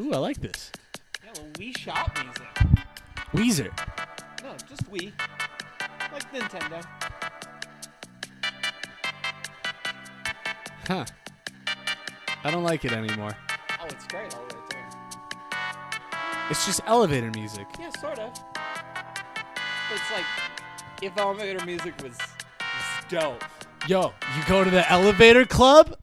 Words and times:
Ooh, 0.00 0.14
I 0.14 0.16
like 0.16 0.40
this. 0.40 0.72
Yeah, 1.22 1.32
well, 1.36 1.46
Wii 1.52 1.76
Shop 1.76 2.18
music. 2.24 2.48
Weezer. 3.34 3.70
No, 4.42 4.56
just 4.66 4.90
Wii. 4.90 5.12
Like 6.10 6.32
Nintendo. 6.32 6.82
Huh. 10.86 11.04
I 12.42 12.50
don't 12.50 12.64
like 12.64 12.86
it 12.86 12.92
anymore. 12.92 13.32
Oh, 13.78 13.84
it's 13.84 14.06
great 14.06 14.34
all 14.34 14.46
the 14.48 14.54
way 14.54 14.60
through. 14.70 15.58
It's 16.48 16.64
just 16.64 16.80
elevator 16.86 17.30
music. 17.32 17.66
Yeah, 17.78 17.90
sort 18.00 18.18
of. 18.18 18.32
But 18.54 19.92
it's 19.92 20.10
like 20.14 20.24
if 21.02 21.14
elevator 21.18 21.62
music 21.66 21.94
was, 22.02 22.16
was 22.58 23.04
dope. 23.10 23.44
Yo, 23.86 24.14
you 24.34 24.44
go 24.48 24.64
to 24.64 24.70
the 24.70 24.90
elevator 24.90 25.44
club? 25.44 25.94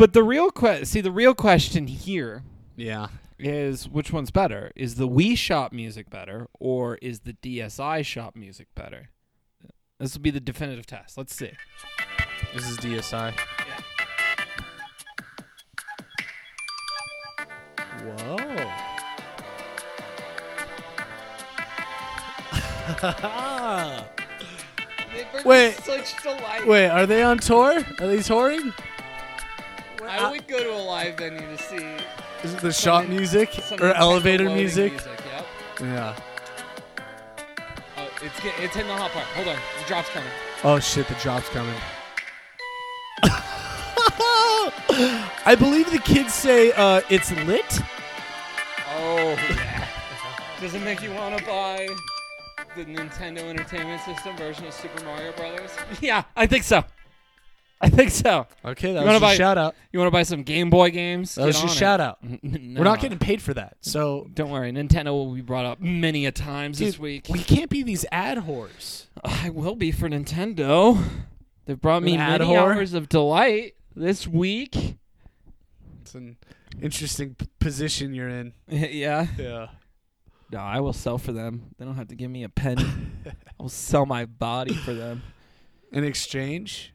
But 0.00 0.14
the 0.14 0.22
real 0.22 0.50
que- 0.50 0.86
see 0.86 1.02
the 1.02 1.12
real 1.12 1.34
question 1.34 1.86
here 1.86 2.42
Yeah. 2.74 3.08
is 3.38 3.86
which 3.86 4.10
one's 4.10 4.30
better? 4.30 4.72
Is 4.74 4.94
the 4.94 5.06
Wii 5.06 5.36
Shop 5.36 5.74
music 5.74 6.08
better 6.08 6.46
or 6.58 6.96
is 7.02 7.20
the 7.20 7.34
DSi 7.34 8.02
Shop 8.02 8.34
music 8.34 8.68
better? 8.74 9.10
This 9.98 10.14
will 10.14 10.22
be 10.22 10.30
the 10.30 10.40
definitive 10.40 10.86
test. 10.86 11.18
Let's 11.18 11.34
see. 11.34 11.50
This 12.54 12.66
is 12.66 12.78
DSI. 12.78 13.34
Whoa. 18.02 18.36
Wait. 25.44 25.74
such 25.84 26.22
delight. 26.22 26.66
Wait, 26.66 26.88
are 26.88 27.04
they 27.04 27.22
on 27.22 27.36
tour? 27.36 27.84
Are 27.98 28.06
they 28.06 28.22
touring? 28.22 28.72
I 30.08 30.30
would 30.30 30.46
go 30.46 30.62
to 30.62 30.72
a 30.72 30.82
live 30.82 31.16
venue 31.16 31.40
to 31.40 31.58
see 31.58 31.96
Is 32.42 32.54
it 32.54 32.60
the 32.60 32.72
shop 32.72 33.06
music 33.06 33.52
some 33.52 33.80
or 33.82 33.92
elevator 33.92 34.44
loading 34.44 34.56
music? 34.56 34.92
Yep. 34.92 35.46
Yeah. 35.80 36.16
Oh, 37.96 38.08
it's 38.22 38.40
get, 38.40 38.54
it's 38.58 38.76
in 38.76 38.86
the 38.86 38.94
hot 38.94 39.10
part. 39.10 39.26
Hold 39.26 39.48
on, 39.48 39.56
the 39.56 39.86
drop's 39.86 40.08
coming. 40.10 40.30
Oh 40.64 40.78
shit, 40.78 41.06
the 41.08 41.14
drop's 41.14 41.48
coming. 41.50 41.74
I 45.46 45.56
believe 45.58 45.90
the 45.90 45.98
kids 45.98 46.32
say 46.34 46.72
uh, 46.72 47.02
it's 47.10 47.30
lit. 47.44 47.80
Oh 48.96 49.36
yeah. 49.50 49.86
Does 50.60 50.74
it 50.74 50.82
make 50.82 51.02
you 51.02 51.12
want 51.12 51.38
to 51.38 51.44
buy 51.44 51.88
the 52.76 52.84
Nintendo 52.84 53.40
Entertainment 53.44 54.00
System 54.02 54.36
version 54.36 54.66
of 54.66 54.74
Super 54.74 55.02
Mario 55.04 55.32
Brothers? 55.32 55.70
Yeah, 56.00 56.24
I 56.36 56.46
think 56.46 56.64
so. 56.64 56.84
I 57.82 57.88
think 57.88 58.10
so. 58.10 58.46
Okay, 58.64 58.92
that 58.92 59.00
You 59.00 59.04
was 59.06 59.12
your 59.14 59.20
buy- 59.20 59.34
shout 59.36 59.56
out. 59.56 59.74
You 59.92 59.98
want 60.00 60.08
to 60.08 60.12
buy 60.12 60.22
some 60.22 60.42
Game 60.42 60.68
Boy 60.68 60.90
games? 60.90 61.34
That 61.36 61.46
was 61.46 61.56
Get 61.56 61.62
your 61.62 61.70
on 61.70 61.76
it. 61.76 61.78
shout 61.78 62.00
out. 62.00 62.18
N- 62.22 62.74
We're 62.76 62.84
not 62.84 63.00
getting 63.00 63.18
paid 63.18 63.40
for 63.40 63.54
that, 63.54 63.78
so 63.80 64.28
Don't 64.34 64.50
worry, 64.50 64.70
Nintendo 64.70 65.06
will 65.06 65.34
be 65.34 65.40
brought 65.40 65.64
up 65.64 65.80
many 65.80 66.26
a 66.26 66.32
times 66.32 66.78
this 66.78 66.98
week. 66.98 67.26
we 67.30 67.38
can't 67.38 67.70
be 67.70 67.82
these 67.82 68.04
ad 68.12 68.38
whores. 68.38 69.06
I 69.24 69.48
will 69.50 69.76
be 69.76 69.92
for 69.92 70.08
Nintendo. 70.08 71.02
They've 71.64 71.80
brought 71.80 72.02
me 72.02 72.16
many 72.16 72.44
whore? 72.44 72.58
hours 72.58 72.92
of 72.94 73.08
delight 73.08 73.74
this 73.96 74.26
week. 74.26 74.96
It's 76.02 76.14
an 76.14 76.36
interesting 76.82 77.34
p- 77.34 77.46
position 77.60 78.12
you're 78.14 78.28
in. 78.28 78.52
yeah. 78.68 79.26
Yeah. 79.38 79.68
No, 80.52 80.58
I 80.58 80.80
will 80.80 80.92
sell 80.92 81.16
for 81.16 81.30
them. 81.32 81.70
They 81.78 81.84
don't 81.84 81.94
have 81.94 82.08
to 82.08 82.16
give 82.16 82.30
me 82.30 82.42
a 82.42 82.48
penny. 82.48 82.84
I 83.24 83.32
will 83.62 83.68
sell 83.68 84.04
my 84.04 84.24
body 84.26 84.74
for 84.74 84.92
them. 84.92 85.22
In 85.92 86.02
exchange? 86.04 86.92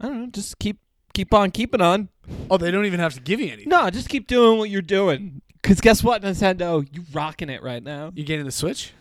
I 0.00 0.06
don't 0.06 0.20
know. 0.20 0.26
Just 0.26 0.58
keep 0.58 0.78
keep 1.12 1.32
on 1.32 1.50
keeping 1.50 1.80
on. 1.80 2.08
Oh, 2.50 2.56
they 2.56 2.70
don't 2.70 2.86
even 2.86 3.00
have 3.00 3.14
to 3.14 3.20
give 3.20 3.40
you 3.40 3.46
anything. 3.48 3.68
No, 3.68 3.88
just 3.90 4.08
keep 4.08 4.26
doing 4.26 4.58
what 4.58 4.70
you're 4.70 4.82
doing. 4.82 5.40
Cause 5.62 5.80
guess 5.80 6.02
what, 6.04 6.22
Nintendo, 6.22 6.86
you 6.92 7.04
rocking 7.12 7.48
it 7.48 7.62
right 7.62 7.82
now. 7.82 8.12
You 8.14 8.24
getting 8.24 8.44
the 8.44 8.52
Switch? 8.52 8.92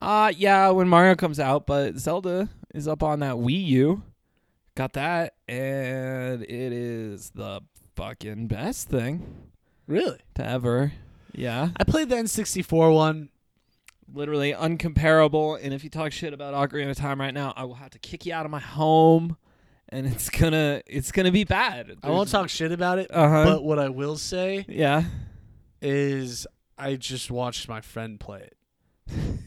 Uh 0.00 0.32
yeah, 0.36 0.68
when 0.70 0.88
Mario 0.88 1.14
comes 1.16 1.40
out, 1.40 1.66
but 1.66 1.96
Zelda 1.98 2.48
is 2.74 2.86
up 2.86 3.02
on 3.02 3.20
that 3.20 3.34
Wii 3.34 3.66
U. 3.66 4.02
Got 4.76 4.92
that, 4.92 5.34
and 5.48 6.42
it 6.42 6.72
is 6.72 7.30
the 7.30 7.62
fucking 7.96 8.46
best 8.46 8.88
thing 8.88 9.26
Really? 9.88 10.18
to 10.34 10.46
ever. 10.46 10.92
Yeah, 11.32 11.70
I 11.76 11.82
played 11.84 12.08
the 12.10 12.14
N64 12.16 12.94
one. 12.94 13.28
literally 14.12 14.52
uncomparable. 14.52 15.58
And 15.62 15.74
if 15.74 15.82
you 15.82 15.90
talk 15.90 16.12
shit 16.12 16.32
about 16.32 16.54
Ocarina 16.54 16.90
of 16.90 16.96
Time 16.96 17.20
right 17.20 17.34
now, 17.34 17.52
I 17.56 17.64
will 17.64 17.74
have 17.74 17.90
to 17.90 17.98
kick 17.98 18.24
you 18.24 18.32
out 18.34 18.44
of 18.44 18.52
my 18.52 18.60
home, 18.60 19.36
and 19.90 20.06
it's 20.06 20.28
gonna 20.30 20.82
it's 20.86 21.12
gonna 21.12 21.32
be 21.32 21.44
bad. 21.44 21.96
I 22.02 22.10
won't 22.10 22.28
talk 22.28 22.48
shit 22.48 22.72
about 22.72 22.98
it, 22.98 23.10
Uh 23.12 23.28
huh. 23.28 23.44
but 23.44 23.64
what 23.64 23.78
I 23.78 23.88
will 23.88 24.16
say 24.16 24.64
yeah. 24.68 25.04
is 25.82 26.46
I 26.76 26.96
just 26.96 27.30
watched 27.30 27.68
my 27.68 27.80
friend 27.80 28.18
play 28.20 28.40
it. 28.50 28.56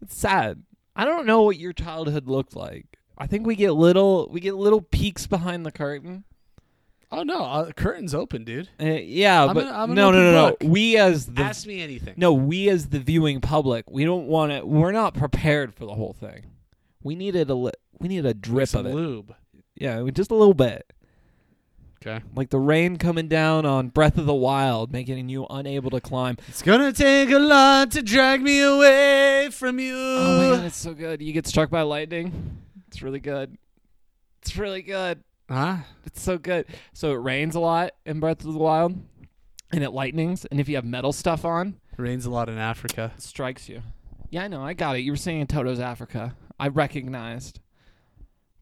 It's 0.00 0.16
sad. 0.16 0.62
I 0.96 1.04
don't 1.04 1.26
know 1.26 1.42
what 1.42 1.56
your 1.56 1.72
childhood 1.72 2.26
looked 2.26 2.56
like. 2.56 2.98
I 3.16 3.26
think 3.28 3.46
we 3.46 3.54
get 3.54 3.72
little 3.72 4.28
we 4.32 4.40
get 4.40 4.54
little 4.56 4.80
peeks 4.80 5.26
behind 5.26 5.64
the 5.64 5.70
curtain. 5.70 6.24
Oh 7.12 7.22
no, 7.22 7.44
uh, 7.44 7.64
the 7.66 7.74
curtain's 7.74 8.14
open, 8.14 8.42
dude. 8.42 8.70
Uh, 8.80 8.86
yeah, 8.86 9.44
I'm 9.44 9.54
but 9.54 9.66
an- 9.66 9.74
I'm 9.74 9.94
no, 9.94 10.10
no, 10.10 10.32
no, 10.32 10.48
book. 10.50 10.62
no. 10.62 10.68
We 10.68 10.96
as 10.96 11.26
the 11.26 11.42
Ask 11.42 11.66
me 11.66 11.80
anything. 11.82 12.14
no, 12.16 12.32
we 12.32 12.68
as 12.70 12.88
the 12.88 12.98
viewing 12.98 13.40
public, 13.40 13.88
we 13.90 14.04
don't 14.04 14.26
want 14.26 14.50
to. 14.50 14.64
We're 14.66 14.92
not 14.92 15.14
prepared 15.14 15.74
for 15.74 15.84
the 15.84 15.94
whole 15.94 16.14
thing. 16.14 16.46
We 17.02 17.14
needed 17.14 17.48
a 17.50 17.54
li- 17.54 17.72
we 18.00 18.08
needed 18.08 18.26
a 18.26 18.34
drip 18.34 18.74
of 18.74 18.86
it. 18.86 18.94
lube. 18.94 19.34
Yeah, 19.82 20.08
just 20.12 20.30
a 20.30 20.34
little 20.36 20.54
bit, 20.54 20.92
Okay. 22.00 22.24
like 22.36 22.50
the 22.50 22.58
rain 22.60 22.96
coming 22.98 23.26
down 23.28 23.66
on 23.66 23.88
Breath 23.88 24.16
of 24.16 24.26
the 24.26 24.34
Wild, 24.34 24.92
making 24.92 25.28
you 25.28 25.46
unable 25.50 25.90
to 25.90 26.00
climb. 26.00 26.36
It's 26.48 26.62
gonna 26.62 26.92
take 26.92 27.30
a 27.30 27.38
lot 27.38 27.90
to 27.92 28.02
drag 28.02 28.42
me 28.42 28.60
away 28.60 29.48
from 29.50 29.78
you. 29.80 29.94
Oh 29.96 30.50
my 30.50 30.56
god, 30.56 30.66
it's 30.66 30.76
so 30.76 30.94
good. 30.94 31.20
You 31.20 31.32
get 31.32 31.46
struck 31.48 31.68
by 31.70 31.82
lightning. 31.82 32.58
It's 32.86 33.02
really 33.02 33.18
good. 33.20 33.56
It's 34.40 34.56
really 34.56 34.82
good. 34.82 35.24
Huh? 35.48 35.78
It's 36.06 36.22
so 36.22 36.38
good. 36.38 36.66
So 36.92 37.12
it 37.12 37.16
rains 37.16 37.54
a 37.56 37.60
lot 37.60 37.90
in 38.06 38.20
Breath 38.20 38.44
of 38.44 38.52
the 38.52 38.58
Wild, 38.58 38.92
and 39.72 39.82
it 39.82 39.90
lightnings. 39.90 40.44
And 40.44 40.60
if 40.60 40.68
you 40.68 40.76
have 40.76 40.84
metal 40.84 41.12
stuff 41.12 41.44
on, 41.44 41.76
it 41.98 42.00
Rains 42.00 42.24
a 42.24 42.30
lot 42.30 42.48
in 42.48 42.56
Africa. 42.58 43.12
it 43.16 43.22
strikes 43.22 43.68
you. 43.68 43.82
Yeah, 44.30 44.44
I 44.44 44.48
know. 44.48 44.62
I 44.62 44.74
got 44.74 44.96
it. 44.96 45.00
You 45.00 45.12
were 45.12 45.16
saying 45.16 45.46
Toto's 45.48 45.80
Africa. 45.80 46.36
I 46.58 46.68
recognized. 46.68 47.58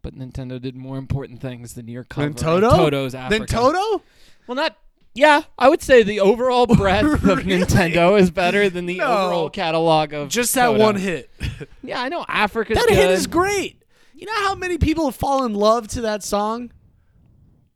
But 0.03 0.15
Nintendo 0.15 0.61
did 0.61 0.77
more 0.77 0.97
important 0.99 1.41
things 1.41 1.75
than 1.75 1.89
your 1.89 2.05
cover. 2.05 2.27
Than 2.29 2.35
Toto? 2.35 2.71
Toto's 2.71 3.15
Africa. 3.15 3.39
Then 3.39 3.47
Toto? 3.47 4.03
Well, 4.47 4.55
not. 4.57 4.77
Yeah, 5.13 5.43
I 5.59 5.69
would 5.69 5.83
say 5.83 6.03
the 6.05 6.21
overall 6.21 6.67
breadth 6.77 7.13
of 7.25 7.25
Really? 7.25 7.45
Nintendo 7.65 8.19
is 8.19 8.31
better 8.31 8.71
than 8.71 8.87
the 8.87 8.99
No. 8.99 9.07
overall 9.07 9.51
catalog 9.51 10.13
of 10.15 10.29
Just 10.29 10.55
that 10.55 10.67
Toto. 10.67 10.79
one 10.83 10.97
hit. 10.97 11.29
Yeah, 11.83 12.01
I 12.01 12.09
know. 12.09 12.25
Africa. 12.29 12.75
that 12.75 12.87
good. 12.89 12.97
hit 12.97 13.11
is 13.11 13.27
great. 13.27 13.83
You 14.15 14.27
know 14.27 14.35
how 14.37 14.55
many 14.55 14.79
people 14.79 15.11
fall 15.11 15.45
in 15.45 15.55
love 15.55 15.89
to 15.89 16.03
that 16.03 16.23
song? 16.23 16.71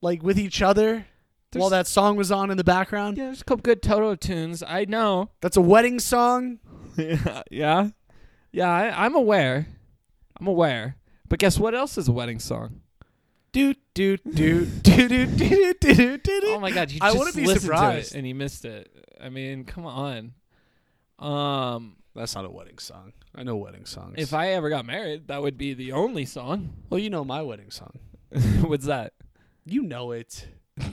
Like 0.01 0.23
with 0.23 0.39
each 0.39 0.63
other 0.63 1.07
while 1.55 1.71
that 1.71 1.87
song 1.87 2.17
was 2.17 2.31
on 2.31 2.51
in 2.51 2.57
the 2.57 2.65
background? 2.65 3.17
Yeah, 3.17 3.25
there's 3.27 3.41
a 3.41 3.45
couple 3.45 3.63
good 3.63 3.83
Toto 3.83 4.15
tunes. 4.15 4.63
I 4.67 4.85
know. 4.85 5.31
That's 5.41 5.57
a 5.57 5.61
wedding 5.63 5.99
song. 6.01 6.59
yeah, 6.97 7.43
yeah, 7.51 7.89
yeah. 8.53 8.71
I, 8.71 9.05
I'm 9.05 9.15
aware. 9.17 9.67
I'm 10.39 10.47
aware. 10.47 10.97
But 11.35 11.41
guess 11.41 11.59
what 11.59 11.75
else 11.75 11.99
is 11.99 12.07
a 12.07 12.13
wedding 12.13 12.39
song? 12.39 12.83
Do 13.51 13.75
do 13.93 14.19
do 14.19 14.67
do 14.67 14.67
do 14.67 15.27
do 15.27 15.27
do 15.27 15.75
do. 15.75 16.17
do. 16.17 16.43
Oh 16.45 16.61
my 16.61 16.71
god, 16.71 16.93
you 16.93 17.01
I 17.03 17.09
just 17.09 17.19
wouldn't 17.19 17.35
be 17.35 17.43
listened 17.45 17.63
surprised. 17.63 18.13
to 18.13 18.15
it 18.15 18.19
and 18.21 18.29
you 18.29 18.37
missed 18.37 18.65
it. 18.65 18.89
I 19.21 19.31
mean, 19.31 19.65
come 19.65 19.85
on. 19.85 20.35
Um, 21.19 21.97
That's 22.15 22.37
not 22.37 22.45
a 22.45 22.51
wedding 22.51 22.79
song. 22.79 23.15
I 23.35 23.43
know 23.43 23.57
wedding 23.57 23.85
songs. 23.85 24.15
if 24.17 24.33
I 24.33 24.51
ever 24.51 24.71
got 24.71 24.87
married, 24.87 25.27
that 25.27 25.43
would 25.43 25.59
be 25.59 25.75
the 25.75 25.91
only 25.91 26.25
song. 26.25 26.73
well, 26.89 27.01
you 27.01 27.11
know 27.11 27.25
my 27.25 27.43
wedding 27.43 27.73
song. 27.73 27.99
What's 28.61 28.87
that? 28.87 29.15
You 29.65 29.83
know 29.83 30.13
it. 30.13 30.47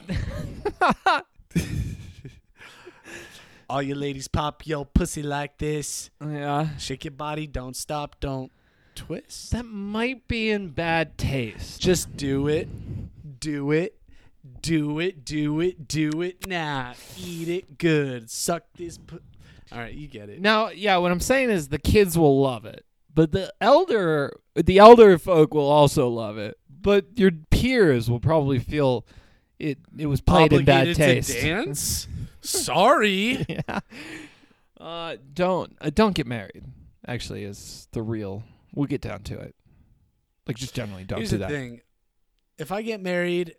All 3.70 3.84
you 3.84 3.94
ladies 3.94 4.28
pop 4.28 4.66
your 4.66 4.88
pussy 4.88 5.22
like 5.22 5.60
this. 5.60 6.10
Yeah, 6.20 6.76
Shake 6.80 7.06
your 7.06 7.12
body, 7.12 7.46
don't 7.46 7.76
stop, 7.76 8.20
don't 8.20 8.52
twist. 8.96 9.52
that 9.52 9.66
might 9.66 10.28
be 10.28 10.50
in 10.50 10.70
bad 10.70 11.18
taste. 11.18 11.82
Just 11.82 12.16
do 12.16 12.48
it. 12.48 12.68
Do 13.40 13.72
it. 13.72 13.96
Do 14.62 15.00
it. 15.00 15.24
Do 15.26 15.60
it. 15.60 15.88
Do 15.88 16.22
it 16.22 16.48
now. 16.48 16.94
Eat 17.18 17.48
it 17.48 17.78
good. 17.78 18.30
Suck 18.30 18.64
this. 18.78 18.98
Pu- 18.98 19.22
All 19.72 19.80
right, 19.80 19.94
you 19.94 20.08
get 20.08 20.30
it. 20.30 20.42
Now, 20.42 20.70
yeah, 20.70 20.98
what 20.98 21.12
I'm 21.12 21.20
saying 21.20 21.50
is 21.50 21.70
the 21.70 21.80
kids 21.80 22.18
will 22.18 22.42
love 22.42 22.66
it, 22.66 22.86
but 23.14 23.32
the 23.32 23.54
elder, 23.62 24.34
the 24.56 24.78
elder 24.80 25.18
folk 25.18 25.54
will 25.54 25.70
also 25.70 26.08
love 26.10 26.38
it. 26.38 26.58
But 26.70 27.06
your 27.16 27.32
peers 27.52 28.10
will 28.10 28.20
probably 28.20 28.58
feel 28.60 29.06
it. 29.60 29.78
It 29.98 30.08
was 30.08 30.20
played 30.22 30.52
in 30.52 30.66
bad 30.66 30.88
Obligated 30.88 30.96
taste. 30.98 31.32
To 31.34 31.42
dance? 31.42 32.08
Sorry. 32.42 33.46
yeah. 33.50 33.80
Uh, 34.80 35.18
don't 35.34 35.78
uh, 35.80 35.92
don't 35.94 36.16
get 36.16 36.26
married. 36.26 36.64
Actually, 37.08 37.44
is 37.44 37.88
the 37.92 38.02
real. 38.02 38.44
We'll 38.74 38.88
get 38.88 39.02
down 39.02 39.24
to 39.24 39.40
it. 39.40 39.56
Like 40.48 40.58
just 40.58 40.74
generally, 40.74 41.04
don't 41.04 41.20
Here's 41.20 41.30
do 41.32 41.38
the 41.38 41.46
that. 41.46 41.52
thing. 41.52 41.82
If 42.58 42.72
I 42.72 42.82
get 42.82 43.02
married, 43.02 43.56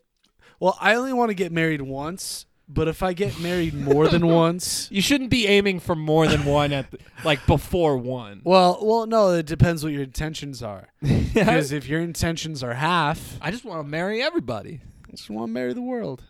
well, 0.60 0.76
I 0.80 0.94
only 0.94 1.12
want 1.12 1.30
to 1.30 1.34
get 1.34 1.52
married 1.52 1.82
once, 1.82 2.46
But 2.68 2.88
if 2.88 3.02
I 3.02 3.12
get 3.12 3.38
married 3.40 3.74
more 3.74 4.08
than 4.08 4.26
once, 4.44 4.88
You 4.90 5.02
shouldn't 5.02 5.30
be 5.30 5.46
aiming 5.46 5.80
for 5.80 5.94
more 5.94 6.26
than 6.26 6.44
one 6.44 6.72
at 6.72 6.90
the, 6.90 6.98
like 7.24 7.44
before 7.46 7.96
one. 7.98 8.40
well, 8.44 8.78
well, 8.82 9.06
no, 9.06 9.30
it 9.30 9.46
depends 9.46 9.82
what 9.84 9.92
your 9.92 10.02
intentions 10.02 10.62
are. 10.62 10.88
Because 11.34 11.72
if 11.72 11.88
your 11.88 12.00
intentions 12.00 12.62
are 12.62 12.74
half, 12.74 13.38
I 13.40 13.50
just 13.50 13.64
want 13.64 13.82
to 13.84 13.88
marry 13.88 14.22
everybody. 14.22 14.80
I 15.08 15.10
just 15.12 15.30
want 15.30 15.48
to 15.48 15.52
marry 15.52 15.72
the 15.72 15.80
world. 15.82 16.22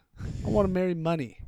I 0.45 0.49
want 0.49 0.67
to 0.69 0.73
marry 0.73 0.95
money. 0.95 1.39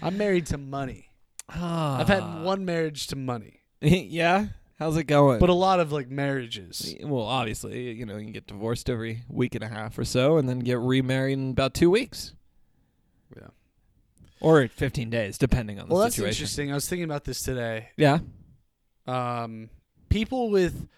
I'm 0.00 0.16
married 0.18 0.46
to 0.46 0.58
money. 0.58 1.10
Ah. 1.48 2.00
I've 2.00 2.08
had 2.08 2.42
one 2.44 2.64
marriage 2.64 3.06
to 3.08 3.16
money, 3.16 3.60
yeah. 3.80 4.46
How's 4.78 4.96
it 4.96 5.04
going? 5.04 5.38
but 5.38 5.48
a 5.48 5.54
lot 5.54 5.78
of 5.80 5.92
like 5.92 6.08
marriages. 6.10 6.94
well, 7.02 7.22
obviously, 7.22 7.92
you 7.92 8.04
know, 8.06 8.16
you 8.16 8.24
can 8.24 8.32
get 8.32 8.46
divorced 8.46 8.90
every 8.90 9.22
week 9.28 9.54
and 9.54 9.62
a 9.62 9.68
half 9.68 9.98
or 9.98 10.04
so, 10.04 10.38
and 10.38 10.48
then 10.48 10.58
get 10.60 10.78
remarried 10.78 11.38
in 11.38 11.50
about 11.50 11.74
two 11.74 11.90
weeks. 11.90 12.34
Yeah. 13.36 13.48
Or 14.40 14.66
15 14.66 15.08
days, 15.10 15.38
depending 15.38 15.78
on 15.78 15.88
the 15.88 15.94
Well, 15.94 16.02
that's 16.02 16.16
situation. 16.16 16.42
interesting. 16.42 16.70
I 16.72 16.74
was 16.74 16.88
thinking 16.88 17.04
about 17.04 17.24
this 17.24 17.42
today. 17.42 17.90
Yeah. 17.96 18.18
Um, 19.06 19.70
people 20.08 20.50
with 20.50 20.88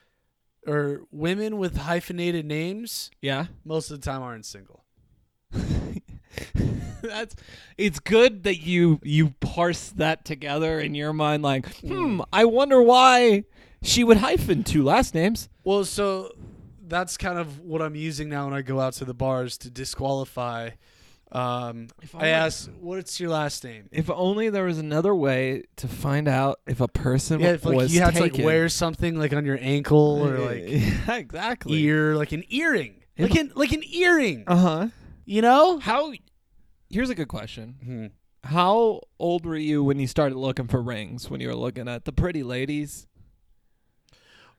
or 0.67 1.03
women 1.11 1.59
with 1.59 1.77
hyphenated 1.77 2.47
names 2.47 3.11
Yeah. 3.21 3.47
most 3.67 3.91
of 3.91 4.01
the 4.01 4.05
time 4.05 4.23
aren't 4.23 4.47
single. 4.47 4.85
That's 7.03 7.37
it's 7.77 8.01
good 8.01 8.45
that 8.45 8.61
you 8.63 8.99
you 9.03 9.31
parse 9.41 9.91
that 9.91 10.25
together 10.25 10.81
in 10.81 10.95
your 10.95 11.13
mind 11.13 11.43
like, 11.43 11.67
hmm, 11.81 12.23
I 12.33 12.47
wonder 12.47 12.81
why 12.83 13.45
she 13.85 14.03
would 14.03 14.17
hyphen 14.17 14.65
two 14.65 14.83
last 14.83 15.15
names. 15.15 15.49
Well, 15.63 15.85
so 15.85 16.33
that's 16.87 17.17
kind 17.17 17.39
of 17.39 17.61
what 17.61 17.81
I'm 17.83 17.95
using 17.95 18.29
now 18.29 18.47
when 18.47 18.55
I 18.55 18.63
go 18.63 18.81
out 18.81 18.95
to 18.95 19.05
the 19.05 19.15
bars 19.15 19.57
to 19.59 19.71
disqualify. 19.71 20.71
Um, 21.33 21.89
If 22.03 22.15
I 22.15 22.19
only- 22.19 22.31
ask, 22.31 22.71
"What's 22.81 23.19
your 23.19 23.31
last 23.31 23.65
name?" 23.65 23.89
If 23.91 24.09
only 24.09 24.51
there 24.51 24.65
was 24.65 24.79
another 24.79 25.15
way 25.15 25.65
to 25.77 25.89
find 25.89 26.29
out 26.29 26.61
if 26.67 26.81
a 26.81 26.87
person 26.87 27.41
Yeah, 27.41 27.53
if 27.55 27.65
like 27.65 27.77
was 27.77 27.95
you 27.95 28.01
had 28.03 28.15
to 28.15 28.21
like 28.21 28.39
wear 28.39 28.69
something 28.69 29.17
like 29.19 29.33
on 29.33 29.45
your 29.45 29.59
ankle 29.61 30.25
or 30.25 30.39
like 30.39 30.65
yeah, 30.69 31.15
exactly. 31.17 31.83
ear, 31.83 32.15
like 32.15 32.31
an 32.33 32.45
earring, 32.51 33.03
If- 33.17 33.31
like 33.31 33.41
an 33.41 33.53
like 33.57 33.73
an 33.73 33.83
earring. 33.93 34.45
Uh 34.47 34.57
huh. 34.57 34.89
You 35.25 35.43
know? 35.43 35.79
How? 35.81 36.13
Here's 36.91 37.11
a 37.11 37.15
good 37.17 37.29
question. 37.29 37.77
Hmm. 37.83 38.07
How 38.49 39.01
old 39.19 39.47
were 39.47 39.57
you 39.57 39.83
when 39.83 39.99
you 39.99 40.07
started 40.07 40.37
looking 40.37 40.69
for 40.69 40.81
rings? 40.83 41.31
When 41.31 41.41
you 41.41 41.49
were 41.49 41.57
looking 41.57 41.89
at 41.89 42.05
the 42.05 42.13
pretty 42.13 42.43
ladies? 42.45 43.07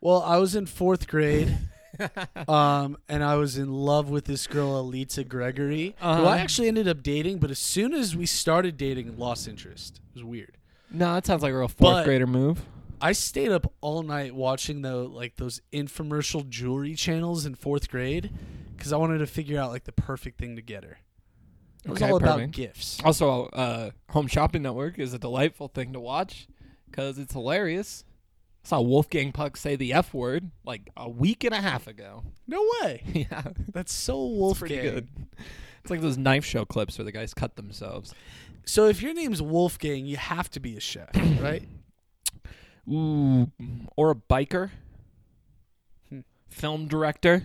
Well, 0.02 0.22
I 0.22 0.38
was 0.38 0.56
in 0.56 0.66
fourth 0.66 1.08
grade. 1.08 1.58
um, 2.48 2.98
and 3.08 3.24
I 3.24 3.36
was 3.36 3.58
in 3.58 3.72
love 3.72 4.10
with 4.10 4.26
this 4.26 4.48
girl, 4.48 4.84
Alita 4.84 5.26
Gregory, 5.28 5.96
who 6.00 6.06
Uh-huh. 6.08 6.26
I 6.26 6.38
actually 6.40 6.68
ended 6.68 6.88
up 6.88 7.02
dating. 7.02 7.40
But 7.40 7.52
as 7.52 7.60
soon 7.60 7.94
as 7.94 8.16
we 8.16 8.26
started 8.26 8.76
dating, 8.78 9.18
lost 9.18 9.48
interest. 9.48 10.02
It 10.10 10.16
was 10.16 10.24
weird. 10.24 10.58
No, 10.92 11.14
that 11.14 11.26
sounds 11.26 11.42
like 11.42 11.54
a 11.54 11.58
real 11.58 11.68
fourth 11.68 11.80
But- 11.94 12.06
grader 12.06 12.28
move. 12.28 12.62
I 13.02 13.12
stayed 13.12 13.52
up 13.52 13.72
all 13.82 14.04
night 14.04 14.34
watching 14.34 14.82
the 14.82 14.96
like 14.96 15.36
those 15.36 15.62
infomercial 15.74 16.48
jewelry 16.48 16.96
channels 16.96 17.46
in 17.46 17.54
fourth 17.56 17.90
grade 17.90 18.32
because 18.76 18.94
I 18.94 18.98
wanted 18.98 19.18
to 19.18 19.28
figure 19.28 19.60
out 19.60 19.70
like 19.70 19.84
the 19.84 19.92
perfect 19.92 20.40
thing 20.40 20.56
to 20.56 20.62
get 20.62 20.84
her. 20.86 20.98
It 21.84 21.92
was 21.92 22.02
Okay, 22.02 22.10
all 22.10 22.18
about 22.18 22.50
gifts. 22.52 23.00
Also, 23.04 23.48
uh, 23.48 23.92
Home 24.12 24.28
Shopping 24.28 24.62
Network 24.64 24.98
is 24.98 25.14
a 25.14 25.20
delightful 25.20 25.68
thing 25.68 25.92
to 25.94 26.00
watch 26.00 26.48
because 26.90 27.20
it's 27.20 27.34
hilarious. 27.34 28.06
I 28.66 28.68
saw 28.68 28.82
Wolfgang 28.82 29.32
Puck 29.32 29.58
say 29.58 29.76
the 29.76 29.94
F 29.94 30.12
word 30.12 30.50
like 30.66 30.90
a 30.98 31.08
week 31.08 31.44
and 31.44 31.54
a 31.54 31.62
half 31.62 31.86
ago. 31.86 32.24
No 32.48 32.68
way. 32.82 33.04
yeah, 33.32 33.44
That's 33.72 33.94
so 33.94 34.26
Wolfgang. 34.26 34.68
pretty 34.70 34.90
good. 34.90 35.08
It's 35.84 35.92
like 35.92 36.02
those 36.02 36.18
knife 36.18 36.44
show 36.44 36.66
clips 36.66 36.98
where 36.98 37.06
the 37.06 37.12
guys 37.12 37.36
cut 37.36 37.58
themselves. 37.58 38.16
So 38.66 38.88
if 38.88 39.04
your 39.04 39.14
name's 39.14 39.40
Wolfgang, 39.40 40.08
you 40.08 40.18
have 40.18 40.50
to 40.50 40.60
be 40.60 40.76
a 40.76 40.80
chef, 40.80 41.10
right? 41.40 41.62
Ooh, 42.92 43.52
or 43.96 44.10
a 44.10 44.16
biker, 44.16 44.72
Hmm. 46.10 46.22
film 46.50 46.88
director. 46.88 47.44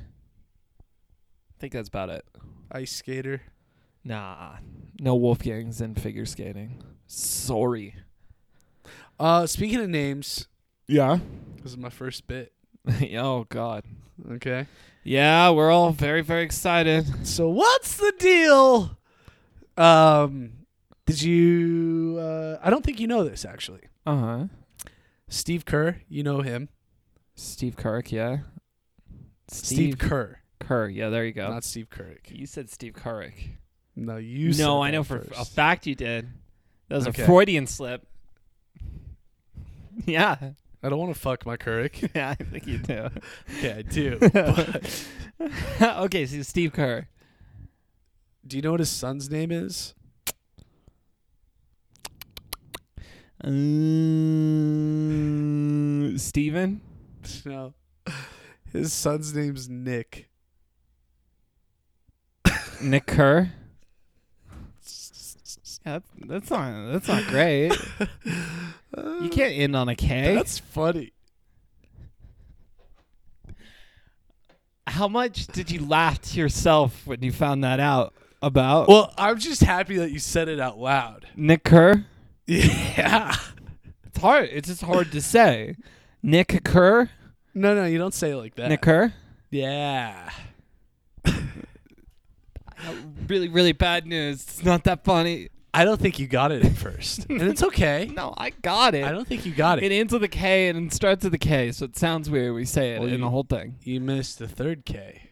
I 0.81 1.61
think 1.61 1.75
that's 1.75 1.89
about 1.89 2.09
it. 2.09 2.25
Ice 2.73 2.93
skater. 2.93 3.43
Nah, 4.05 4.57
no 4.99 5.19
Wolfgangs 5.19 5.83
in 5.83 5.95
figure 5.97 6.25
skating. 6.25 6.83
Sorry. 7.07 7.97
Uh, 9.19 9.47
speaking 9.47 9.81
of 9.81 9.91
names, 9.91 10.47
Yeah. 10.91 11.19
this 11.63 11.73
is 11.73 11.79
my 11.79 11.91
first 11.91 12.27
bit. 12.27 12.53
oh 13.17 13.45
God. 13.49 13.85
Okay. 14.33 14.67
Yeah, 15.05 15.51
we're 15.51 15.71
all 15.71 15.93
very 15.93 16.21
very 16.23 16.43
excited. 16.43 17.27
So 17.27 17.49
what's 17.49 17.97
the 17.97 18.13
deal? 18.19 18.99
Um, 19.77 20.53
did 21.07 21.23
you? 21.23 22.19
Uh, 22.21 22.59
I 22.63 22.71
don't 22.71 22.85
think 22.85 23.01
you 23.01 23.07
know 23.07 23.25
this 23.25 23.45
actually. 23.45 23.83
Uh 24.07 24.17
huh. 24.17 24.45
Steve 25.29 25.65
Kerr, 25.65 26.01
you 26.09 26.23
know 26.23 26.43
him. 26.43 26.69
Steve 27.37 27.77
Kirk, 27.77 28.11
yeah. 28.13 28.39
Steve, 29.49 29.99
Kerr, 29.99 30.39
Kerr, 30.59 30.89
yeah. 30.89 31.09
There 31.09 31.25
you 31.25 31.33
go. 31.33 31.49
not 31.49 31.65
Steve 31.65 31.89
Kirk. 31.89 32.29
you 32.31 32.47
said 32.47 32.69
Steve 32.69 32.95
Kirk. 32.95 33.33
No, 33.97 34.17
you. 34.17 34.53
said 34.53 34.63
no, 34.65 34.83
I 34.83 34.91
that 34.91 34.97
know 34.97 35.05
for 35.05 35.27
a 35.39 35.45
fact 35.45 35.87
you 35.87 35.95
did. 35.95 36.29
That 36.89 36.97
was 36.97 37.09
Okay. 37.09 37.23
a 37.23 37.27
Freudian 37.27 37.67
slip. 37.67 38.07
Yeah, 40.07 40.37
I 40.83 40.89
don't 40.89 40.99
want 40.99 41.13
to 41.15 41.21
fuck 41.21 41.45
my 41.45 41.57
Kirk. 41.57 42.01
yeah, 42.15 42.31
I 42.31 42.35
think 42.43 42.67
you 42.67 42.79
do. 42.79 43.09
yeah, 43.63 43.77
I 43.79 43.83
do. 43.83 44.19
But 45.79 45.99
okay, 46.05 46.27
so 46.27 46.43
Steve 46.43 46.75
Kerr. 46.75 47.09
do 48.47 48.57
you 48.57 48.63
know 48.63 48.73
what 48.73 48.81
his 48.81 48.91
son's 48.91 49.31
name 49.31 49.51
is? 49.51 49.95
Um, 53.43 53.49
Steven? 56.19 56.83
No, 57.47 57.73
his 58.71 58.93
son's 58.93 59.35
name's 59.35 59.67
Nick. 59.71 60.29
Nick 62.83 63.07
Kerr? 63.07 63.53
Yeah, 65.87 66.01
that's, 66.27 66.51
not 66.51 66.93
that's 66.93 67.09
not 67.09 67.25
great. 67.27 67.73
you 69.23 69.29
can't 69.31 69.55
end 69.55 69.75
on 69.75 69.89
a 69.89 69.97
K. 69.97 70.35
That's 70.35 70.59
funny. 70.59 71.13
How 74.87 75.09
much 75.09 75.47
did 75.47 75.71
you 75.71 75.87
laugh 75.87 76.21
to 76.21 76.39
yourself 76.39 77.07
when 77.07 77.23
you 77.23 77.33
found 77.33 77.65
that 77.65 77.81
out 77.81 78.13
about 78.43 78.89
Well, 78.89 79.15
I'm 79.17 79.39
just 79.39 79.63
happy 79.63 79.97
that 79.99 80.11
you 80.11 80.19
said 80.19 80.49
it 80.49 80.61
out 80.61 80.79
loud. 80.79 81.27
Nick 81.37 81.65
Kerr? 81.65 82.05
Yeah. 82.47 83.37
It's 84.07 84.19
hard. 84.19 84.49
It's 84.51 84.67
just 84.69 84.83
hard 84.83 85.13
to 85.13 85.21
say. 85.21 85.77
Nick 86.21 86.65
Kerr? 86.65 87.09
No, 87.55 87.77
no, 87.77 87.85
you 87.85 87.97
don't 87.97 88.13
say 88.13 88.33
it 88.33 88.37
like 88.37 88.57
that. 88.57 88.69
Nick 88.69 88.83
Kerr? 88.83 89.13
Yeah. 89.51 90.31
Really, 93.29 93.49
really 93.49 93.73
bad 93.73 94.07
news. 94.07 94.43
It's 94.43 94.65
not 94.65 94.85
that 94.85 95.05
funny. 95.05 95.51
I 95.73 95.85
don't 95.85 96.01
think 96.01 96.19
you 96.19 96.27
got 96.27 96.51
it 96.51 96.65
at 96.65 96.73
first, 96.77 97.27
and 97.31 97.43
it's 97.43 97.63
okay. 97.63 98.11
No, 98.17 98.35
I 98.37 98.51
got 98.51 98.95
it. 98.95 99.05
I 99.05 99.13
don't 99.13 99.27
think 99.29 99.47
you 99.47 99.53
got 99.55 99.79
It 99.83 99.93
it. 99.93 99.95
ends 99.95 100.13
with 100.13 100.25
a 100.25 100.29
K 100.29 100.69
and 100.69 100.87
it 100.89 100.93
starts 100.93 101.23
with 101.25 101.33
a 101.35 101.39
K, 101.39 101.71
so 101.73 101.85
it 101.85 101.97
sounds 101.97 102.29
weird. 102.29 102.55
We 102.55 102.65
say 102.65 102.95
it 102.95 102.99
Well, 102.99 103.09
in 103.09 103.15
you- 103.15 103.21
the 103.21 103.31
whole 103.31 103.45
thing. 103.45 103.77
You 103.85 104.01
missed 104.01 104.39
the 104.41 104.49
third 104.49 104.85
K. 104.85 105.31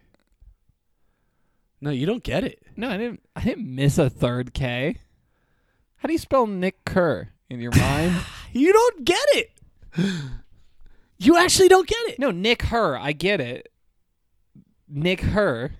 No, 1.81 1.91
you 1.91 2.07
don't 2.07 2.23
get 2.23 2.45
it. 2.45 2.61
No, 2.77 2.89
I 2.89 2.97
didn't. 2.97 3.21
I 3.37 3.43
didn't 3.43 3.73
miss 3.75 3.99
a 3.99 4.09
third 4.11 4.53
K. 4.55 4.97
How 5.97 6.07
do 6.07 6.13
you 6.13 6.19
spell 6.19 6.47
Nick 6.47 6.85
Kerr 6.85 7.29
in 7.51 7.61
your 7.61 7.73
mind? 7.77 8.15
You 8.53 8.73
don't 8.73 9.05
get 9.05 9.27
it. 9.35 9.51
You 11.21 11.37
actually 11.37 11.67
don't 11.69 11.89
get 11.89 11.99
it. 12.11 12.21
no, 12.21 12.31
Nick 12.31 12.63
Her. 12.63 12.97
I 12.97 13.11
get 13.11 13.41
it. 13.41 13.73
Nick 14.89 15.21
Her. 15.21 15.73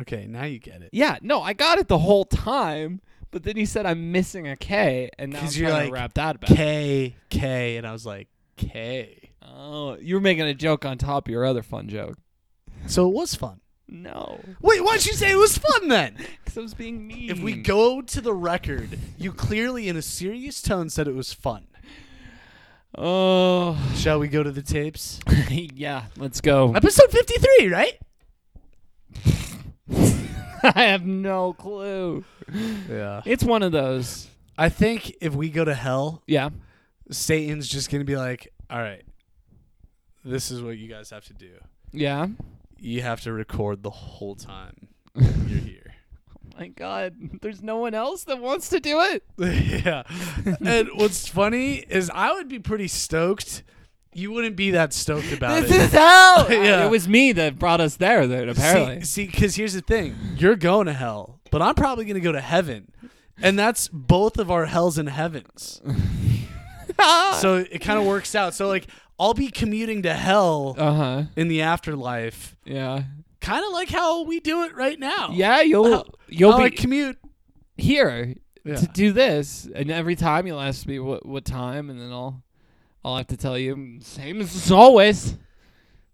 Okay, 0.00 0.26
now 0.26 0.44
you 0.46 0.58
get 0.58 0.82
it. 0.82 0.90
Yeah, 0.92 1.18
no, 1.22 1.40
I 1.42 1.52
got 1.52 1.78
it 1.78 1.86
the 1.86 1.98
whole 1.98 2.24
time. 2.24 3.00
But 3.30 3.42
then 3.42 3.56
you 3.56 3.66
said 3.66 3.84
I'm 3.86 4.10
missing 4.12 4.48
a 4.48 4.56
K, 4.56 5.10
and 5.18 5.32
now 5.32 5.38
I'm 5.40 5.44
'Cause 5.44 5.54
trying 5.54 5.62
you're 5.66 5.70
to 5.78 5.84
like, 5.84 5.92
wrap 5.92 6.14
that 6.14 6.40
back. 6.40 6.50
K 6.50 7.16
K, 7.30 7.76
and 7.76 7.86
I 7.86 7.92
was 7.92 8.06
like 8.06 8.28
K. 8.56 9.30
Oh, 9.42 9.96
you 10.00 10.14
were 10.14 10.20
making 10.20 10.44
a 10.44 10.54
joke 10.54 10.84
on 10.84 10.98
top 10.98 11.28
of 11.28 11.32
your 11.32 11.44
other 11.44 11.62
fun 11.62 11.88
joke. 11.88 12.16
So 12.86 13.06
it 13.08 13.12
was 13.14 13.34
fun. 13.34 13.60
No, 13.90 14.40
Wait, 14.60 14.84
why'd 14.84 15.06
you 15.06 15.14
say 15.14 15.30
it 15.30 15.36
was 15.36 15.56
fun 15.56 15.88
then? 15.88 16.14
because 16.44 16.58
I 16.58 16.60
was 16.60 16.74
being 16.74 17.06
mean. 17.06 17.30
if 17.30 17.40
we 17.40 17.54
go 17.54 18.02
to 18.02 18.20
the 18.20 18.34
record, 18.34 18.98
you 19.16 19.32
clearly, 19.32 19.88
in 19.88 19.96
a 19.96 20.02
serious 20.02 20.60
tone, 20.60 20.90
said 20.90 21.08
it 21.08 21.14
was 21.14 21.32
fun. 21.32 21.66
oh, 22.96 23.78
Shall 23.96 24.18
we 24.18 24.28
go 24.28 24.42
to 24.42 24.50
the 24.50 24.60
tapes? 24.62 25.20
yeah, 25.50 26.04
let's 26.18 26.40
go. 26.42 26.74
Episode 26.74 27.10
fifty-three, 27.10 27.68
right? 27.68 27.98
I 30.74 30.84
have 30.84 31.04
no 31.06 31.52
clue. 31.52 32.24
Yeah. 32.88 33.22
It's 33.24 33.44
one 33.44 33.62
of 33.62 33.72
those. 33.72 34.28
I 34.56 34.68
think 34.68 35.14
if 35.20 35.34
we 35.34 35.50
go 35.50 35.64
to 35.64 35.74
hell, 35.74 36.22
Yeah. 36.26 36.50
Satan's 37.10 37.66
just 37.68 37.90
gonna 37.90 38.04
be 38.04 38.16
like, 38.16 38.52
"All 38.68 38.80
right, 38.80 39.02
this 40.24 40.50
is 40.50 40.60
what 40.62 40.76
you 40.76 40.88
guys 40.88 41.08
have 41.10 41.24
to 41.26 41.32
do. 41.34 41.52
Yeah. 41.90 42.26
You 42.78 43.00
have 43.02 43.22
to 43.22 43.32
record 43.32 43.82
the 43.82 43.90
whole 43.90 44.34
time 44.34 44.88
you're 45.14 45.26
here." 45.60 45.94
Oh 46.36 46.60
my 46.60 46.68
god, 46.68 47.14
there's 47.40 47.62
no 47.62 47.78
one 47.78 47.94
else 47.94 48.24
that 48.24 48.40
wants 48.40 48.68
to 48.70 48.80
do 48.80 49.00
it. 49.00 49.22
yeah. 49.84 50.02
And 50.64 50.88
what's 50.96 51.26
funny 51.28 51.76
is 51.88 52.10
I 52.12 52.32
would 52.32 52.48
be 52.48 52.58
pretty 52.58 52.88
stoked. 52.88 53.62
You 54.14 54.32
wouldn't 54.32 54.56
be 54.56 54.72
that 54.72 54.92
stoked 54.92 55.32
about 55.32 55.58
it. 55.58 55.68
This 55.68 55.72
it. 55.76 55.80
is 55.82 55.92
hell. 55.92 56.46
Yeah. 56.50 56.86
It 56.86 56.90
was 56.90 57.06
me 57.08 57.32
that 57.32 57.58
brought 57.58 57.80
us 57.80 57.96
there. 57.96 58.26
Then 58.26 58.48
apparently, 58.48 59.02
See, 59.04 59.26
because 59.26 59.54
here's 59.56 59.74
the 59.74 59.80
thing: 59.82 60.16
you're 60.36 60.56
going 60.56 60.86
to 60.86 60.92
hell, 60.92 61.40
but 61.50 61.62
I'm 61.62 61.74
probably 61.74 62.04
going 62.04 62.14
to 62.14 62.20
go 62.20 62.32
to 62.32 62.40
heaven, 62.40 62.90
and 63.42 63.58
that's 63.58 63.88
both 63.88 64.38
of 64.38 64.50
our 64.50 64.66
hells 64.66 64.98
and 64.98 65.08
heavens. 65.08 65.80
so 67.40 67.64
it 67.70 67.80
kind 67.80 67.98
of 68.00 68.06
works 68.06 68.34
out. 68.34 68.54
So 68.54 68.66
like, 68.66 68.86
I'll 69.18 69.34
be 69.34 69.48
commuting 69.48 70.02
to 70.02 70.14
hell 70.14 70.74
uh 70.78 70.92
huh. 70.94 71.22
in 71.36 71.48
the 71.48 71.62
afterlife, 71.62 72.56
Yeah. 72.64 73.02
kind 73.40 73.64
of 73.64 73.72
like 73.72 73.90
how 73.90 74.22
we 74.24 74.40
do 74.40 74.64
it 74.64 74.74
right 74.74 74.98
now. 74.98 75.30
Yeah, 75.32 75.60
you'll 75.60 75.92
How- 75.92 76.04
you'll 76.28 76.52
How 76.52 76.58
be 76.58 76.64
I 76.64 76.70
commute. 76.70 77.18
here 77.76 78.34
Yeah. 78.64 78.76
to 78.76 78.86
do 78.86 79.12
this, 79.12 79.68
and 79.74 79.90
every 79.90 80.16
time 80.16 80.46
you'll 80.46 80.60
ask 80.60 80.86
me 80.86 80.98
what 80.98 81.24
what 81.26 81.44
time, 81.44 81.90
and 81.90 82.00
then 82.00 82.10
I'll 82.10 82.42
I'll 83.04 83.16
have 83.16 83.26
to 83.28 83.36
tell 83.36 83.58
you 83.58 83.98
same 84.00 84.40
as 84.40 84.70
always. 84.70 85.36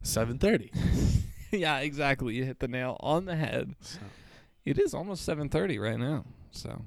Seven 0.03 0.39
thirty. 0.39 0.71
yeah, 1.51 1.79
exactly. 1.79 2.35
You 2.35 2.45
hit 2.45 2.61
the 2.61 2.69
nail 2.69 2.97
on 3.01 3.25
the 3.25 3.37
head. 3.37 3.75
So, 3.81 3.99
It 4.65 4.79
is 4.79 4.95
almost 4.95 5.25
seven 5.25 5.49
thirty 5.49 5.79
right 5.79 5.99
now, 5.99 6.25
so 6.51 6.83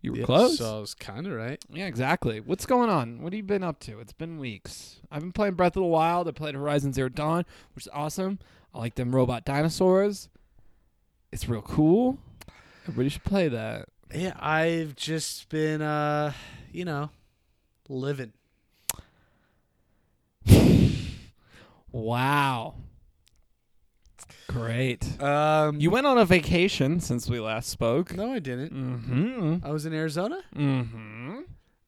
you 0.00 0.12
were 0.12 0.18
yeah, 0.18 0.24
close. 0.24 0.58
So 0.58 0.78
I 0.78 0.80
was 0.80 0.94
kind 0.94 1.26
of 1.26 1.32
right. 1.32 1.62
Yeah, 1.70 1.86
exactly. 1.86 2.40
What's 2.40 2.66
going 2.66 2.88
on? 2.88 3.20
What 3.22 3.32
have 3.32 3.36
you 3.38 3.42
been 3.42 3.64
up 3.64 3.80
to? 3.80 4.00
It's 4.00 4.12
been 4.12 4.38
weeks. 4.38 5.00
I've 5.10 5.20
been 5.20 5.32
playing 5.32 5.54
Breath 5.54 5.76
of 5.76 5.82
the 5.82 5.88
Wild. 5.88 6.28
I 6.28 6.32
played 6.32 6.54
Horizon 6.54 6.92
Zero 6.92 7.08
Dawn, 7.08 7.44
which 7.74 7.86
is 7.86 7.92
awesome. 7.92 8.38
I 8.74 8.78
like 8.78 8.94
them 8.94 9.14
robot 9.14 9.44
dinosaurs. 9.44 10.28
It's 11.32 11.48
real 11.48 11.62
cool. 11.62 12.18
Everybody 12.84 13.08
should 13.10 13.24
play 13.24 13.48
that. 13.48 13.88
Yeah, 14.14 14.32
I've 14.38 14.94
just 14.94 15.48
been, 15.50 15.82
uh, 15.82 16.32
you 16.72 16.84
know, 16.84 17.10
living. 17.88 18.32
Wow. 21.92 22.74
Great. 24.48 25.20
Um, 25.22 25.80
You 25.80 25.90
went 25.90 26.06
on 26.06 26.18
a 26.18 26.24
vacation 26.24 27.00
since 27.00 27.28
we 27.28 27.38
last 27.40 27.68
spoke. 27.68 28.14
No, 28.14 28.32
I 28.32 28.38
didn't. 28.38 28.72
Mm-hmm. 28.72 29.66
I 29.66 29.70
was 29.70 29.84
in 29.86 29.92
Arizona. 29.92 30.40
Mm-hmm. 30.56 31.38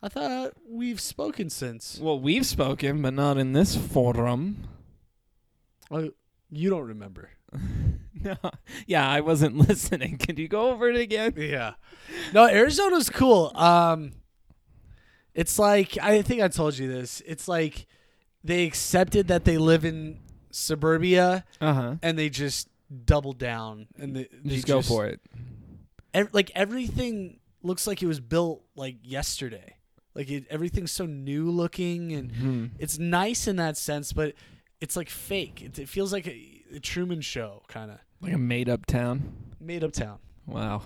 I 0.03 0.09
thought 0.09 0.53
we've 0.69 1.01
spoken 1.01 1.51
since. 1.51 1.99
Well, 2.01 2.19
we've 2.19 2.47
spoken, 2.47 3.03
but 3.03 3.15
not 3.15 3.37
in 3.39 3.53
this 3.53 3.77
forum. 3.77 4.67
Oh, 5.91 6.11
you 6.51 6.71
don't 6.71 6.87
remember. 6.87 7.31
no. 8.15 8.37
Yeah, 8.87 9.09
I 9.09 9.21
wasn't 9.21 9.57
listening. 9.69 10.19
Can 10.19 10.37
you 10.37 10.49
go 10.49 10.71
over 10.71 10.89
it 10.89 10.97
again? 10.99 11.35
Yeah. 11.37 11.75
No, 12.33 12.47
Arizona's 12.49 13.11
cool. 13.11 13.53
Um, 13.55 14.13
it's 15.35 15.59
like 15.59 15.99
I 16.01 16.23
think 16.23 16.41
I 16.43 16.49
told 16.49 16.79
you 16.79 16.91
this. 16.91 17.23
It's 17.27 17.47
like 17.49 17.87
they 18.45 18.65
accepted 18.65 19.29
that 19.29 19.45
they 19.45 19.59
live 19.59 19.85
in 19.85 20.19
suburbia 20.51 21.45
Uh-huh. 21.61 21.97
and 22.03 22.19
they 22.19 22.29
just 22.29 22.69
double 23.05 23.33
down 23.33 23.87
and 23.99 24.17
they, 24.17 24.29
they 24.45 24.57
Just 24.57 24.67
go 24.67 24.83
for 24.83 25.07
it. 25.07 25.21
ev- 26.15 26.33
like 26.33 26.51
everything 26.55 27.39
looks 27.63 27.87
like 27.87 28.03
it 28.03 28.07
was 28.07 28.21
built 28.21 28.63
like 28.75 28.97
yesterday. 29.03 29.77
Like 30.15 30.29
it, 30.31 30.45
everything's 30.51 30.91
so 30.93 31.07
new 31.07 31.51
looking 31.51 32.13
and 32.13 32.33
Mm-hmm. 32.33 32.67
it's 32.79 32.99
nice 32.99 33.47
in 33.47 33.57
that 33.57 33.77
sense, 33.77 34.13
but 34.13 34.35
it's 34.81 34.97
like 34.97 35.09
fake. 35.11 35.63
It, 35.63 35.79
it 35.79 35.89
feels 35.89 36.13
like 36.13 36.27
a, 36.27 36.63
a 36.75 36.81
Truman 36.81 37.21
Show 37.21 37.63
kind 37.69 37.91
of 37.91 37.99
Like 38.21 38.33
a 38.33 38.39
made-up 38.39 38.87
town. 38.87 39.35
made 39.61 39.85
up 39.85 39.93
town. 39.93 40.19
Wow. 40.47 40.83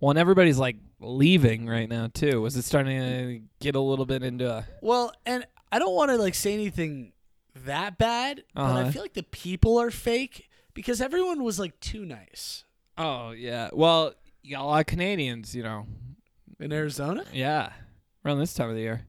Well, 0.00 0.10
and 0.10 0.18
everybody's 0.18 0.58
like 0.58 0.76
leaving 1.00 1.66
right 1.68 1.88
now 1.88 2.08
too. 2.12 2.40
Was 2.40 2.56
it 2.56 2.62
starting 2.62 2.98
to 2.98 3.40
get 3.60 3.74
a 3.76 3.80
little 3.80 4.06
bit 4.06 4.22
into 4.22 4.50
a 4.50 4.66
Well, 4.82 5.12
and 5.24 5.46
I 5.72 5.78
don't 5.78 5.94
want 5.94 6.10
to 6.10 6.16
like 6.16 6.34
say 6.34 6.54
anything 6.54 7.12
that 7.64 7.98
bad, 7.98 8.44
but 8.54 8.62
I 8.62 8.80
Uh-huh. 8.82 8.90
feel 8.90 9.02
like 9.02 9.14
the 9.14 9.22
people 9.22 9.78
are 9.80 9.90
fake 9.90 10.48
because 10.74 11.00
everyone 11.00 11.42
was 11.42 11.58
like 11.58 11.78
too 11.80 12.04
nice 12.04 12.64
Oh 12.98 13.32
yeah. 13.32 13.68
Well, 13.72 14.14
you 14.42 14.52
got 14.56 14.62
a 14.62 14.64
lot 14.64 14.80
of 14.80 14.86
Canadians, 14.86 15.54
you 15.54 15.62
know. 15.62 15.86
in 16.58 16.72
Arizona. 16.72 17.24
Yeah. 17.32 17.72
Around 18.24 18.38
this 18.38 18.54
time 18.54 18.70
of 18.70 18.74
the 18.76 18.80
year. 18.82 19.06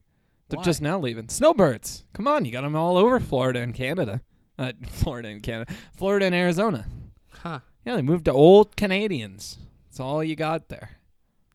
They're 0.48 0.58
Why? 0.58 0.64
just 0.64 0.82
now 0.82 0.98
leaving. 0.98 1.28
Snowbirds. 1.28 2.04
Come 2.12 2.26
on, 2.28 2.44
you 2.44 2.52
got 2.52 2.62
them 2.62 2.76
all 2.76 2.96
over 2.98 3.18
Florida 3.20 3.60
and 3.60 3.74
Canada. 3.74 4.20
Uh, 4.58 4.72
Florida 4.88 5.28
and 5.28 5.42
Canada. 5.42 5.72
Florida 5.96 6.26
and 6.26 6.34
Arizona. 6.34 6.86
Huh? 7.30 7.60
Yeah, 7.86 7.96
they 7.96 8.02
moved 8.02 8.26
to 8.26 8.32
old 8.32 8.76
Canadians. 8.76 9.58
That's 9.86 10.00
all 10.00 10.22
you 10.22 10.36
got 10.36 10.68
there. 10.68 10.98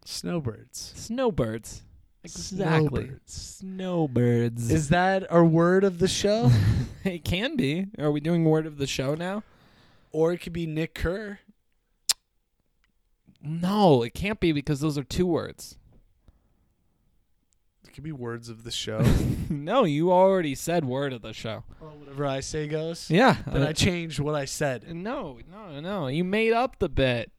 Snowbirds. 0.06 0.94
Snowbirds. 0.96 1.84
Exactly. 2.24 3.06
Snowbirds. 3.06 3.34
Snowbirds. 3.60 4.72
Is 4.72 4.90
that 4.90 5.30
our 5.32 5.44
word 5.44 5.84
of 5.84 6.00
the 6.00 6.08
show, 6.08 6.52
it 7.04 7.24
can 7.26 7.56
be. 7.56 7.88
Are 8.00 8.12
we 8.12 8.20
doing 8.20 8.46
word 8.46 8.66
of 8.66 8.78
the 8.78 8.88
show 8.88 9.16
now? 9.16 9.44
or 10.14 10.32
it 10.32 10.38
could 10.38 10.54
be 10.54 10.66
Nick 10.66 10.94
Kerr? 10.94 11.40
No, 13.42 14.04
it 14.04 14.14
can't 14.14 14.40
be 14.40 14.54
because 14.54 14.80
those 14.80 14.98
are 14.98 15.04
two 15.04 15.26
words. 15.26 15.76
It 17.86 17.94
could 17.94 18.06
be 18.06 18.14
words 18.14 18.48
of 18.48 18.64
the 18.64 18.72
show. 18.72 19.02
no, 19.50 19.84
you 19.84 20.14
already 20.14 20.56
said 20.56 20.86
word 20.86 21.12
of 21.12 21.22
the 21.22 21.34
show. 21.34 21.66
well, 21.82 21.92
whatever 21.98 22.26
I 22.26 22.40
say 22.40 22.68
goes. 22.70 23.10
Yeah. 23.10 23.38
Then 23.46 23.64
uh, 23.64 23.70
I 23.70 23.74
changed 23.74 24.20
what 24.20 24.36
I 24.36 24.46
said. 24.46 24.96
no, 24.96 25.40
no, 25.52 25.82
no. 25.82 26.08
You 26.08 26.24
made 26.24 26.54
up 26.54 26.80
the 26.80 26.88
bit. 26.88 27.33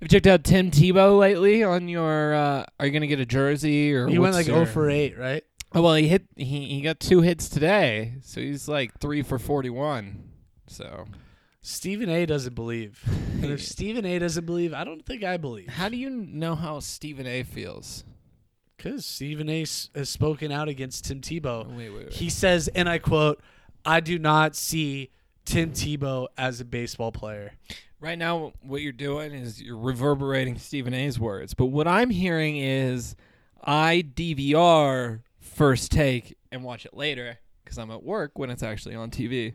Have 0.00 0.06
you 0.06 0.08
checked 0.08 0.26
out 0.26 0.44
Tim 0.44 0.70
Tebow 0.70 1.18
lately 1.18 1.62
on 1.62 1.88
your 1.88 2.34
uh 2.34 2.64
are 2.78 2.86
you 2.86 2.92
gonna 2.92 3.06
get 3.06 3.20
a 3.20 3.26
jersey 3.26 3.92
or 3.92 4.06
He 4.08 4.18
went 4.18 4.34
like 4.34 4.46
your- 4.46 4.64
0 4.64 4.66
for 4.66 4.88
8, 4.90 5.18
right? 5.18 5.44
Oh 5.74 5.82
well 5.82 5.94
he 5.94 6.08
hit 6.08 6.24
he, 6.36 6.66
he 6.66 6.80
got 6.80 6.98
two 7.00 7.20
hits 7.20 7.48
today. 7.48 8.14
So 8.22 8.40
he's 8.40 8.66
like 8.66 8.98
three 8.98 9.22
for 9.22 9.38
forty 9.38 9.70
one. 9.70 10.30
So 10.66 11.04
Stephen 11.62 12.08
A 12.08 12.24
doesn't 12.26 12.54
believe. 12.54 13.02
And 13.42 13.46
if 13.52 13.62
Stephen 13.74 14.04
A 14.06 14.18
doesn't 14.18 14.46
believe, 14.46 14.72
I 14.72 14.84
don't 14.84 15.04
think 15.04 15.22
I 15.22 15.36
believe. 15.36 15.68
how 15.68 15.88
do 15.88 15.96
you 15.96 16.08
know 16.10 16.54
how 16.54 16.80
Stephen 16.80 17.26
A 17.26 17.42
feels? 17.42 18.04
Because 18.76 19.04
Stephen 19.04 19.50
A 19.50 19.62
s- 19.62 19.90
has 19.94 20.08
spoken 20.08 20.50
out 20.50 20.68
against 20.68 21.04
Tim 21.04 21.20
Tebow. 21.20 21.66
wait, 21.68 21.90
wait, 21.90 22.04
wait. 22.06 22.12
He 22.14 22.30
says, 22.30 22.68
and 22.68 22.88
I 22.88 22.98
quote, 22.98 23.42
I 23.84 24.00
do 24.00 24.18
not 24.18 24.56
see 24.56 25.10
Tim 25.44 25.72
Tebow 25.72 26.28
as 26.38 26.60
a 26.62 26.64
baseball 26.64 27.12
player. 27.12 27.52
Right 28.00 28.16
now, 28.16 28.54
what 28.62 28.80
you're 28.80 28.92
doing 28.92 29.32
is 29.32 29.60
you're 29.60 29.76
reverberating 29.76 30.56
Stephen 30.56 30.94
A's 30.94 31.18
words. 31.20 31.52
But 31.52 31.66
what 31.66 31.86
I'm 31.86 32.08
hearing 32.08 32.56
is 32.56 33.14
I 33.62 34.06
DVR 34.14 35.20
first 35.38 35.92
take 35.92 36.38
and 36.50 36.64
watch 36.64 36.86
it 36.86 36.94
later 36.94 37.38
because 37.62 37.76
I'm 37.76 37.90
at 37.90 38.02
work 38.02 38.38
when 38.38 38.48
it's 38.48 38.62
actually 38.62 38.94
on 38.94 39.10
TV. 39.10 39.52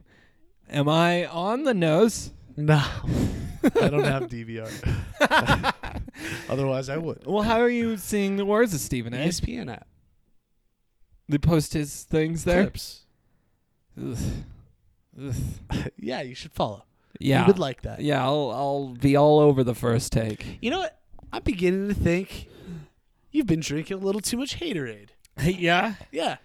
Am 0.70 0.88
I 0.88 1.25
on 1.25 1.64
the 1.64 1.74
nose? 1.74 2.34
No. 2.56 2.84
I 3.64 3.90
don't 3.90 4.04
have 4.04 4.28
DVR. 4.28 4.70
Otherwise, 6.50 6.88
I 6.90 6.98
would. 6.98 7.25
Well, 7.25 7.42
how 7.42 7.60
are 7.60 7.70
you 7.70 7.98
seeing 7.98 8.38
the 8.38 8.46
words 8.46 8.75
of 8.75 8.80
Stephen 8.80 9.16
A? 9.16 9.28
ESPN 9.28 9.72
app. 9.72 9.88
They 11.28 11.40
post 11.40 11.74
his 11.74 12.04
things 12.04 12.44
there. 12.44 12.64
Clips. 12.64 13.06
Ugh. 14.00 14.18
Ugh. 15.20 15.36
yeah, 15.98 16.22
you 16.22 16.36
should 16.36 16.54
follow. 16.54 16.84
Yeah, 17.20 17.42
You 17.42 17.48
would 17.48 17.60
like 17.60 17.82
that. 17.84 18.02
yeah. 18.02 18.24
I'll 18.24 18.52
I'll 18.52 18.88
be 18.90 19.16
all 19.16 19.40
over 19.40 19.64
the 19.64 19.76
first 19.76 20.12
take. 20.12 20.58
You 20.62 20.72
know 20.72 20.80
what? 20.80 21.00
I'm 21.34 21.44
beginning 21.44 21.88
to 21.90 21.94
think 21.96 22.48
you've 23.32 23.48
been 23.48 23.60
drinking 23.62 23.98
a 23.98 24.00
little 24.06 24.22
too 24.22 24.38
much 24.38 24.60
haterade. 24.60 25.10
yeah. 25.44 25.96
Yeah. 26.12 26.38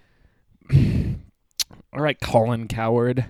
All 1.92 2.00
right, 2.02 2.20
Colin 2.20 2.68
Cowherd. 2.68 3.26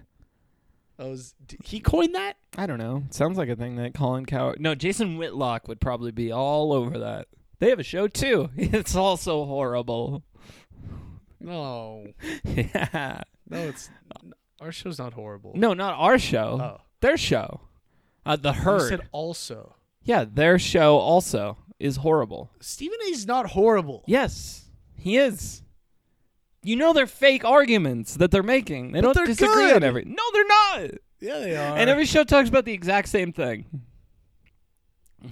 Oh, 0.98 1.10
Was, 1.10 1.34
he 1.64 1.80
coined 1.80 2.14
that? 2.14 2.34
I 2.58 2.66
don't 2.66 2.78
know. 2.78 3.04
Sounds 3.10 3.38
like 3.38 3.48
a 3.48 3.56
thing 3.56 3.76
that 3.76 3.94
Colin 3.94 4.26
Cowherd. 4.26 4.60
No, 4.60 4.74
Jason 4.74 5.16
Whitlock 5.16 5.66
would 5.66 5.80
probably 5.80 6.12
be 6.12 6.30
all 6.30 6.72
over 6.74 6.98
that. 6.98 7.28
They 7.58 7.70
have 7.70 7.78
a 7.78 7.82
show 7.84 8.06
too. 8.06 8.50
It's 8.56 8.94
also 8.94 9.44
horrible. 9.46 10.22
No. 11.40 12.06
yeah. 12.44 13.22
No, 13.48 13.58
it's. 13.68 13.88
Our 14.60 14.72
show's 14.72 14.98
not 14.98 15.14
horrible. 15.14 15.52
No, 15.54 15.72
not 15.72 15.94
our 15.98 16.18
show. 16.18 16.58
Oh. 16.60 16.80
Their 17.00 17.16
show. 17.16 17.62
Uh, 18.26 18.36
the 18.36 18.52
You 18.52 18.60
herd. 18.60 18.88
said 18.88 19.00
also. 19.12 19.74
yeah, 20.02 20.24
their 20.30 20.58
show 20.58 20.96
also 20.98 21.56
is 21.78 21.96
horrible. 21.96 22.50
Stephen 22.60 22.98
A's 23.08 23.26
not 23.26 23.50
horrible. 23.50 24.04
Yes, 24.06 24.66
he 24.94 25.16
is. 25.16 25.62
You 26.62 26.76
know 26.76 26.92
they're 26.92 27.06
fake 27.06 27.44
arguments 27.44 28.14
that 28.16 28.30
they're 28.30 28.42
making. 28.42 28.92
They 28.92 29.00
But 29.00 29.14
don't 29.14 29.26
disagree 29.26 29.68
good. 29.68 29.76
on 29.76 29.82
every. 29.82 30.04
No, 30.04 30.22
they're 30.34 30.46
not. 30.46 30.90
Yeah, 31.20 31.38
they 31.38 31.56
are. 31.56 31.76
And 31.76 31.88
every 31.88 32.04
show 32.04 32.22
talks 32.24 32.48
about 32.50 32.66
the 32.66 32.72
exact 32.74 33.08
same 33.08 33.32
thing. 33.32 33.64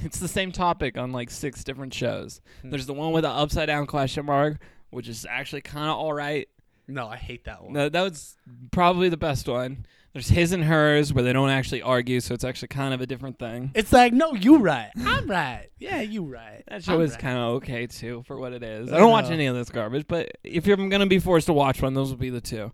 It's 0.00 0.18
the 0.18 0.28
same 0.28 0.52
topic 0.52 0.98
on 0.98 1.12
like 1.12 1.30
six 1.30 1.64
different 1.64 1.94
shows. 1.94 2.40
Hmm. 2.62 2.70
There's 2.70 2.86
the 2.86 2.92
one 2.94 3.12
with 3.12 3.22
the 3.24 3.30
upside 3.30 3.66
down 3.68 3.86
question 3.86 4.26
mark, 4.26 4.58
which 4.90 5.08
is 5.08 5.26
actually 5.28 5.62
kind 5.62 5.90
of 5.90 5.96
all 5.96 6.12
right. 6.12 6.48
no, 6.86 7.06
I 7.08 7.16
hate 7.16 7.44
that 7.44 7.62
one. 7.64 7.72
No, 7.72 7.88
that 7.88 8.02
was 8.02 8.36
probably 8.70 9.08
the 9.08 9.16
best 9.16 9.48
one. 9.48 9.86
There's 10.18 10.30
his 10.30 10.50
and 10.50 10.64
hers 10.64 11.14
where 11.14 11.22
they 11.22 11.32
don't 11.32 11.48
actually 11.48 11.80
argue, 11.80 12.18
so 12.18 12.34
it's 12.34 12.42
actually 12.42 12.66
kind 12.68 12.92
of 12.92 13.00
a 13.00 13.06
different 13.06 13.38
thing. 13.38 13.70
It's 13.76 13.92
like, 13.92 14.12
no, 14.12 14.34
you 14.34 14.58
right. 14.58 14.90
I'm 14.98 15.30
right. 15.30 15.68
Yeah, 15.78 16.00
you 16.00 16.24
right. 16.24 16.64
That 16.66 16.82
show 16.82 16.94
I'm 16.94 17.02
is 17.02 17.12
right. 17.12 17.20
kind 17.20 17.38
of 17.38 17.44
okay 17.58 17.86
too 17.86 18.24
for 18.26 18.36
what 18.36 18.52
it 18.52 18.64
is. 18.64 18.90
I 18.90 18.96
I 18.96 18.98
don't 18.98 19.12
watch 19.12 19.30
any 19.30 19.46
of 19.46 19.54
this 19.54 19.70
garbage, 19.70 20.06
but 20.08 20.32
if 20.42 20.66
you're 20.66 20.76
gonna 20.76 21.06
be 21.06 21.20
forced 21.20 21.46
to 21.46 21.52
watch 21.52 21.80
one, 21.82 21.94
those 21.94 22.10
will 22.10 22.16
be 22.16 22.30
the 22.30 22.40
two. 22.40 22.72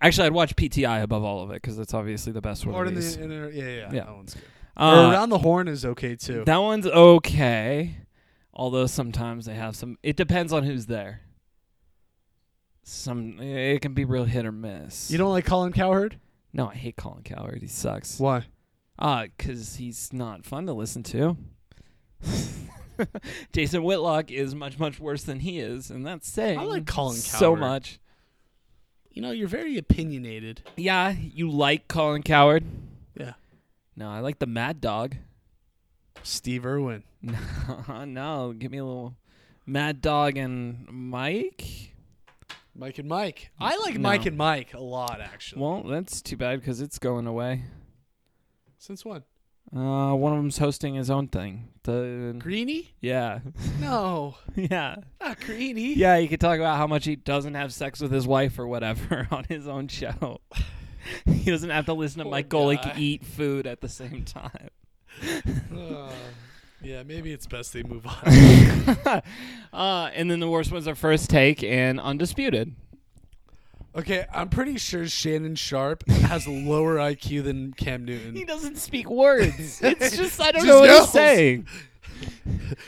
Actually, 0.00 0.26
I'd 0.26 0.32
watch 0.32 0.56
PTI 0.56 1.04
above 1.04 1.22
all 1.22 1.40
of 1.40 1.52
it 1.52 1.62
because 1.62 1.78
it's 1.78 1.94
obviously 1.94 2.32
the 2.32 2.40
best 2.40 2.66
one. 2.66 2.74
Or 2.74 2.82
of 2.82 2.88
in 2.88 2.94
the, 2.94 3.00
these. 3.00 3.16
in 3.16 3.28
the- 3.28 3.52
yeah, 3.54 3.62
yeah, 3.62 3.92
Yeah. 3.92 4.04
That 4.06 4.16
one's 4.16 4.34
good. 4.34 4.42
Uh, 4.76 5.06
or 5.06 5.12
around 5.12 5.28
the 5.28 5.38
horn 5.38 5.68
is 5.68 5.84
okay 5.84 6.16
too. 6.16 6.42
That 6.46 6.56
one's 6.56 6.88
okay, 6.88 7.96
although 8.52 8.88
sometimes 8.88 9.46
they 9.46 9.54
have 9.54 9.76
some. 9.76 9.98
It 10.02 10.16
depends 10.16 10.52
on 10.52 10.64
who's 10.64 10.86
there. 10.86 11.20
Some 12.82 13.38
it 13.38 13.82
can 13.82 13.94
be 13.94 14.04
real 14.04 14.24
hit 14.24 14.44
or 14.44 14.50
miss. 14.50 15.12
you 15.12 15.16
don't 15.18 15.30
like 15.30 15.44
Colin 15.44 15.72
Cowherd? 15.72 16.18
No, 16.52 16.68
I 16.68 16.74
hate 16.74 16.96
Colin 16.96 17.22
Cowherd. 17.22 17.62
He 17.62 17.68
sucks. 17.68 18.18
Why? 18.18 18.44
Ah, 18.98 19.24
because 19.36 19.76
he's 19.76 20.12
not 20.12 20.44
fun 20.44 20.66
to 20.66 20.72
listen 20.72 21.02
to. 21.04 21.36
Jason 23.52 23.82
Whitlock 23.82 24.30
is 24.30 24.54
much 24.54 24.78
much 24.78 24.98
worse 24.98 25.22
than 25.24 25.40
he 25.40 25.58
is, 25.60 25.90
and 25.90 26.06
that's 26.06 26.28
saying 26.28 26.58
I 26.58 26.62
like 26.62 26.86
Colin 26.86 27.16
so 27.16 27.54
much. 27.54 27.98
You 29.10 29.22
know, 29.22 29.30
you're 29.30 29.48
very 29.48 29.78
opinionated. 29.78 30.62
Yeah, 30.76 31.10
you 31.10 31.50
like 31.50 31.88
Colin 31.88 32.22
Cowherd? 32.22 32.64
Yeah. 33.18 33.32
No, 33.96 34.10
I 34.10 34.20
like 34.20 34.38
the 34.38 34.46
Mad 34.46 34.80
Dog. 34.80 35.16
Steve 36.22 36.66
Irwin. 36.66 37.02
No, 37.22 38.04
no, 38.04 38.52
give 38.52 38.70
me 38.70 38.78
a 38.78 38.84
little 38.84 39.14
Mad 39.64 40.00
Dog 40.02 40.36
and 40.36 40.86
Mike. 40.90 41.94
Mike 42.78 42.98
and 42.98 43.08
Mike. 43.08 43.50
I 43.58 43.76
like 43.78 43.94
No. 43.94 44.00
Mike 44.00 44.26
and 44.26 44.36
Mike 44.36 44.74
a 44.74 44.80
lot, 44.80 45.20
actually. 45.20 45.62
Well, 45.62 45.82
that's 45.82 46.20
too 46.22 46.36
bad 46.36 46.60
because 46.60 46.80
it's 46.80 46.98
going 46.98 47.26
away. 47.26 47.62
Since 48.78 49.04
when? 49.04 49.22
Uh, 49.74 50.14
one 50.14 50.32
of 50.32 50.38
them's 50.38 50.58
hosting 50.58 50.94
his 50.94 51.10
own 51.10 51.26
thing. 51.26 51.68
The 51.82 52.36
Greeny? 52.38 52.94
yeah, 53.00 53.40
No, 53.80 54.36
yeah, 54.54 54.96
not 55.20 55.40
Greeny. 55.40 55.94
yeah. 55.94 56.18
He 56.18 56.28
could 56.28 56.40
talk 56.40 56.58
about 56.58 56.76
how 56.76 56.86
much 56.86 57.04
he 57.04 57.16
doesn't 57.16 57.54
have 57.54 57.72
sex 57.74 58.00
with 58.00 58.12
his 58.12 58.26
wife 58.28 58.58
or 58.60 58.66
whatever 58.68 59.26
on 59.32 59.44
his 59.48 59.66
own 59.66 59.88
show. 59.88 60.40
he 61.26 61.50
doesn't 61.50 61.70
have 61.70 61.86
to 61.86 61.94
listen 61.94 62.18
to 62.18 62.24
Poor 62.24 62.30
Mike 62.30 62.48
Golic 62.48 62.96
eat 62.96 63.24
food 63.24 63.66
at 63.66 63.80
the 63.80 63.88
same 63.88 64.24
time. 64.24 64.70
Uh, 65.76 66.10
yeah, 66.86 67.02
maybe 67.02 67.32
it's 67.32 67.46
best 67.46 67.72
they 67.72 67.82
move 67.82 68.06
on. 68.06 69.22
uh, 69.72 70.10
and 70.14 70.30
then 70.30 70.38
the 70.40 70.48
worst 70.48 70.70
ones 70.70 70.86
are 70.86 70.94
First 70.94 71.28
Take 71.30 71.64
and 71.64 71.98
Undisputed. 71.98 72.74
okay, 73.96 74.26
I'm 74.32 74.48
pretty 74.48 74.78
sure 74.78 75.06
Shannon 75.08 75.56
Sharpe 75.56 76.08
has 76.08 76.46
a 76.46 76.50
lower 76.50 76.96
IQ 76.96 77.42
than 77.44 77.72
Cam 77.72 78.04
Newton. 78.04 78.36
He 78.36 78.44
doesn't 78.44 78.76
speak 78.78 79.10
words. 79.10 79.80
It's 79.82 80.16
just 80.16 80.40
I 80.40 80.52
don't 80.52 80.64
Just 80.64 80.66
know 80.66 80.80
what 80.80 80.86
yells. 80.88 81.06
he's 81.06 81.12
saying. 81.12 81.66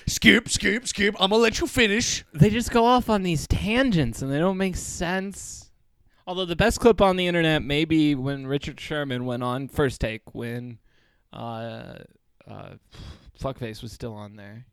Scoop, 0.06 0.48
scoop, 0.48 0.86
scoop. 0.86 1.16
I'm 1.18 1.30
gonna 1.30 1.42
let 1.42 1.60
you 1.60 1.66
finish. 1.66 2.24
They 2.32 2.50
just 2.50 2.70
go 2.70 2.84
off 2.84 3.10
on 3.10 3.22
these 3.24 3.46
tangents 3.48 4.22
and 4.22 4.32
they 4.32 4.38
don't 4.38 4.56
make 4.56 4.76
sense. 4.76 5.70
Although 6.26 6.44
the 6.44 6.56
best 6.56 6.78
clip 6.78 7.00
on 7.00 7.16
the 7.16 7.26
internet 7.26 7.62
may 7.62 7.84
be 7.84 8.14
when 8.14 8.46
Richard 8.46 8.78
Sherman 8.78 9.24
went 9.26 9.42
on 9.42 9.66
First 9.68 10.00
Take 10.00 10.34
when 10.34 10.78
uh, 11.32 11.94
uh, 12.46 12.70
Fuckface 13.40 13.82
was 13.82 13.92
still 13.92 14.14
on 14.14 14.36
there. 14.36 14.66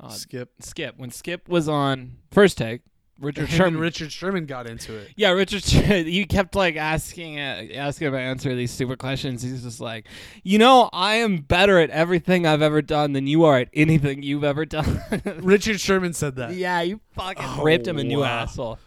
Uh, 0.00 0.10
Skip. 0.10 0.50
Skip 0.60 0.94
when 0.96 1.10
Skip 1.10 1.48
was 1.48 1.68
on 1.68 2.18
First 2.30 2.56
Take, 2.58 2.82
Richard 3.20 3.48
Sherman. 3.48 3.80
Richard 3.80 4.12
Sherman 4.12 4.46
got 4.46 4.68
into 4.70 4.96
it. 4.96 5.10
yeah, 5.16 5.30
Richard. 5.30 5.64
He 6.06 6.24
kept 6.24 6.54
like 6.54 6.76
asking, 6.76 7.40
uh, 7.40 7.66
asking 7.74 8.06
him 8.06 8.12
to 8.12 8.18
answer 8.20 8.54
these 8.54 8.70
stupid 8.70 9.00
questions. 9.00 9.42
He's 9.42 9.64
just 9.64 9.80
like, 9.80 10.06
you 10.44 10.58
know, 10.58 10.88
I 10.92 11.14
am 11.16 11.38
better 11.38 11.80
at 11.80 11.90
everything 11.90 12.46
I've 12.46 12.62
ever 12.62 12.80
done 12.80 13.12
than 13.14 13.26
you 13.26 13.44
are 13.44 13.58
at 13.58 13.70
anything 13.74 14.22
you've 14.22 14.44
ever 14.44 14.64
done. 14.64 15.02
Richard 15.40 15.80
Sherman 15.80 16.12
said 16.12 16.36
that. 16.36 16.54
yeah, 16.54 16.80
you 16.82 17.00
fucking 17.14 17.44
Oh, 17.44 17.64
ripped 17.64 17.88
him 17.88 17.98
a 17.98 18.04
new 18.04 18.20
wow. 18.20 18.42
asshole. 18.42 18.78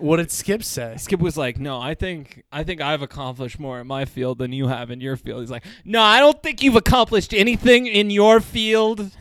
What 0.00 0.16
did 0.16 0.30
Skip 0.30 0.62
say? 0.64 0.94
Skip 0.98 1.20
was 1.20 1.36
like, 1.36 1.58
"No, 1.60 1.80
I 1.80 1.94
think 1.94 2.42
I 2.50 2.64
think 2.64 2.80
I've 2.80 3.02
accomplished 3.02 3.58
more 3.60 3.80
in 3.80 3.86
my 3.86 4.04
field 4.04 4.38
than 4.38 4.52
you 4.52 4.68
have 4.68 4.90
in 4.90 5.00
your 5.00 5.16
field." 5.16 5.40
He's 5.40 5.50
like, 5.50 5.64
"No, 5.84 6.00
I 6.02 6.18
don't 6.20 6.42
think 6.42 6.62
you've 6.62 6.76
accomplished 6.76 7.32
anything 7.34 7.86
in 7.86 8.10
your 8.10 8.40
field. 8.40 9.10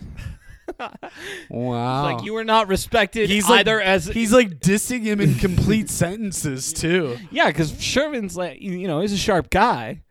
Wow. 1.49 2.03
Like 2.03 2.23
you 2.23 2.33
were 2.33 2.43
not 2.43 2.67
respected 2.67 3.29
He's 3.29 3.49
like- 3.49 3.61
either 3.61 3.81
as 3.81 4.05
He's 4.05 4.31
like 4.31 4.59
dissing 4.59 5.01
him 5.03 5.19
in 5.19 5.35
complete 5.35 5.89
sentences 5.89 6.71
too. 6.73 7.17
yeah, 7.31 7.47
because 7.47 7.81
Sherman's 7.81 8.37
like 8.37 8.61
you 8.61 8.87
know 8.87 9.01
he's 9.01 9.13
a 9.13 9.17
sharp 9.17 9.49
guy. 9.49 10.01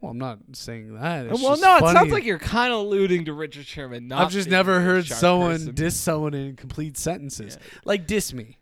Well, 0.00 0.10
I'm 0.10 0.18
not 0.18 0.38
saying 0.52 0.94
that. 1.00 1.26
It's 1.26 1.40
well, 1.40 1.56
no, 1.58 1.76
it 1.76 1.80
funny. 1.80 1.96
sounds 1.96 2.12
like 2.12 2.24
you're 2.24 2.40
kind 2.40 2.72
of 2.72 2.80
alluding 2.80 3.26
to 3.26 3.32
Richard 3.32 3.64
Sherman. 3.66 4.08
Not 4.08 4.22
I've 4.26 4.32
just 4.32 4.48
never 4.50 4.80
heard 4.80 5.06
someone 5.06 5.52
person. 5.58 5.74
diss 5.76 5.96
someone 5.98 6.34
in 6.34 6.56
complete 6.56 6.98
sentences. 6.98 7.56
Like 7.84 8.06
diss 8.08 8.32
me. 8.32 8.58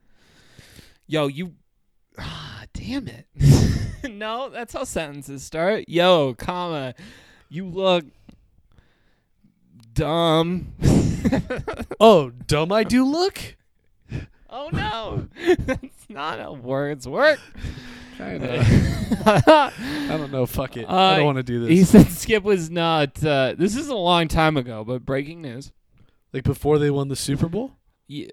Yo, 1.11 1.27
you. 1.27 1.55
Ah, 2.17 2.63
damn 2.73 3.09
it. 3.09 3.27
no, 4.13 4.49
that's 4.49 4.73
how 4.73 4.85
sentences 4.85 5.43
start. 5.43 5.87
Yo, 5.89 6.35
comma. 6.35 6.95
You 7.49 7.67
look 7.67 8.05
dumb. 9.93 10.73
Oh, 12.01 12.31
dumb 12.31 12.73
I 12.73 12.83
do 12.83 13.05
look. 13.05 13.39
oh 14.49 14.71
no, 14.73 15.29
that's 15.59 16.09
not 16.09 16.39
how 16.41 16.55
words 16.55 17.07
work. 17.07 17.39
I 18.19 18.39
don't 20.09 20.33
know. 20.33 20.47
Fuck 20.47 20.77
it. 20.79 20.87
I 20.89 21.13
Uh, 21.13 21.17
don't 21.17 21.27
want 21.27 21.37
to 21.37 21.43
do 21.43 21.61
this. 21.61 21.69
he 21.71 21.85
said 21.85 22.07
Skip 22.09 22.43
was 22.43 22.71
not. 22.71 23.23
Uh, 23.23 23.55
this 23.57 23.77
is 23.77 23.89
a 23.89 23.95
long 23.95 24.29
time 24.29 24.57
ago, 24.57 24.83
but 24.83 25.05
breaking 25.05 25.43
news. 25.43 25.73
Like 26.33 26.43
before 26.45 26.79
they 26.79 26.91
won 26.91 27.09
the 27.09 27.17
Super 27.17 27.49
Bowl. 27.49 27.73
Yeah, 28.09 28.29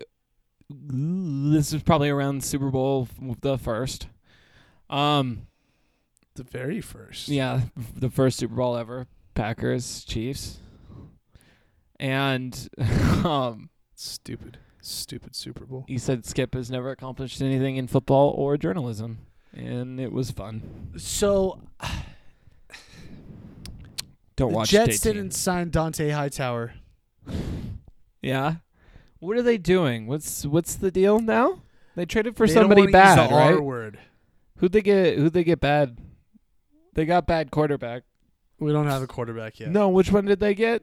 this 0.70 1.74
is 1.74 1.82
probably 1.84 2.10
around 2.10 2.44
Super 2.44 2.70
Bowl 2.70 3.08
the 3.42 3.58
first. 3.58 4.08
Um, 4.90 5.48
The 6.36 6.44
very 6.44 6.82
first. 6.82 7.30
Yeah, 7.30 7.62
the 7.96 8.10
first 8.10 8.38
Super 8.38 8.56
Bowl 8.56 8.76
ever. 8.78 9.08
Packers, 9.34 10.04
Chiefs. 10.06 10.58
And 12.00 12.70
um, 13.26 13.70
Stupid. 13.96 14.58
Stupid 14.82 15.36
Super 15.36 15.66
Bowl. 15.66 15.84
he 15.88 15.98
said 15.98 16.26
Skip 16.26 16.54
has 16.54 16.70
never 16.72 16.92
accomplished 16.92 17.42
anything 17.42 17.76
in 17.78 17.88
football 17.88 18.30
or 18.30 18.56
journalism. 18.58 19.20
And 19.54 20.00
it 20.00 20.12
was 20.12 20.32
fun. 20.32 20.92
So 20.98 21.60
Don't 24.36 24.52
the 24.52 24.56
watch 24.56 24.70
Jets 24.70 25.00
didn't 25.00 25.32
sign 25.32 25.72
Dont'a 25.72 26.12
Hightower. 26.14 26.74
Yeah. 28.22 28.56
What 29.20 29.38
are 29.38 29.42
they 29.42 29.58
doing? 29.58 30.08
What's 30.08 30.46
what's 30.46 30.76
the 30.76 30.92
deal 30.92 31.20
now? 31.20 31.62
They 31.96 32.06
traded 32.06 32.36
for 32.38 32.46
They 32.48 32.54
don't 32.54 32.64
somebody 32.64 32.88
bad, 32.92 33.32
right? 33.32 33.60
word. 33.62 34.00
Who'd 34.58 34.72
they 34.72 34.82
get 34.82 35.18
who'd 35.18 35.34
they 35.34 35.44
get 35.44 35.60
bad? 35.60 35.98
They 36.94 37.06
got 37.06 37.26
bad 37.28 37.52
quarterback. 37.52 38.04
We 38.60 38.72
don't 38.72 38.88
have 38.88 39.02
a 39.04 39.08
quarterback 39.08 39.60
yet. 39.60 39.70
No, 39.70 39.90
which 39.90 40.12
one 40.12 40.26
did 40.26 40.40
they 40.40 40.54
get? 40.56 40.82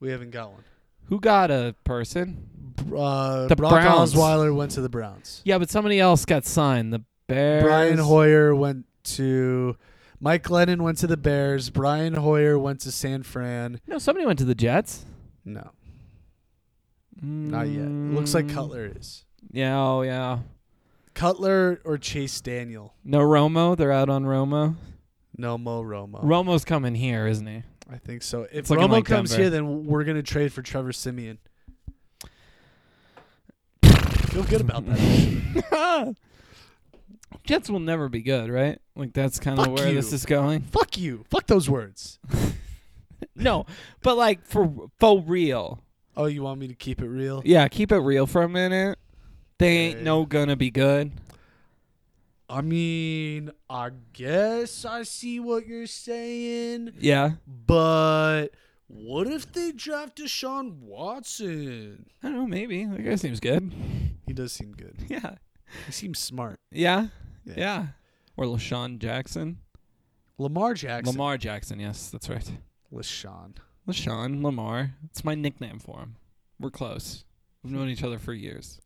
we 0.00 0.10
haven't 0.10 0.30
got 0.30 0.50
one. 0.52 0.64
Who 1.06 1.20
got 1.20 1.50
a 1.52 1.74
person? 1.84 2.48
Uh, 2.96 3.46
The 3.46 3.54
Brock 3.54 3.70
Browns. 3.72 4.12
Osweiler 4.14 4.52
went 4.54 4.72
to 4.72 4.80
the 4.80 4.88
Browns. 4.88 5.40
Yeah, 5.44 5.58
but 5.58 5.70
somebody 5.70 6.00
else 6.00 6.24
got 6.24 6.44
signed. 6.44 6.92
The 6.92 7.02
Bears. 7.28 7.62
Brian 7.62 7.98
Hoyer 7.98 8.54
went 8.54 8.86
to. 9.04 9.76
Mike 10.20 10.42
Glennon 10.44 10.80
went 10.80 10.98
to 10.98 11.06
the 11.06 11.16
Bears. 11.16 11.70
Brian 11.70 12.14
Hoyer 12.14 12.58
went 12.58 12.80
to 12.80 12.90
San 12.92 13.22
Fran. 13.22 13.80
No, 13.86 13.98
somebody 13.98 14.26
went 14.26 14.38
to 14.40 14.44
the 14.44 14.54
Jets. 14.56 15.04
No, 15.44 15.70
not 17.20 17.68
yet. 17.68 17.84
It 17.84 18.14
looks 18.14 18.34
like 18.34 18.46
Mm, 18.46 18.54
Cutler 18.54 18.92
is. 18.96 19.24
Yeah, 19.50 19.78
oh 19.78 20.02
yeah. 20.02 20.38
Cutler 21.14 21.80
or 21.84 21.98
Chase 21.98 22.40
Daniel. 22.40 22.94
No 23.04 23.18
Romo. 23.20 23.76
They're 23.76 23.92
out 23.92 24.08
on 24.08 24.24
Romo. 24.24 24.76
No 25.36 25.58
Mo 25.58 25.82
Romo. 25.82 26.22
Romo's 26.24 26.64
coming 26.64 26.94
here, 26.94 27.26
isn't 27.26 27.46
he? 27.46 27.62
I 27.90 27.98
think 27.98 28.22
so. 28.22 28.42
If 28.44 28.50
It's 28.52 28.70
looking 28.70 28.86
Romo 28.88 28.92
like 28.92 29.04
comes 29.04 29.30
Denver. 29.30 29.42
here, 29.42 29.50
then 29.50 29.86
we're 29.86 30.04
gonna 30.04 30.22
trade 30.22 30.52
for 30.52 30.62
Trevor 30.62 30.92
Siemian. 30.92 31.38
Feel 33.82 34.44
good 34.44 34.60
about 34.62 34.86
that. 34.86 36.14
Jets 37.44 37.68
will 37.68 37.80
never 37.80 38.08
be 38.08 38.22
good, 38.22 38.48
right? 38.50 38.78
Like 38.96 39.12
that's 39.12 39.38
kind 39.38 39.58
of 39.58 39.66
Fuck 39.66 39.76
where 39.76 39.88
you. 39.88 39.94
this 39.94 40.12
is 40.12 40.24
going. 40.24 40.60
Fuck 40.62 40.96
you. 40.96 41.24
Fuck 41.30 41.46
those 41.46 41.68
words. 41.68 42.18
No, 43.36 43.66
but 44.02 44.16
like 44.18 44.44
for 44.44 44.70
for 44.98 45.20
real. 45.20 45.80
Oh, 46.16 46.26
you 46.26 46.42
want 46.42 46.60
me 46.60 46.68
to 46.68 46.74
keep 46.74 47.00
it 47.00 47.08
real? 47.08 47.42
Yeah, 47.44 47.66
keep 47.68 47.90
it 47.92 47.98
real 47.98 48.26
for 48.26 48.42
a 48.42 48.48
minute. 48.48 48.98
They 49.58 49.68
ain't 49.76 50.02
no 50.02 50.24
gonna 50.26 50.56
be 50.56 50.70
good. 50.70 51.12
I 52.48 52.60
mean, 52.60 53.50
I 53.70 53.90
guess 54.12 54.84
I 54.84 55.04
see 55.04 55.40
what 55.40 55.66
you're 55.66 55.86
saying, 55.86 56.92
Yeah, 56.98 57.32
but 57.46 58.48
what 58.88 59.26
if 59.26 59.50
they 59.52 59.72
draft 59.72 60.18
Deshaun 60.18 60.80
Watson? 60.80 62.06
I 62.22 62.28
don't 62.28 62.36
know. 62.36 62.46
Maybe 62.46 62.84
that 62.84 63.02
guy 63.02 63.14
seems 63.14 63.40
good. 63.40 63.72
He 64.26 64.34
does 64.34 64.52
seem 64.52 64.72
good. 64.72 64.96
Yeah, 65.08 65.36
He 65.86 65.92
seems 65.92 66.18
smart. 66.18 66.56
yeah, 66.70 67.06
Yeah. 67.46 67.54
yeah. 67.56 67.86
Or 68.36 68.44
LaShawn 68.46 68.98
Jackson. 68.98 69.58
Lamar 70.38 70.74
Jackson. 70.74 71.12
Lamar 71.14 71.38
Jackson. 71.38 71.80
Yes, 71.80 72.10
that's 72.10 72.28
right. 72.28 72.50
LaShawn. 72.92 73.54
LaShawn 73.86 74.42
Lamar. 74.42 74.94
It's 75.04 75.24
my 75.24 75.34
nickname 75.34 75.78
for 75.78 75.98
him. 76.00 76.16
We're 76.60 76.70
close. 76.70 77.24
We've 77.62 77.72
known 77.72 77.88
each 77.88 78.02
other 78.04 78.18
for 78.18 78.32
years. 78.32 78.80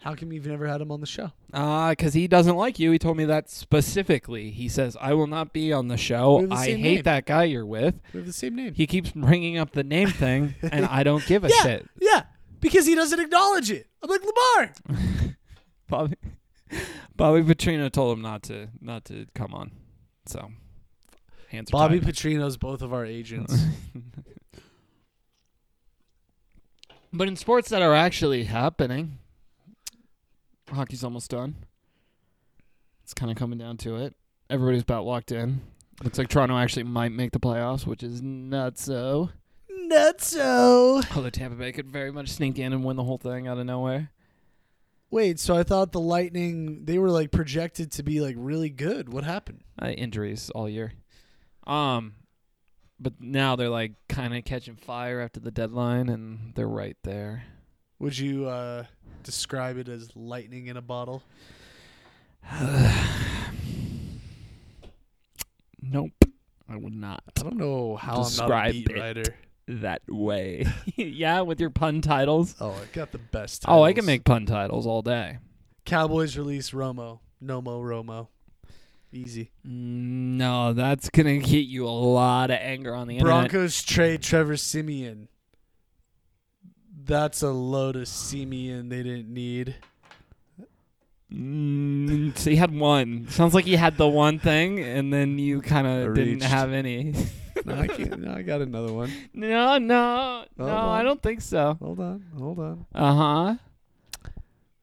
How 0.00 0.14
come 0.14 0.32
you've 0.32 0.46
never 0.46 0.66
had 0.66 0.80
him 0.80 0.92
on 0.92 1.00
the 1.00 1.06
show? 1.06 1.32
Uh, 1.52 1.90
because 1.90 2.14
he 2.14 2.28
doesn't 2.28 2.54
like 2.56 2.78
you. 2.78 2.92
He 2.92 2.98
told 2.98 3.16
me 3.16 3.24
that 3.24 3.50
specifically. 3.50 4.50
He 4.50 4.68
says, 4.68 4.96
I 5.00 5.14
will 5.14 5.26
not 5.26 5.52
be 5.52 5.72
on 5.72 5.88
the 5.88 5.96
show. 5.96 6.46
The 6.46 6.54
I 6.54 6.66
hate 6.66 6.80
name. 6.80 7.02
that 7.02 7.26
guy 7.26 7.44
you're 7.44 7.66
with. 7.66 7.98
We 8.12 8.18
have 8.18 8.26
the 8.26 8.32
same 8.32 8.54
name. 8.54 8.74
He 8.74 8.86
keeps 8.86 9.10
bringing 9.12 9.58
up 9.58 9.72
the 9.72 9.82
name 9.82 10.10
thing, 10.10 10.54
and 10.62 10.84
I 10.84 11.02
don't 11.02 11.24
give 11.26 11.44
a 11.44 11.48
yeah, 11.56 11.62
shit. 11.62 11.88
yeah, 12.00 12.22
because 12.60 12.86
he 12.86 12.94
doesn't 12.94 13.18
acknowledge 13.18 13.70
it. 13.70 13.86
I'm 14.02 14.10
like 14.10 14.20
Lamar. 14.22 14.72
Bobby, 15.88 16.16
Bobby 17.16 17.40
Petrino 17.42 17.90
told 17.90 18.16
him 18.16 18.22
not 18.22 18.42
to 18.44 18.68
not 18.80 19.06
to 19.06 19.26
come 19.34 19.54
on. 19.54 19.72
So, 20.26 20.50
hands 21.48 21.70
Bobby 21.70 22.00
tied. 22.00 22.08
Petrino's 22.10 22.56
both 22.56 22.82
of 22.82 22.92
our 22.92 23.06
agents. 23.06 23.56
But 27.12 27.28
in 27.28 27.36
sports 27.36 27.68
that 27.70 27.82
are 27.82 27.94
actually 27.94 28.44
happening, 28.44 29.18
hockey's 30.70 31.04
almost 31.04 31.30
done. 31.30 31.56
It's 33.02 33.14
kind 33.14 33.30
of 33.30 33.36
coming 33.36 33.58
down 33.58 33.76
to 33.78 33.96
it. 33.96 34.14
Everybody's 34.50 34.82
about 34.82 35.04
locked 35.04 35.32
in. 35.32 35.60
Looks 36.02 36.18
like 36.18 36.28
Toronto 36.28 36.58
actually 36.58 36.82
might 36.82 37.12
make 37.12 37.32
the 37.32 37.40
playoffs, 37.40 37.86
which 37.86 38.02
is 38.02 38.20
not 38.20 38.78
so. 38.78 39.30
Nutso. 39.70 41.16
Although 41.16 41.30
Tampa 41.30 41.56
Bay 41.56 41.72
could 41.72 41.88
very 41.88 42.10
much 42.10 42.28
sneak 42.28 42.58
in 42.58 42.72
and 42.72 42.84
win 42.84 42.96
the 42.96 43.04
whole 43.04 43.18
thing 43.18 43.46
out 43.46 43.58
of 43.58 43.66
nowhere. 43.66 44.10
Wait, 45.10 45.38
so 45.38 45.56
I 45.56 45.62
thought 45.62 45.92
the 45.92 46.00
Lightning 46.00 46.84
they 46.84 46.98
were 46.98 47.10
like 47.10 47.30
projected 47.30 47.92
to 47.92 48.02
be 48.02 48.20
like 48.20 48.34
really 48.36 48.70
good. 48.70 49.08
What 49.08 49.24
happened? 49.24 49.62
Uh, 49.80 49.88
injuries 49.88 50.50
all 50.50 50.68
year. 50.68 50.92
Um, 51.66 52.14
but 52.98 53.14
now 53.20 53.56
they're 53.56 53.68
like 53.68 53.92
kind 54.08 54.34
of 54.36 54.44
catching 54.44 54.76
fire 54.76 55.20
after 55.20 55.40
the 55.40 55.50
deadline, 55.50 56.08
and 56.08 56.52
they're 56.54 56.68
right 56.68 56.96
there. 57.04 57.44
Would 57.98 58.18
you 58.18 58.46
uh, 58.46 58.84
describe 59.22 59.78
it 59.78 59.88
as 59.88 60.14
lightning 60.14 60.66
in 60.66 60.76
a 60.76 60.82
bottle? 60.82 61.22
Nope, 65.82 66.12
I 66.68 66.76
would 66.76 66.94
not. 66.94 67.22
I 67.38 67.42
don't 67.42 67.56
know 67.56 67.96
how 67.96 68.14
I'm 68.14 68.18
not 68.18 68.26
a 68.26 68.30
Describe 68.30 68.72
beat 68.72 68.90
it. 68.90 68.98
writer. 68.98 69.36
that 69.68 70.02
way. 70.08 70.66
yeah, 70.96 71.40
with 71.42 71.60
your 71.60 71.70
pun 71.70 72.00
titles. 72.00 72.56
Oh, 72.60 72.70
I 72.72 72.86
got 72.92 73.12
the 73.12 73.18
best. 73.18 73.64
Oh, 73.68 73.82
I 73.82 73.92
can 73.92 74.04
make 74.04 74.24
pun 74.24 74.46
titles 74.46 74.86
all 74.86 75.02
day. 75.02 75.38
Cowboys 75.84 76.36
release 76.36 76.70
Romo. 76.72 77.20
Nomo 77.42 77.80
Romo. 77.82 78.28
Easy. 79.12 79.50
No, 79.64 80.72
that's 80.72 81.08
gonna 81.10 81.38
get 81.38 81.66
you 81.66 81.86
a 81.86 81.88
lot 81.88 82.50
of 82.50 82.58
anger 82.60 82.94
on 82.94 83.08
the 83.08 83.16
internet. 83.16 83.50
Broncos 83.50 83.82
trade 83.82 84.22
Trevor 84.22 84.56
Siemian. 84.56 85.28
That's 87.04 87.42
a 87.42 87.50
load 87.50 87.94
of 87.96 88.08
Simeon 88.08 88.88
they 88.88 89.02
didn't 89.02 89.32
need. 89.32 89.76
Mm, 91.32 92.36
so 92.36 92.50
you 92.50 92.56
had 92.56 92.76
one. 92.76 93.28
Sounds 93.28 93.54
like 93.54 93.66
you 93.66 93.76
had 93.76 93.96
the 93.96 94.08
one 94.08 94.38
thing, 94.38 94.80
and 94.80 95.12
then 95.12 95.38
you 95.38 95.60
kind 95.60 95.86
of 95.86 96.14
didn't 96.14 96.42
have 96.42 96.72
any. 96.72 97.14
No, 97.64 97.74
I, 97.74 97.86
can't, 97.88 98.20
no, 98.20 98.32
I 98.32 98.42
got 98.42 98.60
another 98.60 98.92
one. 98.92 99.12
no, 99.34 99.78
no, 99.78 100.44
Hold 100.58 100.68
no. 100.68 100.76
on. 100.76 101.00
I 101.00 101.02
don't 101.02 101.22
think 101.22 101.40
so. 101.40 101.76
Hold 101.80 102.00
on, 102.00 102.24
hold 102.36 102.58
on. 102.58 102.86
Uh 102.94 103.14
huh. 103.14 103.54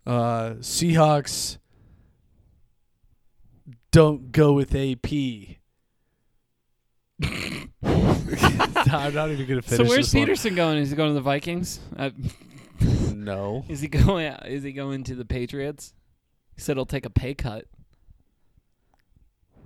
Uh, 0.05 0.49
Seahawks 0.55 1.59
don't 3.93 4.32
go 4.32 4.53
with 4.53 4.73
AP. 4.75 5.06
I'm 8.91 9.13
not 9.13 9.29
even 9.29 9.47
gonna 9.47 9.62
finish. 9.62 9.77
So 9.77 9.84
where's 9.84 10.12
this 10.12 10.13
one. 10.15 10.23
Peterson 10.23 10.56
going? 10.56 10.79
Is 10.79 10.89
he 10.89 10.95
going 10.95 11.12
to 11.12 11.13
the 11.13 11.21
Vikings? 11.21 11.79
Uh, 11.95 12.10
No. 13.13 13.63
is 13.69 13.82
he 13.82 13.88
going? 13.88 14.25
Is 14.45 14.63
he 14.63 14.73
going 14.73 15.03
to 15.06 15.15
the 15.15 15.25
Patriots? 15.25 15.93
He 16.56 16.62
said 16.62 16.75
he'll 16.75 16.88
take 16.88 17.06
a 17.06 17.10
pay 17.12 17.36
cut. 17.36 17.65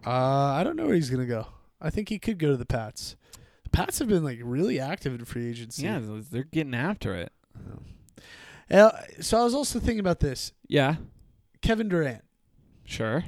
Uh, 0.05 0.11
I 0.11 0.63
don't 0.63 0.75
know 0.75 0.85
where 0.85 0.95
he's 0.95 1.09
gonna 1.09 1.25
go. 1.25 1.47
I 1.81 1.89
think 1.89 2.09
he 2.09 2.19
could 2.19 2.37
go 2.37 2.51
to 2.51 2.57
the 2.57 2.65
Pats. 2.65 3.15
The 3.63 3.69
Pats 3.69 3.99
have 3.99 4.09
been 4.09 4.25
like 4.25 4.39
really 4.43 4.77
active 4.79 5.13
in 5.15 5.23
free 5.23 5.49
agency. 5.49 5.83
Yeah, 5.83 6.01
they're 6.03 6.43
getting 6.43 6.75
after 6.75 7.15
it. 7.15 7.31
Uh, 8.69 8.91
so 9.21 9.39
I 9.39 9.43
was 9.45 9.55
also 9.55 9.79
thinking 9.79 10.01
about 10.01 10.19
this. 10.19 10.51
Yeah, 10.67 10.97
Kevin 11.61 11.87
Durant, 11.87 12.23
sure. 12.83 13.23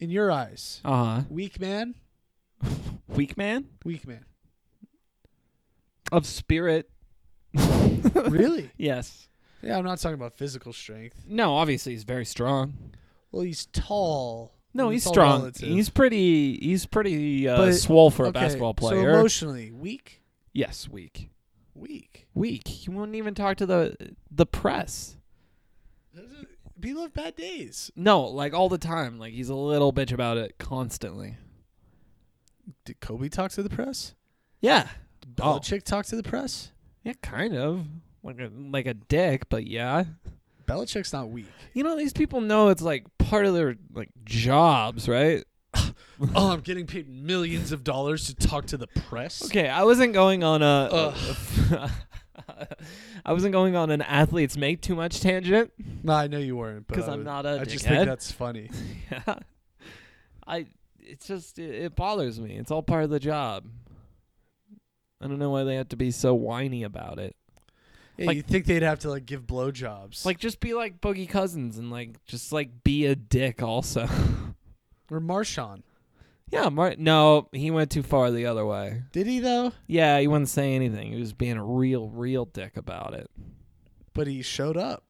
In 0.00 0.10
your 0.10 0.30
eyes, 0.30 0.80
Uh 0.84 1.04
huh. 1.04 1.22
weak 1.28 1.60
man, 1.60 1.94
Weak 3.08 3.36
man 3.36 3.66
weak 3.84 4.06
man. 4.06 4.24
of 6.12 6.26
spirit. 6.26 6.90
really? 7.54 8.70
Yes. 8.76 9.28
Yeah, 9.62 9.76
I'm 9.78 9.84
not 9.84 9.98
talking 9.98 10.14
about 10.14 10.34
physical 10.36 10.72
strength. 10.72 11.24
No, 11.26 11.54
obviously 11.54 11.92
he's 11.92 12.04
very 12.04 12.24
strong. 12.24 12.92
Well, 13.32 13.42
he's 13.42 13.66
tall. 13.66 14.52
No, 14.74 14.90
he's 14.90 15.06
all 15.06 15.12
strong. 15.12 15.38
relative. 15.40 15.68
He's 15.68 15.88
pretty. 15.90 16.56
He's 16.58 16.86
pretty 16.86 17.48
uh, 17.48 17.56
But- 17.56 17.72
swole 17.74 18.10
for 18.10 18.26
a 18.26 18.28
Okay, 18.28 18.40
basketball 18.40 18.74
So 18.74 18.88
player. 18.88 19.10
emotionally 19.18 19.72
weak. 19.72 20.22
yes, 20.52 20.88
weak. 20.88 21.30
Weak. 21.74 22.26
Weak. 22.34 22.68
He 22.68 22.90
won't 22.90 23.14
even 23.14 23.34
talk 23.34 23.56
to 23.58 23.66
the 23.66 23.96
the 24.30 24.46
press. 24.46 25.16
People 26.80 27.02
have 27.02 27.12
bad 27.14 27.34
days. 27.36 27.90
No, 27.96 28.22
like 28.22 28.54
all 28.54 28.68
the 28.68 28.78
time. 28.78 29.18
Like 29.18 29.32
he's 29.32 29.48
a 29.48 29.54
little 29.54 29.92
bitch 29.92 30.12
about 30.12 30.36
it 30.38 30.56
constantly. 30.58 31.36
Did 32.84 33.00
Kobe 33.00 33.28
talk 33.28 33.50
to 33.52 33.62
the 33.62 33.70
press? 33.70 34.14
Yeah. 34.60 34.88
Did 35.20 35.40
Oh. 35.40 35.58
Belichick 35.58 35.82
talk 35.84 36.06
to 36.06 36.16
the 36.16 36.22
press? 36.22 36.72
Yeah, 37.04 37.14
kind 37.22 37.56
of. 37.56 37.86
Like 38.22 38.38
a 38.40 38.50
like 38.54 38.86
a 38.86 38.94
dick, 38.94 39.48
but 39.48 39.66
yeah. 39.66 40.04
Belichick's 40.66 41.12
not 41.12 41.30
weak. 41.30 41.46
You 41.72 41.82
know, 41.84 41.96
these 41.96 42.12
people 42.12 42.40
know 42.40 42.68
it's 42.68 42.82
like 42.82 43.06
part 43.18 43.46
of 43.46 43.54
their 43.54 43.76
like 43.94 44.10
jobs, 44.24 45.08
right? 45.08 45.44
oh, 45.74 45.92
I'm 46.52 46.60
getting 46.60 46.86
paid 46.86 47.08
millions 47.08 47.72
of 47.72 47.84
dollars 47.84 48.26
to 48.26 48.34
talk 48.34 48.66
to 48.66 48.76
the 48.76 48.86
press. 48.86 49.44
Okay, 49.46 49.68
I 49.68 49.84
wasn't 49.84 50.12
going 50.12 50.42
on 50.44 50.62
a. 50.62 51.14
I 53.26 53.32
wasn't 53.32 53.52
going 53.52 53.76
on 53.76 53.90
an 53.90 54.02
athletes 54.02 54.56
make 54.56 54.80
too 54.80 54.94
much 54.94 55.20
tangent. 55.20 55.72
No, 56.02 56.12
I 56.14 56.26
know 56.26 56.38
you 56.38 56.56
weren't, 56.56 56.86
Because 56.86 57.08
I 57.08 57.12
I'm 57.12 57.24
not 57.24 57.46
a 57.46 57.60
I 57.60 57.64
just 57.64 57.84
think 57.86 58.06
that's 58.06 58.30
funny. 58.32 58.70
Yeah. 59.10 59.34
I. 60.46 60.66
It's 61.00 61.26
just 61.26 61.58
it, 61.58 61.74
it 61.84 61.96
bothers 61.96 62.38
me. 62.38 62.56
It's 62.58 62.70
all 62.70 62.82
part 62.82 63.04
of 63.04 63.10
the 63.10 63.18
job. 63.20 63.64
I 65.20 65.26
don't 65.26 65.38
know 65.38 65.50
why 65.50 65.64
they 65.64 65.76
have 65.76 65.88
to 65.88 65.96
be 65.96 66.10
so 66.10 66.34
whiny 66.34 66.82
about 66.84 67.18
it. 67.18 67.34
Yeah, 68.16 68.26
Like- 68.26 68.36
you 68.36 68.42
think 68.42 68.66
they'd 68.66 68.82
have 68.82 68.98
to 69.00 69.10
like 69.10 69.26
give 69.26 69.46
blowjobs, 69.46 70.24
Like, 70.26 70.38
just 70.38 70.60
be 70.60 70.74
like 70.74 71.00
Boogie 71.00 71.28
Cousins 71.28 71.78
and 71.78 71.90
like 71.90 72.24
just 72.26 72.52
like 72.52 72.82
be 72.84 73.06
a 73.06 73.14
dick 73.16 73.62
also. 73.62 74.02
or 75.10 75.20
Marshawn? 75.20 75.82
Yeah, 76.50 76.68
Mar- 76.68 76.94
no, 76.98 77.48
he 77.52 77.70
went 77.70 77.90
too 77.90 78.02
far 78.02 78.30
the 78.30 78.46
other 78.46 78.64
way. 78.64 79.02
Did 79.12 79.26
he 79.26 79.40
though? 79.40 79.72
Yeah, 79.86 80.18
he 80.20 80.26
wouldn't 80.26 80.48
say 80.48 80.74
anything. 80.74 81.12
He 81.12 81.18
was 81.20 81.32
being 81.32 81.56
a 81.56 81.64
real, 81.64 82.08
real 82.08 82.44
dick 82.46 82.76
about 82.76 83.14
it. 83.14 83.30
But 84.14 84.26
he 84.26 84.42
showed 84.42 84.76
up, 84.76 85.04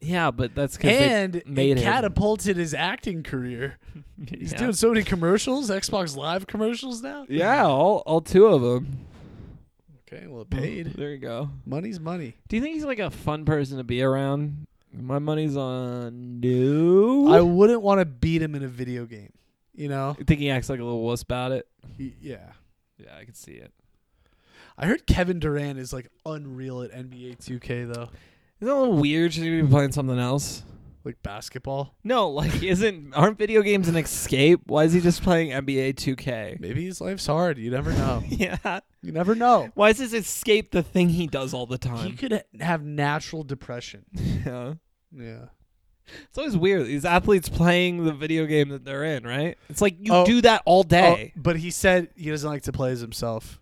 Yeah, 0.00 0.30
but 0.30 0.54
that's 0.54 0.76
because 0.76 0.90
and 1.00 1.42
made 1.46 1.72
it 1.72 1.78
him. 1.78 1.84
catapulted 1.84 2.56
his 2.56 2.74
acting 2.74 3.22
career. 3.22 3.78
He's 4.28 4.52
yeah. 4.52 4.58
doing 4.58 4.72
so 4.72 4.88
many 4.88 5.04
commercials, 5.04 5.70
Xbox 5.70 6.16
Live 6.16 6.46
commercials 6.46 7.02
now. 7.02 7.26
Yeah, 7.28 7.64
all 7.64 8.02
all 8.06 8.20
two 8.20 8.46
of 8.46 8.62
them. 8.62 9.06
Okay, 10.10 10.26
well, 10.26 10.42
it 10.42 10.50
paid. 10.50 10.86
There 10.94 11.10
you 11.10 11.18
go. 11.18 11.50
Money's 11.66 12.00
money. 12.00 12.34
Do 12.48 12.56
you 12.56 12.62
think 12.62 12.74
he's 12.74 12.84
like 12.84 12.98
a 12.98 13.10
fun 13.10 13.44
person 13.44 13.76
to 13.76 13.84
be 13.84 14.02
around? 14.02 14.66
My 14.90 15.18
money's 15.18 15.54
on 15.54 16.40
no. 16.40 17.30
I 17.30 17.42
wouldn't 17.42 17.82
want 17.82 18.00
to 18.00 18.06
beat 18.06 18.40
him 18.40 18.54
in 18.54 18.62
a 18.62 18.68
video 18.68 19.04
game. 19.04 19.32
You 19.78 19.88
know? 19.88 20.16
I 20.18 20.24
think 20.24 20.40
he 20.40 20.50
acts 20.50 20.68
like 20.68 20.80
a 20.80 20.84
little 20.84 21.02
wuss 21.02 21.22
about 21.22 21.52
it. 21.52 21.66
He- 21.96 22.14
yeah. 22.20 22.52
Yeah, 22.98 23.16
I 23.16 23.24
can 23.24 23.34
see 23.34 23.52
it. 23.52 23.72
I 24.76 24.86
heard 24.86 25.06
Kevin 25.06 25.38
Durant 25.38 25.78
is 25.78 25.92
like 25.92 26.08
unreal 26.26 26.82
at 26.82 26.90
NBA 26.92 27.38
2K 27.38 27.92
though, 27.92 28.08
Isn't 28.60 28.68
it 28.68 28.70
a 28.70 28.74
little 28.74 28.94
weird? 28.96 29.32
Should 29.32 29.44
he 29.44 29.60
be 29.62 29.66
playing 29.68 29.92
something 29.92 30.18
else? 30.18 30.64
like 31.04 31.22
basketball. 31.22 31.94
No, 32.04 32.28
like 32.28 32.60
isn't 32.62 33.14
aren't 33.14 33.38
video 33.38 33.62
games 33.62 33.88
an 33.88 33.96
escape? 33.96 34.60
Why 34.66 34.82
is 34.84 34.92
he 34.92 35.00
just 35.00 35.22
playing 35.22 35.50
NBA 35.52 35.94
2K? 35.94 36.60
Maybe 36.60 36.84
his 36.84 37.00
life's 37.00 37.26
hard. 37.26 37.56
You 37.56 37.70
never 37.70 37.92
know. 37.92 38.22
yeah. 38.28 38.80
You 39.00 39.12
never 39.12 39.34
know. 39.34 39.70
Why 39.74 39.90
is 39.90 39.98
his 39.98 40.12
escape 40.12 40.70
the 40.72 40.82
thing 40.82 41.08
he 41.10 41.26
does 41.28 41.54
all 41.54 41.66
the 41.66 41.78
He 41.80 41.88
time? 41.88 42.16
could 42.16 42.32
ha- 42.32 42.42
have 42.60 42.82
natural 42.82 43.42
depression. 43.44 44.04
yeah. 44.12 44.74
Yeah. 45.16 45.44
It's 46.28 46.38
always 46.38 46.56
weird. 46.56 46.86
These 46.86 47.04
athletes 47.04 47.48
playing 47.48 48.04
the 48.04 48.12
video 48.12 48.46
game 48.46 48.68
that 48.70 48.84
they're 48.84 49.04
in, 49.04 49.24
right? 49.24 49.56
It's 49.68 49.80
like 49.82 49.96
you 50.00 50.12
Oh. 50.12 50.24
do 50.26 50.40
that 50.42 50.62
all 50.64 50.80
oh, 50.80 50.82
day. 50.88 51.32
Oh, 51.36 51.40
but 51.40 51.56
he 51.56 51.70
said 51.70 52.08
he 52.16 52.30
doesn't 52.30 52.48
like 52.48 52.62
to 52.62 52.72
play 52.72 52.90
as 52.92 53.00
himself. 53.00 53.60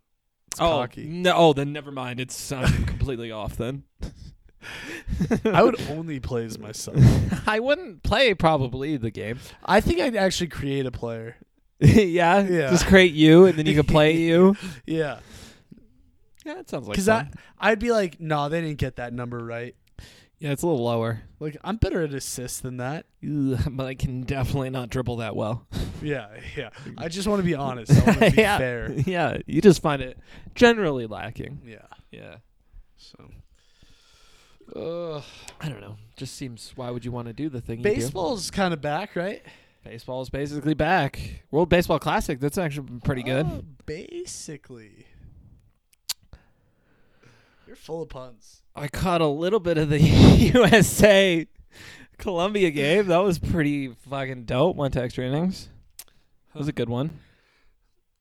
It's 0.53 0.61
Oh, 0.61 0.79
cocky. 0.81 1.05
no! 1.07 1.33
Oh, 1.35 1.53
then 1.53 1.73
never 1.73 1.91
mind. 1.91 2.21
It's 2.21 2.51
I'm 2.53 2.85
completely 2.87 3.31
off. 3.31 3.57
Then 3.57 3.85
I 5.45 5.63
would 5.63 5.81
only 5.91 6.19
play 6.21 6.45
as 6.45 6.59
myself. 6.59 6.97
I 7.49 7.61
wouldn't 7.61 8.03
play 8.03 8.35
probably 8.35 8.97
the 8.97 9.11
game. 9.11 9.39
I 9.65 9.81
think 9.81 10.01
I'd 10.01 10.17
actually 10.17 10.49
create 10.49 10.87
a 10.87 10.91
player. 10.91 11.37
yeah, 11.79 12.41
Yeah. 12.43 12.71
Just 12.71 12.87
create 12.87 13.13
you, 13.13 13.45
and 13.47 13.59
then 13.59 13.67
you 13.67 13.75
can 13.75 13.85
play 13.85 14.17
you. 14.17 14.57
Yeah, 14.87 15.19
Yeah, 16.45 16.55
that 16.55 16.71
sounds 16.71 16.87
like 16.89 16.95
because 16.95 17.07
fun. 17.07 17.33
I'd 17.59 17.79
be 17.79 17.93
like, 17.93 18.19
no, 18.19 18.49
they 18.49 18.61
didn't 18.63 18.79
get 18.79 18.97
that 18.97 19.13
number 19.13 19.39
right. 19.45 19.75
Yeah, 20.39 20.53
it's 20.53 20.63
a 20.63 20.67
little 20.67 20.85
lower, 20.85 21.23
Like 21.41 21.57
I'm 21.65 21.77
better 21.77 22.03
at 22.03 22.13
assists 22.13 22.61
than 22.61 22.77
that. 22.77 23.07
But 23.23 23.87
I 23.87 23.95
can 23.95 24.23
definitely 24.23 24.71
not 24.71 24.91
dribble 24.91 25.17
that 25.17 25.35
well. 25.37 25.67
Yeah, 26.03 26.29
yeah. 26.55 26.69
I 26.99 27.09
just 27.17 27.27
want 27.27 27.41
to 27.41 27.45
be 27.45 27.55
honest. 27.55 27.91
I 27.91 28.05
want 28.05 28.19
to 28.21 28.31
be 28.31 28.37
yeah, 28.43 28.59
fair. 28.59 28.93
yeah. 29.07 29.39
You 29.47 29.63
just 29.63 29.81
find 29.81 30.03
it 30.03 30.19
generally 30.55 31.07
lacking. 31.07 31.63
Yeah. 31.65 31.87
Yeah, 32.13 32.37
So. 32.99 33.31
Uh, 34.75 35.23
I 35.61 35.69
don't 35.71 35.81
know. 35.81 35.97
Just 36.17 36.35
seems. 36.35 36.73
Why 36.77 36.91
would 36.91 37.05
you 37.05 37.13
want 37.13 37.29
to 37.29 37.33
do 37.33 37.49
the 37.49 37.61
thing? 37.63 37.81
Baseball's 37.81 38.51
kind 38.51 38.75
of 38.75 38.83
back, 38.83 39.17
right? 39.17 39.43
Baseball 39.85 40.21
is 40.21 40.29
basically 40.29 40.75
back. 40.75 41.45
World 41.51 41.71
Baseball 41.71 41.99
Classic. 41.99 42.39
That's 42.41 42.59
actually 42.59 42.87
been 42.89 43.01
pretty 43.01 43.23
good. 43.23 43.47
Oh, 43.47 43.65
basically. 43.87 45.07
You're 47.67 47.77
full 47.77 48.03
of 48.03 48.09
puns. 48.11 48.63
I 48.77 48.89
caught 48.89 49.23
a 49.23 49.27
little 49.27 49.59
bit 49.61 49.79
of 49.79 49.89
the 49.89 49.99
USA 50.55 51.47
Colombia 52.19 52.71
game. 52.71 53.07
That 53.07 53.19
was 53.19 53.39
pretty 53.39 53.89
fucking 53.89 54.45
dope. 54.45 54.77
Went 54.77 54.93
to 54.95 55.03
extra 55.03 55.25
innings. 55.25 55.69
That 56.53 56.59
was 56.59 56.69
a 56.69 56.73
good 56.73 56.91
one. 56.91 57.19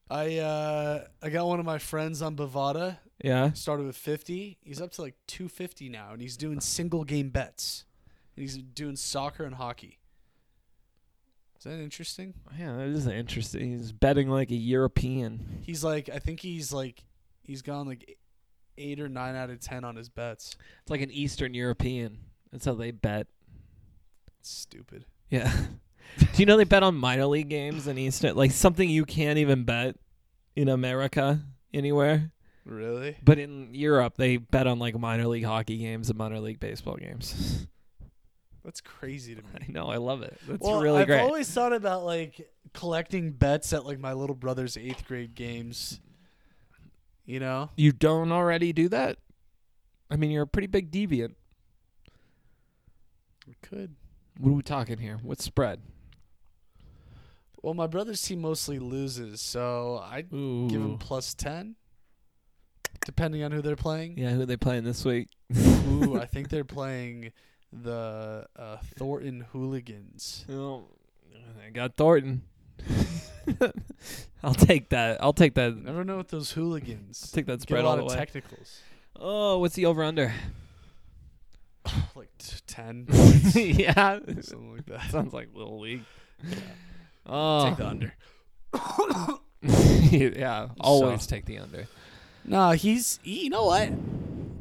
I 0.10 0.38
uh 0.38 1.06
I 1.22 1.30
got 1.30 1.48
one 1.48 1.60
of 1.60 1.66
my 1.66 1.78
friends 1.78 2.22
on 2.22 2.36
Bovada. 2.36 3.00
Yeah. 3.22 3.52
Started 3.54 3.86
with 3.86 3.98
50. 3.98 4.58
He's 4.62 4.80
up 4.82 4.92
to 4.94 5.02
like 5.02 5.16
250 5.28 5.90
now, 5.90 6.12
and 6.14 6.22
he's 6.22 6.38
doing 6.38 6.62
single 6.62 7.04
game 7.04 7.30
bets. 7.30 7.86
And 8.36 8.44
he's 8.44 8.58
doing 8.58 8.96
soccer 8.96 9.44
and 9.44 9.56
hockey. 9.56 10.00
Is 11.58 11.64
that 11.64 11.80
interesting? 11.80 12.34
Yeah, 12.58 12.76
that 12.78 12.88
is 12.88 13.08
interesting. 13.08 13.72
He's 13.72 13.92
betting 13.92 14.30
like 14.30 14.52
a 14.52 14.56
European. 14.56 15.62
He's 15.62 15.84
like, 15.84 16.10
I 16.10 16.20
think 16.20 16.42
he's 16.42 16.72
like, 16.72 17.04
he's 17.44 17.62
gone 17.62 17.88
like 17.88 18.18
eight 18.78 19.00
or 19.00 19.10
nine 19.10 19.36
out 19.36 19.50
of 19.50 19.60
ten 19.60 19.84
on 19.84 19.96
his 19.96 20.10
bets. 20.10 20.56
It's 20.82 20.92
like 20.92 21.02
an 21.02 21.12
Eastern 21.12 21.54
European. 21.54 22.20
That's 22.52 22.66
how 22.66 22.74
they 22.74 22.92
bet. 22.92 23.28
Stupid. 24.42 25.06
Yeah. 25.30 25.52
Do 26.18 26.28
you 26.36 26.46
know 26.46 26.56
they 26.56 26.64
bet 26.66 26.84
on 26.84 26.96
minor 26.96 27.26
league 27.26 27.50
games 27.50 27.88
in 27.88 27.98
Eastern? 27.98 28.36
Like 28.36 28.52
something 28.52 28.90
you 28.90 29.06
can't 29.06 29.40
even 29.40 29.64
bet 29.64 29.96
in 30.56 30.70
America 30.70 31.42
anywhere. 31.74 32.32
Really? 32.66 33.18
But 33.24 33.38
in 33.40 33.74
Europe, 33.74 34.16
they 34.18 34.38
bet 34.38 34.68
on 34.68 34.80
like 34.80 34.98
minor 34.98 35.28
league 35.28 35.46
hockey 35.46 35.78
games 35.78 36.10
and 36.10 36.18
minor 36.18 36.40
league 36.40 36.60
baseball 36.60 36.96
games. 36.96 37.68
That's 38.64 38.82
crazy 38.82 39.36
to 39.36 39.42
me. 39.44 39.50
I 39.68 39.72
know. 39.72 39.88
I 39.88 39.98
love 39.98 40.24
it. 40.24 40.38
That's 40.48 40.62
well, 40.62 40.82
really 40.82 41.02
I've 41.02 41.08
great. 41.08 41.22
always 41.22 41.50
thought 41.50 41.74
about 41.74 42.04
like 42.06 42.50
collecting 42.74 43.32
bets 43.32 43.72
at 43.74 43.86
like 43.86 44.00
my 44.00 44.14
little 44.14 44.36
brother's 44.36 44.78
eighth 44.78 45.06
grade 45.08 45.36
games. 45.36 46.00
You 47.26 47.40
know? 47.40 47.70
You 47.76 47.92
don't 47.92 48.32
already 48.32 48.72
do 48.72 48.88
that? 48.90 49.18
I 50.10 50.16
mean, 50.16 50.32
you're 50.32 50.44
a 50.44 50.48
pretty 50.48 50.68
big 50.68 50.92
deviant. 50.92 51.34
We 53.48 53.56
could. 53.62 53.96
What 54.40 54.52
are 54.52 54.54
we 54.54 54.62
talking 54.62 54.98
here? 54.98 55.20
What 55.24 55.42
spread? 55.42 55.82
Well, 57.62 57.74
my 57.74 57.88
brother's 57.88 58.22
team 58.22 58.42
mostly 58.42 58.78
loses, 58.78 59.42
so 59.42 60.04
I'd 60.04 60.32
Ooh. 60.32 60.68
give 60.70 60.82
him 60.82 61.00
plus 61.00 61.34
ten, 61.34 61.76
depending 63.06 63.44
on 63.44 63.52
who 63.52 63.62
they're 63.64 63.76
playing. 63.76 64.20
Yeah, 64.20 64.32
who 64.32 64.42
are 64.42 64.46
they 64.46 64.58
playing 64.58 64.84
this 64.84 65.04
week? 65.04 65.30
Ooh, 65.58 66.20
I 66.20 66.26
think 66.26 66.50
they're 66.50 66.64
playing 66.64 67.32
the 67.74 68.46
uh, 68.56 68.78
Thornton 68.98 69.48
Hooligans. 69.52 70.46
Well, 70.48 70.90
I 71.66 71.72
got 71.72 71.96
Thornton. 71.96 72.44
I'll 74.44 74.54
take 74.54 74.90
that. 74.90 75.24
I'll 75.24 75.34
take 75.34 75.54
that. 75.56 75.76
Never 75.76 76.04
know 76.04 76.18
with 76.18 76.30
those 76.30 76.52
hooligans. 76.52 77.32
Take 77.32 77.46
that 77.48 77.54
Get 77.60 77.62
spread 77.62 77.84
a 77.84 77.88
lot 77.88 77.92
all 77.92 77.98
the 77.98 78.04
of 78.06 78.10
way. 78.12 78.18
technicals. 78.18 78.82
Oh, 79.16 79.60
what's 79.60 79.76
the 79.76 79.86
over 79.86 80.04
under? 80.04 80.34
like 82.16 82.30
t- 82.38 82.58
ten, 82.68 83.08
yeah, 83.56 84.20
something 84.42 84.74
like 84.76 84.86
that. 84.88 85.10
sounds 85.12 85.34
like 85.34 85.50
little 85.54 85.80
league. 85.80 86.04
Yeah. 86.48 86.56
Oh, 87.28 87.66
Take 87.70 87.78
the 87.78 87.88
under. 87.88 88.14
yeah, 90.40 90.68
always 90.80 91.24
So- 91.24 91.30
take 91.30 91.46
the 91.46 91.60
under. 91.60 91.88
No, 92.44 92.72
he's. 92.72 93.20
He, 93.24 93.46
you 93.46 93.50
know 93.50 93.66
what? 93.66 93.90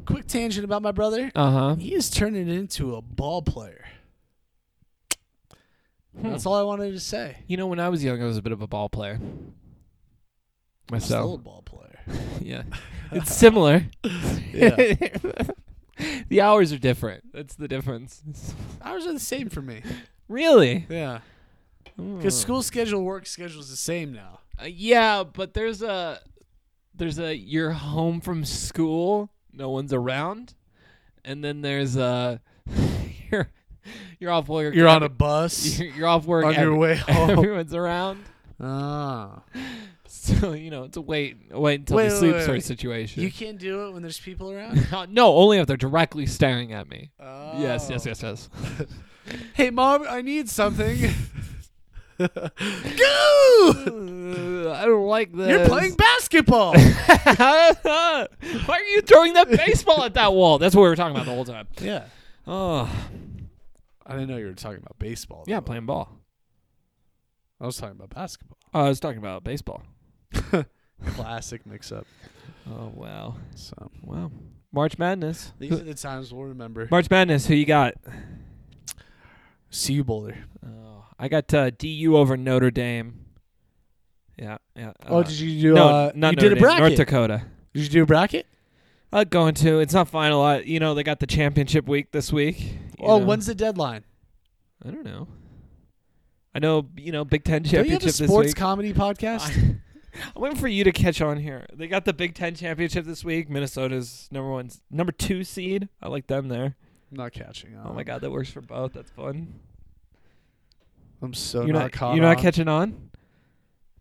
Quick 0.07 0.27
tangent 0.27 0.65
about 0.65 0.81
my 0.83 0.93
brother. 0.93 1.31
Uh 1.35 1.51
huh. 1.51 1.75
He 1.77 1.95
is 1.95 2.09
turning 2.11 2.49
into 2.49 2.95
a 2.97 3.03
ball 3.03 3.43
player. 3.43 3.85
That's 6.17 6.47
all 6.47 6.55
I 6.55 6.63
wanted 6.63 6.93
to 6.93 7.01
say. 7.01 7.39
You 7.47 7.57
know, 7.57 7.67
when 7.67 7.81
I 7.81 7.89
was 7.89 8.05
young, 8.05 8.23
I 8.23 8.27
was 8.27 8.37
a 8.37 8.43
bit 8.43 8.53
of 8.53 8.63
a 8.63 8.67
ball 8.67 8.89
player. 8.89 9.21
I'm 10.93 11.01
still 11.01 11.17
a 11.17 11.21
Myself. 11.21 11.45
ball 11.45 11.63
player. 11.63 11.99
yeah, 12.41 12.63
it's 13.13 13.35
similar. 13.35 13.87
Yeah. 14.55 14.77
the 16.29 16.41
hours 16.41 16.73
are 16.73 16.79
different. 16.79 17.33
That's 17.33 17.57
the 17.57 17.67
difference. 17.67 18.23
Hours 18.81 19.05
are 19.05 19.13
the 19.13 19.19
same 19.19 19.49
for 19.49 19.61
me. 19.61 19.83
Really? 20.29 20.87
Yeah. 20.89 21.21
Hmm. 21.97 22.19
Because 22.19 22.41
school 22.41 22.63
schedule, 22.63 23.03
work 23.03 23.27
schedule 23.27 23.61
is 23.61 23.69
the 23.69 23.77
same 23.77 24.13
now. 24.13 24.39
Uh, 24.63 24.67
yeah, 24.67 25.25
but 25.25 25.55
there's 25.55 25.83
a 25.83 26.21
there's 26.95 27.19
a 27.19 27.37
you're 27.37 27.73
home 27.73 28.21
from 28.21 28.45
school, 28.45 29.29
no 29.53 29.71
one's 29.71 29.93
around, 29.93 30.55
and 31.25 31.43
then 31.43 31.63
there's 31.63 31.97
a 31.97 32.41
you're 33.31 33.51
you're 34.19 34.31
off 34.31 34.49
work. 34.49 34.75
You're 34.75 34.89
on 34.89 35.03
a 35.03 35.09
bus 35.09 35.79
You're, 35.97 36.07
off 36.09 36.25
work. 36.27 36.45
on 36.45 36.55
your 36.55 36.63
every- 36.63 36.79
way 36.79 36.97
home. 37.09 37.31
Everyone's 37.31 37.75
around, 37.75 38.25
ah. 38.61 39.43
so 40.07 40.53
you 40.53 40.71
know 40.71 40.85
it's 40.85 40.97
a 40.97 41.01
wait 41.01 41.37
wait 41.53 41.81
until 41.81 41.97
Wait, 41.99 42.05
you 42.05 42.11
sleep 42.11 42.33
wait, 42.35 42.39
sort 42.41 42.49
of 42.51 42.55
wait. 42.57 42.65
situation. 42.65 43.23
You 43.23 43.31
can't 43.33 43.59
do 43.59 43.87
it 43.87 43.93
when 43.93 44.03
there's 44.03 44.19
people 44.19 44.51
around? 44.51 44.87
no, 45.13 45.35
only 45.37 45.59
if 45.59 45.67
they're 45.67 45.77
directly 45.77 46.27
staring 46.27 46.73
at 46.73 46.89
me. 46.89 47.11
Oh. 47.21 47.61
Yes, 47.61 47.89
yes, 47.91 48.07
yes, 48.07 48.23
yes. 48.23 48.49
Hey, 49.55 49.71
mom, 49.71 50.05
I 50.09 50.21
need 50.23 50.49
something. 50.51 51.11
Go! 52.19 52.29
I 54.73 54.85
don't 54.87 55.07
like 55.07 55.33
this. 55.33 55.49
You're 55.49 55.67
playing 55.67 55.95
basketball. 55.95 56.75
Why 56.77 58.27
are 58.69 58.81
you 58.95 59.01
throwing 59.03 59.33
that 59.35 59.49
baseball 59.49 60.05
at 60.05 60.15
that 60.15 60.33
wall? 60.33 60.59
That's 60.59 60.75
what 60.77 60.83
we 60.83 60.89
were 60.89 60.97
talking 60.97 61.17
about 61.17 61.27
the 61.27 61.33
whole 61.35 61.45
time. 61.45 61.67
yeah. 61.81 62.05
Oh, 62.47 62.89
I 64.07 64.13
didn't 64.13 64.29
know 64.29 64.37
you 64.37 64.47
were 64.47 64.53
talking 64.53 64.79
about 64.79 64.99
baseball. 64.99 65.45
yeah, 65.47 65.57
though. 65.57 65.63
playing 65.63 65.87
ball. 65.87 66.19
I 67.61 67.67
was 67.67 67.77
talking 67.77 67.97
about 67.97 68.11
basketball. 68.11 68.59
Oh, 68.75 68.85
I 68.85 68.89
was 68.89 69.01
talking 69.01 69.19
about 69.19 69.45
baseball. 69.45 69.83
Classic 71.07 71.65
mix 71.67 71.93
up. 71.93 72.07
Oh 72.71 72.93
wow, 72.95 73.37
So 73.55 73.91
wow. 74.03 74.31
March 74.73 74.99
Madness. 74.99 75.53
these 75.59 75.73
are 75.73 75.77
the 75.85 75.95
times 75.95 76.33
we'll 76.33 76.45
remember. 76.47 76.89
March 76.91 77.09
Madness. 77.11 77.47
Who 77.47 77.55
you 77.55 77.67
got? 77.67 77.95
See 79.71 79.95
you, 79.95 80.05
Boulder. 80.05 80.37
Oh, 80.67 81.05
I 81.19 81.29
got 81.29 81.53
uh, 81.55 81.71
DU 81.71 82.17
over 82.17 82.37
Notre 82.37 82.71
Dame. 82.71 83.25
Yeah, 84.37 84.59
yeah. 84.75 84.93
oh, 85.07 85.19
uh, 85.19 85.23
did 85.23 85.39
you 85.39 85.71
do? 85.71 85.75
no, 85.75 85.89
uh, 85.89 86.13
not 86.15 86.33
you 86.33 86.37
Notre 86.37 86.49
did 86.49 86.53
a 86.53 86.55
Dame, 86.55 86.63
bracket. 86.63 86.81
North 86.81 86.97
Dakota. 86.97 87.43
Did 87.73 87.83
you 87.85 87.89
do 87.89 88.03
a 88.03 88.07
bracket? 88.07 88.47
I'm 89.13 89.29
going 89.29 89.55
to. 89.57 89.79
It's 89.79 89.95
not 89.95 90.09
final. 90.09 90.43
I, 90.43 90.59
you 90.59 90.81
know, 90.81 90.95
they 90.95 91.03
got 91.05 91.21
the 91.21 91.27
championship 91.27 91.87
week 91.87 92.11
this 92.13 92.33
week. 92.33 92.79
Oh, 92.99 93.19
know. 93.19 93.25
when's 93.25 93.47
the 93.47 93.55
deadline? 93.55 94.05
I 94.85 94.91
don't 94.91 95.05
know. 95.05 95.29
I 96.55 96.61
know, 96.61 96.89
you 96.97 97.11
know, 97.11 97.25
Big 97.25 97.45
Ten 97.45 97.63
Don't 97.63 97.73
you 97.73 97.79
have 97.79 97.87
championship 97.87 98.21
a 98.21 98.29
sports 98.29 98.47
week. 98.49 98.57
comedy 98.57 98.93
podcast? 98.93 99.53
I'm 99.57 99.83
waiting 100.43 100.59
for 100.59 100.69
you 100.69 100.85
to 100.85 100.93
catch 100.93 101.21
on 101.21 101.39
here. 101.39 101.67
They 101.73 101.89
got 101.89 102.05
the 102.05 102.13
Big 102.13 102.35
Ten 102.35 102.55
championship 102.55 103.05
this 103.07 103.25
week. 103.25 103.51
Minnesota's 103.51 104.29
number 104.31 104.51
one, 104.51 104.71
number 104.91 105.13
two 105.13 105.43
seed. 105.43 105.89
I 106.01 106.09
like 106.09 106.29
them 106.29 106.49
there. 106.49 106.77
I'm 107.11 107.17
not 107.17 107.33
catching 107.33 107.77
on. 107.77 107.89
Oh 107.89 107.93
my 107.93 108.05
god, 108.05 108.21
that 108.21 108.31
works 108.31 108.51
for 108.51 108.61
both. 108.61 108.93
That's 108.93 109.11
fun. 109.11 109.55
I'm 111.23 111.35
so 111.35 111.65
you're 111.65 111.73
not, 111.73 112.01
not, 112.01 112.15
you're 112.15 112.25
not 112.25 112.39
catching 112.39 112.69
on. 112.69 113.11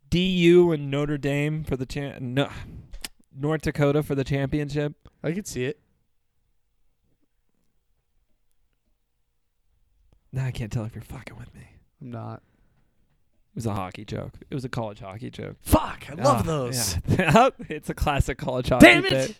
DU 0.09 0.71
and 0.71 0.91
Notre 0.91 1.17
Dame 1.17 1.63
for 1.63 1.75
the 1.75 1.85
cha- 1.87 2.17
no, 2.19 2.49
North 3.35 3.61
Dakota 3.61 4.03
for 4.03 4.13
the 4.13 4.23
championship. 4.23 4.93
I 5.23 5.31
could 5.31 5.47
see 5.47 5.65
it. 5.65 5.79
Nah, 10.33 10.45
I 10.45 10.51
can't 10.51 10.71
tell 10.71 10.83
if 10.83 10.95
you're 10.95 11.03
fucking 11.03 11.37
with 11.37 11.53
me. 11.53 11.61
I'm 12.01 12.11
not. 12.11 12.41
It 13.51 13.55
was 13.57 13.65
a 13.67 13.73
hockey 13.73 14.03
joke. 14.03 14.33
It 14.49 14.55
was 14.55 14.65
a 14.65 14.69
college 14.69 14.99
hockey 14.99 15.29
joke. 15.29 15.57
Fuck! 15.61 16.05
I 16.09 16.15
love 16.15 16.39
Ah, 16.39 16.41
those. 16.41 16.97
yeah. 17.07 17.49
it's 17.69 17.87
a 17.89 17.93
classic 17.93 18.39
college 18.39 18.69
hockey 18.69 18.85
Damn 18.87 19.05
it! 19.05 19.11
bit. 19.11 19.35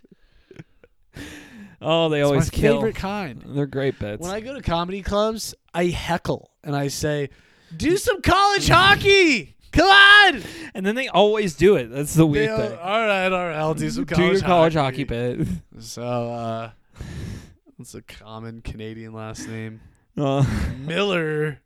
Oh, 1.81 2.07
they 2.09 2.21
It's 2.21 2.27
always 2.27 2.51
my 2.53 2.57
kill. 2.57 2.75
favorite 2.75 2.95
kind. 2.95 3.43
They're 3.45 3.65
great 3.65 3.99
bits. 3.99 4.21
When 4.21 4.31
I 4.31 4.39
go 4.39 4.53
to 4.53 4.61
comedy 4.61 5.01
clubs, 5.01 5.53
I 5.73 5.85
heckle 5.87 6.51
and 6.63 6.75
I 6.75 6.87
say, 6.87 7.29
"Do 7.75 7.97
some 7.97 8.21
college 8.21 8.67
hockey. 8.69 9.55
Come 9.71 9.87
on." 9.89 10.43
and 10.75 10.85
then 10.85 10.93
they 10.95 11.07
always 11.09 11.55
do 11.55 11.75
it. 11.75 11.89
That's 11.91 12.13
the 12.13 12.25
weird 12.25 12.55
thing. 12.55 12.77
all 12.77 13.05
right, 13.05 13.25
all 13.25 13.47
right. 13.47 13.55
I'll 13.55 13.73
do 13.73 13.89
some 13.89 14.03
do 14.05 14.15
college 14.15 14.33
your 14.33 14.41
college 14.41 14.73
hockey. 14.75 15.03
bit. 15.03 15.47
So, 15.79 16.03
uh, 16.03 16.69
what's 17.77 17.95
a 17.95 18.01
common 18.03 18.61
Canadian 18.61 19.11
last 19.13 19.47
name? 19.47 19.81
Uh, 20.17 20.45
Miller. 20.79 21.59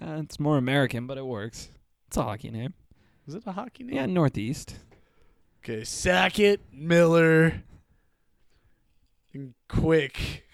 uh, 0.00 0.20
it's 0.22 0.38
more 0.38 0.56
American, 0.56 1.06
but 1.06 1.18
it 1.18 1.26
works. 1.26 1.68
It's 2.08 2.16
a 2.16 2.22
hockey 2.22 2.50
name. 2.50 2.74
Is 3.26 3.34
it 3.34 3.42
a 3.46 3.52
hockey 3.52 3.84
name? 3.84 3.96
Yeah, 3.96 4.06
Northeast. 4.06 4.76
Okay, 5.62 5.82
Sackett, 5.84 6.60
Miller, 6.72 7.62
and 9.32 9.54
Quick. 9.68 10.44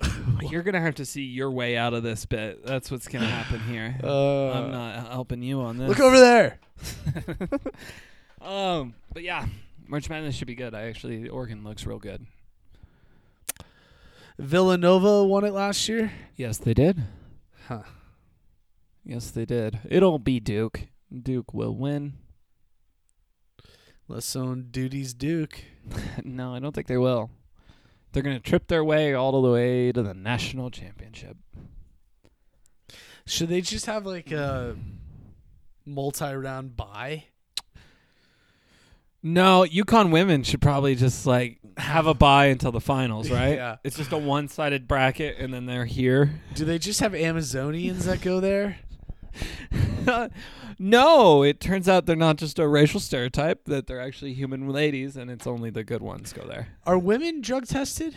You're 0.50 0.62
gonna 0.62 0.80
have 0.80 0.94
to 0.96 1.04
see 1.04 1.22
your 1.22 1.50
way 1.50 1.76
out 1.76 1.92
of 1.92 2.02
this 2.02 2.24
bit. 2.24 2.64
That's 2.64 2.90
what's 2.90 3.08
gonna 3.08 3.26
happen 3.26 3.60
here. 3.60 3.98
Uh, 4.04 4.50
I'm 4.52 4.70
not 4.70 5.08
helping 5.10 5.42
you 5.42 5.60
on 5.60 5.76
this. 5.76 5.88
Look 5.88 6.00
over 6.00 6.18
there. 6.18 6.58
um, 8.40 8.94
but 9.12 9.22
yeah, 9.22 9.46
March 9.86 10.08
Madness 10.08 10.34
should 10.34 10.46
be 10.46 10.54
good. 10.54 10.74
I 10.74 10.82
actually 10.82 11.28
Oregon 11.28 11.64
looks 11.64 11.86
real 11.86 11.98
good. 11.98 12.26
Villanova 14.42 15.22
won 15.22 15.44
it 15.44 15.52
last 15.52 15.88
year. 15.88 16.12
Yes, 16.34 16.58
they 16.58 16.74
did. 16.74 17.00
Huh. 17.68 17.84
Yes, 19.04 19.30
they 19.30 19.44
did. 19.44 19.78
It'll 19.88 20.18
be 20.18 20.40
Duke. 20.40 20.88
Duke 21.16 21.54
will 21.54 21.76
win. 21.76 22.14
Let's 24.08 24.34
own 24.34 24.66
Duty's 24.72 25.14
Duke. 25.14 25.60
no, 26.24 26.56
I 26.56 26.58
don't 26.58 26.74
think 26.74 26.88
they 26.88 26.96
will. 26.96 27.30
They're 28.10 28.24
gonna 28.24 28.40
trip 28.40 28.66
their 28.66 28.82
way 28.82 29.14
all 29.14 29.40
the 29.40 29.50
way 29.50 29.92
to 29.92 30.02
the 30.02 30.12
national 30.12 30.70
championship. 30.70 31.36
Should 33.24 33.48
they 33.48 33.60
just 33.60 33.86
have 33.86 34.04
like 34.04 34.32
a 34.32 34.76
multi-round 35.86 36.76
bye? 36.76 37.26
No, 39.22 39.64
UConn 39.64 40.10
women 40.10 40.42
should 40.42 40.60
probably 40.60 40.96
just 40.96 41.26
like 41.26 41.60
have 41.76 42.06
a 42.06 42.14
bye 42.14 42.46
until 42.46 42.72
the 42.72 42.80
finals, 42.80 43.30
right? 43.30 43.54
Yeah. 43.54 43.76
It's 43.84 43.96
just 43.96 44.12
a 44.12 44.18
one-sided 44.18 44.86
bracket, 44.88 45.38
and 45.38 45.52
then 45.52 45.66
they're 45.66 45.86
here. 45.86 46.40
Do 46.54 46.64
they 46.64 46.78
just 46.78 47.00
have 47.00 47.12
Amazonians 47.12 48.04
that 48.04 48.20
go 48.20 48.40
there? 48.40 48.78
no, 50.78 51.42
it 51.42 51.60
turns 51.60 51.88
out 51.88 52.06
they're 52.06 52.16
not 52.16 52.36
just 52.36 52.58
a 52.58 52.68
racial 52.68 53.00
stereotype; 53.00 53.64
that 53.64 53.86
they're 53.86 54.00
actually 54.00 54.34
human 54.34 54.68
ladies, 54.68 55.16
and 55.16 55.30
it's 55.30 55.46
only 55.46 55.70
the 55.70 55.84
good 55.84 56.02
ones 56.02 56.32
go 56.32 56.46
there. 56.46 56.68
Are 56.84 56.98
women 56.98 57.40
drug 57.40 57.66
tested? 57.66 58.16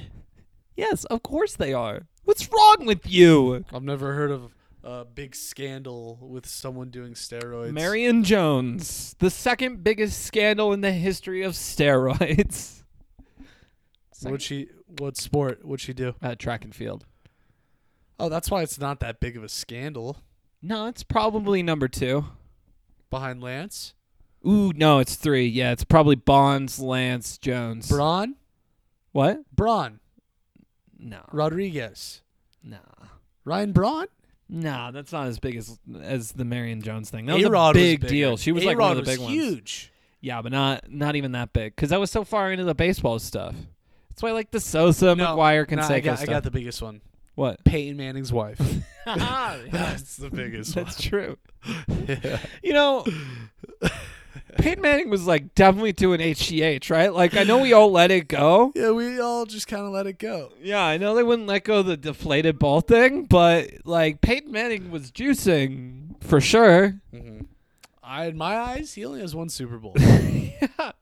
Yes, 0.76 1.06
of 1.06 1.24
course 1.24 1.56
they 1.56 1.74
are. 1.74 2.08
What's 2.24 2.52
wrong 2.52 2.86
with 2.86 3.10
you, 3.10 3.64
I've 3.72 3.84
never 3.84 4.14
heard 4.14 4.32
of 4.32 4.52
a 4.86 5.04
big 5.04 5.36
scandal 5.36 6.20
with 6.22 6.46
someone 6.46 6.90
doing 6.90 7.14
steroids. 7.14 7.72
Marion 7.72 8.24
Jones? 8.24 9.16
The 9.20 9.32
second 9.32 9.84
biggest 9.84 10.24
scandal 10.24 10.74
in 10.74 10.82
the 10.82 10.92
history 10.92 11.42
of 11.42 11.54
steroids. 11.54 12.84
What 14.24 14.42
she? 14.42 14.68
What 15.00 15.18
sport? 15.18 15.66
What'd 15.66 15.82
she 15.82 15.94
do? 15.94 16.16
Uh, 16.22 16.36
track 16.36 16.64
and 16.64 16.74
field. 16.76 17.06
Oh, 18.20 18.30
that's 18.30 18.50
why 18.50 18.62
it's 18.62 18.80
not 18.80 19.00
that 19.02 19.20
big 19.20 19.36
of 19.36 19.44
a 19.44 19.50
scandal 19.50 20.18
No, 20.62 20.88
it's 20.88 21.04
probably 21.04 21.62
number 21.62 21.88
two. 21.90 22.26
behind 23.10 23.42
Lance. 23.44 23.94
Ooh, 24.48 24.72
no, 24.74 25.00
it's 25.00 25.16
three. 25.16 25.48
Yeah, 25.48 25.72
it's 25.72 25.84
probably 25.84 26.16
Bonds, 26.16 26.80
Lance, 26.80 27.38
Jones. 27.38 27.90
Braun, 27.90 28.36
what? 29.12 29.40
Braun, 29.54 30.00
No, 30.98 31.20
Rodriguez, 31.32 32.22
no, 32.64 32.78
Ryan 33.44 33.72
Braun. 33.74 34.06
no. 34.48 34.92
That's 34.94 35.12
not 35.12 35.28
as 35.28 35.40
big 35.40 35.56
as 35.58 35.78
as 36.02 36.32
the 36.34 36.46
Marion 36.46 36.82
Jones 36.82 37.10
thing. 37.10 37.26
That 37.26 37.36
was 37.36 37.46
A-Rod 37.46 37.76
a 37.76 37.80
big 37.80 38.02
bigger. 38.02 38.12
deal. 38.14 38.38
She 38.38 38.52
was 38.52 38.64
like 38.64 38.78
one 38.78 38.92
of 38.92 38.98
the 38.98 39.04
big 39.04 39.20
was 39.20 39.26
ones. 39.28 39.34
huge. 39.34 39.92
Yeah, 40.22 40.42
but 40.42 40.52
not 40.52 40.90
not 40.92 41.16
even 41.16 41.34
that 41.34 41.52
big 41.54 41.76
because 41.76 41.92
I 41.92 41.98
was 41.98 42.12
so 42.12 42.24
far 42.24 42.52
into 42.52 42.64
the 42.64 42.76
baseball 42.76 43.20
stuff. 43.20 43.56
That's 44.16 44.24
why 44.24 44.30
I 44.30 44.32
like 44.32 44.52
the 44.52 44.62
Sosa, 44.62 45.14
No, 45.14 45.36
McGwire, 45.36 45.70
no, 45.70 45.78
Canseco 45.84 45.92
I, 45.92 46.00
got, 46.00 46.22
I 46.22 46.26
got 46.26 46.44
the 46.44 46.52
biggest 46.52 46.82
one. 46.82 47.02
what? 47.36 47.62
Peyton 47.66 47.98
Manning's 47.98 48.32
wife. 48.32 48.58
That's 49.06 50.16
the 50.16 50.30
biggest 50.30 50.74
one. 50.76 50.86
That's 50.86 51.02
true. 51.02 51.38
Yeah. 52.08 52.40
You 52.64 52.74
know, 52.74 53.06
Peyton 54.58 54.82
Manning 54.82 55.10
was 55.10 55.28
like 55.28 55.54
definitely 55.54 55.92
doing 55.92 56.20
HGH, 56.22 56.90
right? 56.90 57.14
Like 57.14 57.36
I 57.36 57.44
know 57.44 57.60
we 57.60 57.74
all 57.74 57.92
let 57.92 58.10
it 58.10 58.28
go. 58.30 58.72
yeah, 58.74 58.92
we 58.92 59.20
all 59.20 59.46
just 59.46 59.68
kind 59.68 59.86
of 59.86 59.92
let 59.92 60.08
it 60.08 60.18
go. 60.18 60.52
Yeah, 60.62 60.82
I 60.84 60.98
know 60.98 61.14
they 61.14 61.24
wouldn't 61.24 61.48
let 61.48 61.66
go 61.66 61.80
of 61.80 61.86
the 61.88 61.98
deflated 61.98 62.58
ball 62.58 62.80
thing, 62.82 63.26
but 63.26 63.70
like 63.84 64.22
Peyton 64.22 64.52
Manning 64.52 64.92
was 64.92 65.12
juicing 65.12 66.16
for 66.24 66.40
sure. 66.40 67.02
Mm-hmm. 67.14 67.42
I, 68.02 68.28
in 68.28 68.38
my 68.38 68.56
eyes, 68.58 68.94
he 68.94 69.04
only 69.06 69.20
has 69.20 69.36
one 69.36 69.50
Super 69.50 69.78
Bowl. 69.78 69.94
yeah. 69.98 70.58
And 70.80 70.94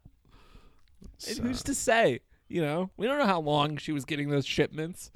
So- 1.17 1.43
who's 1.43 1.61
to 1.63 1.75
say? 1.75 2.19
You 2.53 2.61
know, 2.61 2.91
we 2.97 3.07
don't 3.07 3.17
know 3.17 3.25
how 3.25 3.41
long 3.41 3.77
she 3.77 3.91
was 3.91 4.05
getting 4.05 4.29
those 4.29 4.45
shipments. 4.45 5.09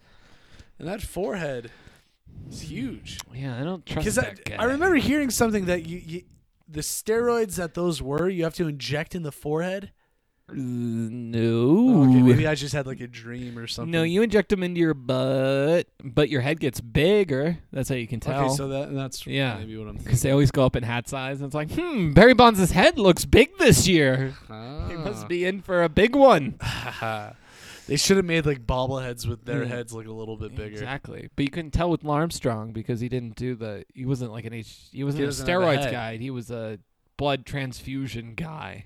and 0.80 0.88
that 0.88 1.04
forehead 1.04 1.69
is 2.50 2.62
huge. 2.62 3.19
Yeah, 3.32 3.62
I 3.62 3.63
don't 3.63 3.86
trust 3.86 4.00
Because 4.00 4.17
I, 4.17 4.21
that 4.23 4.43
guy. 4.43 4.56
I 4.56 4.63
remember 4.63 4.95
hearing 4.95 5.30
something 5.30 5.65
that 5.65 5.86
you, 5.86 6.02
you, 6.04 6.21
the 6.67 6.82
steroids 6.82 7.54
that 7.58 7.76
those 7.76 8.02
were, 8.02 8.28
you 8.28 8.43
have 8.43 8.56
to 8.56 8.67
inject 8.67 9.13
in 9.13 9.21
the 9.21 9.32
forehead. 9.32 9.91
No. 10.50 12.04
okay, 12.10 12.22
maybe 12.22 12.48
I 12.48 12.56
just 12.56 12.74
had 12.74 12.88
like 12.88 13.02
a 13.02 13.08
dream 13.08 13.58
or 13.60 13.68
something. 13.68 13.92
no, 13.92 14.04
you 14.04 14.22
inject 14.22 14.50
them 14.50 14.64
into 14.64 14.80
your 14.80 14.94
butt, 14.94 15.88
but 16.04 16.30
your 16.30 16.42
head 16.42 16.60
gets 16.60 16.80
bigger. 16.80 17.58
That's 17.72 17.90
how 17.90 17.96
you 17.96 18.08
can 18.08 18.20
tell. 18.20 18.46
Okay, 18.46 18.56
so 18.56 18.68
that 18.70 18.94
that's 18.94 19.28
Yeah. 19.28 19.58
maybe 19.58 19.76
what 19.78 19.88
I'm 19.90 19.98
because 19.98 20.22
they 20.22 20.32
always 20.32 20.52
go 20.52 20.66
up 20.66 20.76
in 20.76 20.84
hat 20.84 21.08
size, 21.10 21.40
and 21.42 21.48
it's 21.48 21.56
like, 21.56 21.72
hmm, 21.72 22.14
Barry 22.14 22.34
Bonds' 22.34 22.72
head 22.72 22.98
looks 22.98 23.26
big 23.26 23.58
this 23.58 23.88
year. 23.88 24.36
He 24.48 24.54
Ah. 24.54 24.88
must 25.04 25.28
be 25.28 25.44
in 25.46 25.62
for 25.62 25.84
a 25.84 25.90
big 25.90 26.16
one. 26.16 26.56
they 27.88 27.98
should 27.98 28.18
have 28.18 28.26
made 28.26 28.46
like 28.46 28.66
bobbleheads 28.66 29.28
with 29.28 29.46
their 29.46 29.64
Mm. 29.66 29.68
heads 29.68 29.94
look 29.94 30.08
a 30.08 30.12
little 30.14 30.38
bit 30.38 30.56
bigger. 30.56 30.72
Exactly, 30.72 31.30
but 31.36 31.44
you 31.44 31.52
couldn't 31.52 31.72
tell 31.72 31.90
with 31.90 32.06
Armstrong 32.06 32.72
because 32.72 33.00
he 33.02 33.10
didn't 33.10 33.36
do 33.36 33.56
the. 33.56 33.84
He 33.94 34.06
wasn't 34.06 34.32
like 34.32 34.46
an 34.46 34.54
H. 34.54 34.76
He 34.92 35.04
wasn't 35.04 35.20
He 35.20 35.24
a 35.24 35.28
doesn't 35.28 35.48
have 35.48 35.62
a 35.62 35.66
steroids 35.66 35.92
guy. 35.92 36.18
He 36.18 36.30
was 36.30 36.50
a 36.52 36.80
blood 37.18 37.46
transfusion 37.46 38.34
guy. 38.36 38.86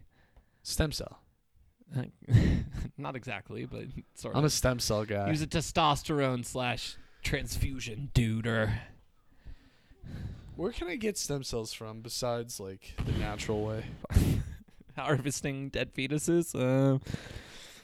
Stem 0.63 0.91
cell. 0.91 1.20
Not 2.97 3.15
exactly, 3.15 3.65
but 3.65 3.84
sort 4.15 4.36
I'm 4.36 4.45
a 4.45 4.49
stem 4.49 4.80
cell 4.80 5.06
guy. 5.06 5.25
He 5.25 5.32
was 5.32 5.41
a 5.41 5.47
testosterone 5.47 6.45
slash 6.45 6.95
transfusion 7.23 8.12
duder. 8.13 8.73
Where 10.56 10.71
can 10.71 10.88
I 10.88 10.95
get 10.95 11.17
stem 11.17 11.43
cells 11.43 11.73
from 11.73 12.01
besides 12.01 12.60
like 12.60 12.93
the 13.06 13.13
natural 13.13 13.63
way? 13.63 13.86
harvesting 14.97 15.69
dead 15.69 15.93
fetuses. 15.93 16.54
Uh, 16.56 16.99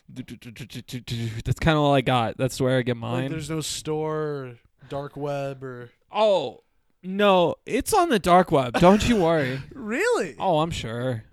that's 0.10 1.60
kind 1.60 1.78
of 1.78 1.84
all 1.84 1.94
I 1.94 2.02
got. 2.02 2.38
That's 2.38 2.62
where 2.62 2.78
I 2.78 2.82
get 2.82 2.96
Like, 2.96 3.02
mine. 3.02 3.32
there's 3.32 3.50
no 3.50 3.62
store, 3.62 4.58
dark 4.90 5.18
web, 5.18 5.64
or 5.64 5.90
oh 6.12 6.64
no, 7.04 7.56
it's 7.66 7.94
on 7.94 8.10
the 8.10 8.20
dark 8.20 8.52
web. 8.52 8.74
Don't 8.80 9.08
you 9.08 9.18
worry. 9.18 9.62
really? 9.74 10.36
oh, 10.40 10.60
I'm 10.60 10.72
sure. 10.72 11.24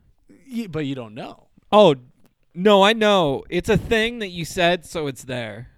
Ye- 0.47 0.67
but 0.67 0.87
you 0.87 0.95
don't 0.95 1.15
know. 1.15 1.49
Oh 1.71 1.95
no, 2.55 2.83
I 2.83 2.93
know. 2.93 3.45
It's 3.51 3.69
a 3.69 3.77
thing 3.77 4.19
that 4.21 4.29
you 4.29 4.45
said, 4.45 4.85
so 4.85 5.07
it's 5.07 5.25
there. 5.25 5.69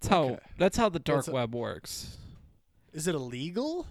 That's 0.00 0.08
how. 0.08 0.22
Okay. 0.24 0.38
That's 0.58 0.76
how 0.76 0.88
the 0.88 0.98
dark 0.98 1.28
a- 1.28 1.32
web 1.32 1.54
works. 1.54 2.16
Is 2.92 3.06
it 3.06 3.14
illegal? 3.14 3.86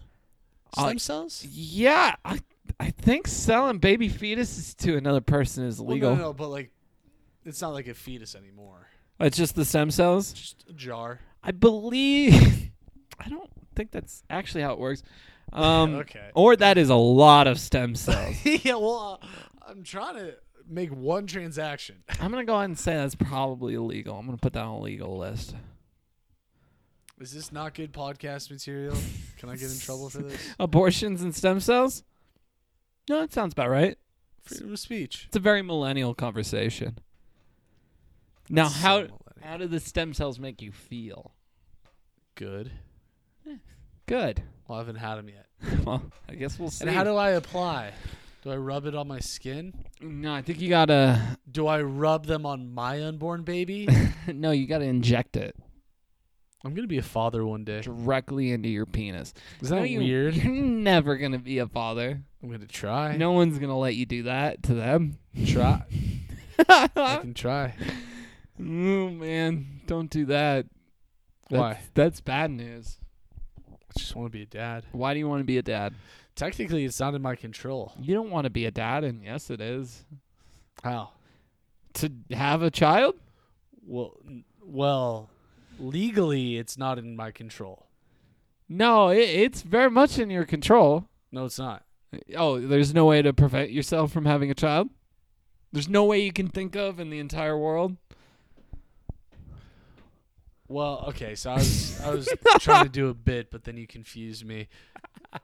Uh, 0.78 0.86
Stem 0.86 1.00
cells? 1.00 1.46
Yeah, 1.46 2.16
I 2.24 2.40
I 2.80 2.92
think 2.92 3.28
selling 3.28 3.80
baby 3.80 4.10
fetuses 4.10 4.76
to 4.78 4.96
another 4.98 5.22
person 5.22 5.66
is 5.66 5.80
Well, 5.80 5.92
illegal. 5.92 6.16
no, 6.16 6.22
no, 6.22 6.34
but 6.34 6.50
like, 6.50 6.72
it's 7.46 7.62
not 7.62 7.74
like 7.74 7.88
a 7.88 7.94
fetus 7.94 8.36
anymore. 8.36 8.88
It's 9.20 9.38
just 9.38 9.56
the 9.56 9.66
stem 9.66 9.92
cells. 9.92 10.34
Just 10.34 10.66
a 10.70 10.74
jar. 10.74 11.20
I 11.44 11.52
believe. 11.52 12.72
I 13.20 13.30
don't 13.30 13.50
think 13.76 13.92
that's 13.92 14.24
actually 14.30 14.64
how 14.64 14.74
it 14.74 14.80
works. 14.80 15.04
Um, 15.54 15.96
okay. 15.96 16.30
Or 16.34 16.56
that 16.56 16.78
is 16.78 16.88
a 16.90 16.96
lot 16.96 17.46
of 17.46 17.60
stem 17.60 17.94
cells. 17.96 18.38
yeah. 18.46 18.76
Well, 18.76 19.20
uh, 19.22 19.28
I'm 19.68 19.84
trying 19.84 20.16
to 20.16 20.36
make 20.68 20.90
one 20.92 21.28
transaction. 21.28 22.04
I'm 22.22 22.32
gonna 22.32 22.46
go 22.46 22.56
ahead 22.56 22.66
and 22.66 22.80
say 22.80 22.94
that's 22.96 23.16
probably 23.16 23.74
illegal. 23.76 24.18
I'm 24.18 24.26
gonna 24.26 24.38
put 24.38 24.54
that 24.54 24.64
on 24.64 24.76
a 24.76 24.80
legal 24.80 25.18
list. 25.18 25.56
Is 27.20 27.32
this 27.34 27.52
not 27.52 27.76
good 27.76 27.94
podcast 27.94 28.50
material? 28.50 28.96
Can 29.38 29.50
I 29.50 29.56
get 29.56 29.72
in 29.72 29.78
trouble 29.80 30.10
for 30.10 30.24
this? 30.24 30.42
Abortions 30.60 31.22
and 31.22 31.36
stem 31.36 31.60
cells? 31.60 32.04
No, 33.10 33.20
that 33.22 33.32
sounds 33.32 33.54
about 33.54 33.70
right. 33.70 33.98
Freedom 34.42 34.74
of 34.74 34.80
speech. 34.80 35.26
It's 35.28 35.38
a 35.38 35.40
very 35.40 35.62
millennial 35.62 36.16
conversation. 36.16 36.98
Now, 38.50 38.70
So 38.70 38.80
how 38.80 38.96
millennial. 38.96 39.20
how 39.44 39.58
do 39.58 39.68
the 39.68 39.80
stem 39.80 40.14
cells 40.16 40.40
make 40.40 40.62
you 40.62 40.72
feel? 40.72 41.34
good? 42.36 42.72
Good. 44.08 44.42
Well, 44.68 44.78
I 44.78 44.82
haven't 44.82 44.96
had 44.96 45.16
them 45.16 45.30
yet. 45.30 45.46
Well, 45.86 46.02
I 46.28 46.34
guess 46.36 46.58
we'll 46.60 46.70
see. 46.72 46.86
And 46.86 46.94
how 46.96 47.04
do 47.04 47.16
I 47.16 47.32
apply? 47.32 47.94
Do 48.42 48.52
I 48.52 48.56
rub 48.58 48.86
it 48.88 48.96
on 48.96 49.08
my 49.08 49.20
skin? 49.20 49.74
no, 50.02 50.34
I 50.34 50.42
think 50.42 50.60
you 50.62 50.70
gotta. 50.70 51.38
Do 51.50 51.68
I 51.68 51.82
rub 51.82 52.26
them 52.26 52.46
on 52.46 52.74
my 52.74 53.04
unborn 53.04 53.44
baby? 53.44 53.88
no, 54.28 54.52
you 54.52 54.66
gotta 54.68 54.86
inject 54.86 55.38
it 55.38 55.56
I'm 56.64 56.74
gonna 56.74 56.88
be 56.88 56.98
a 57.00 57.04
father 57.04 57.46
one 57.46 57.64
day. 57.64 57.82
directly 57.82 58.52
into 58.52 58.70
your 58.70 58.86
penis. 58.86 59.34
Is 59.62 59.70
that 59.70 59.90
you- 59.90 60.00
weird? 60.00 60.36
You're 60.36 60.52
never 60.54 61.18
gonna 61.18 61.40
be 61.40 61.60
a 61.60 61.68
father. 61.68 62.22
I'm 62.44 62.52
gonna 62.52 62.66
try. 62.68 63.16
No 63.18 63.32
one's 63.32 63.60
gonna 63.60 63.78
let 63.78 63.96
you 63.96 64.06
do 64.06 64.24
that 64.24 64.64
to 64.64 64.74
them. 64.74 65.18
try. 65.48 65.84
I 66.70 66.88
can 67.22 67.34
try. 67.34 67.76
Oh 68.60 68.64
man, 69.10 69.82
don't 69.88 70.10
do 70.10 70.26
that. 70.26 70.66
That's, 71.50 71.60
Why? 71.60 71.80
That's 71.96 72.22
bad 72.22 72.52
news. 72.52 72.98
I 73.70 74.00
just 74.00 74.16
want 74.16 74.32
to 74.32 74.38
be 74.38 74.44
a 74.44 74.48
dad. 74.48 74.86
Why 74.92 75.14
do 75.14 75.20
you 75.20 75.28
want 75.28 75.42
to 75.42 75.46
be 75.46 75.58
a 75.58 75.64
dad? 75.64 75.94
Technically, 76.36 76.86
it's 76.86 77.00
not 77.00 77.14
in 77.14 77.22
my 77.22 77.36
control. 77.36 77.94
You 78.00 78.14
don't 78.16 78.30
want 78.30 78.46
to 78.46 78.50
be 78.50 78.66
a 78.66 78.72
dad, 78.72 79.04
and 79.04 79.24
yes, 79.24 79.50
it 79.50 79.62
is. 79.62 80.06
How? 80.84 81.12
To 81.96 82.12
have 82.32 82.64
a 82.64 82.72
child? 82.72 83.16
Well, 83.86 84.16
n- 84.26 84.46
well, 84.64 85.30
legally, 85.80 86.58
it's 86.58 86.78
not 86.78 86.98
in 86.98 87.16
my 87.16 87.32
control. 87.32 87.88
No, 88.70 89.10
it, 89.10 89.30
it's 89.30 89.62
very 89.62 89.90
much 89.90 90.18
in 90.18 90.30
your 90.30 90.46
control. 90.46 91.06
No, 91.32 91.46
it's 91.46 91.60
not. 91.60 91.84
Oh, 92.36 92.60
there's 92.60 92.94
no 92.94 93.06
way 93.06 93.22
to 93.22 93.34
prevent 93.34 93.72
yourself 93.72 94.12
from 94.12 94.26
having 94.26 94.50
a 94.50 94.56
child? 94.56 94.90
There's 95.72 95.90
no 95.90 96.04
way 96.06 96.22
you 96.22 96.34
can 96.34 96.48
think 96.48 96.76
of 96.76 97.00
in 97.00 97.10
the 97.10 97.20
entire 97.20 97.58
world? 97.58 97.96
Well, 100.68 101.06
okay, 101.10 101.36
so 101.36 101.52
I 101.52 101.56
was 101.56 102.02
I 102.02 102.12
was 102.12 102.30
trying 102.60 102.86
to 102.86 102.90
do 102.90 103.10
a 103.10 103.14
bit, 103.14 103.52
but 103.52 103.66
then 103.66 103.76
you 103.76 103.86
confused 103.88 104.46
me, 104.46 104.70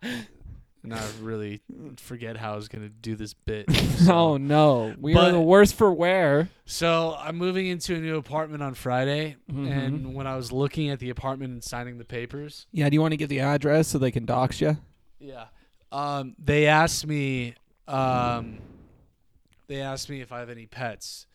and 0.83 0.93
I 0.93 1.03
really 1.21 1.61
forget 1.97 2.37
how 2.37 2.53
I 2.53 2.55
was 2.55 2.67
gonna 2.67 2.89
do 2.89 3.15
this 3.15 3.33
bit. 3.33 3.65
So, 3.97 4.13
Oh, 4.13 4.37
no. 4.37 4.93
We 4.99 5.13
But- 5.13 5.29
are 5.29 5.31
the 5.31 5.41
worst 5.41 5.73
for 5.75 5.91
wear. 5.91 6.49
so 6.65 7.15
I'm 7.19 7.35
moving 7.37 7.65
into 7.67 7.95
a 7.95 7.99
new 7.99 8.17
apartment 8.17 8.61
on 8.63 8.73
Friday, 8.75 9.35
Mhm. 9.51 9.71
and 9.71 10.13
when 10.15 10.27
I 10.27 10.35
was 10.35 10.51
looking 10.51 10.89
at 10.89 10.99
the 10.99 11.09
apartment 11.09 11.51
and 11.53 11.63
signing 11.63 11.97
the 11.97 12.05
papers, 12.05 12.67
Yeah, 12.71 12.89
do 12.89 12.93
you 12.93 13.01
want 13.01 13.13
to 13.13 13.17
get 13.17 13.29
the 13.29 13.39
address 13.39 13.87
so 13.87 13.97
they 13.97 14.11
can 14.11 14.25
dox 14.25 14.61
you? 14.61 14.77
yeah, 15.19 15.47
um, 15.91 16.35
they 16.37 16.67
asked 16.67 17.07
me, 17.07 17.55
um, 17.87 18.59
they 19.67 19.81
asked 19.81 20.09
me 20.09 20.21
if 20.21 20.31
I 20.31 20.39
have 20.39 20.49
any 20.49 20.67
pets, 20.67 21.25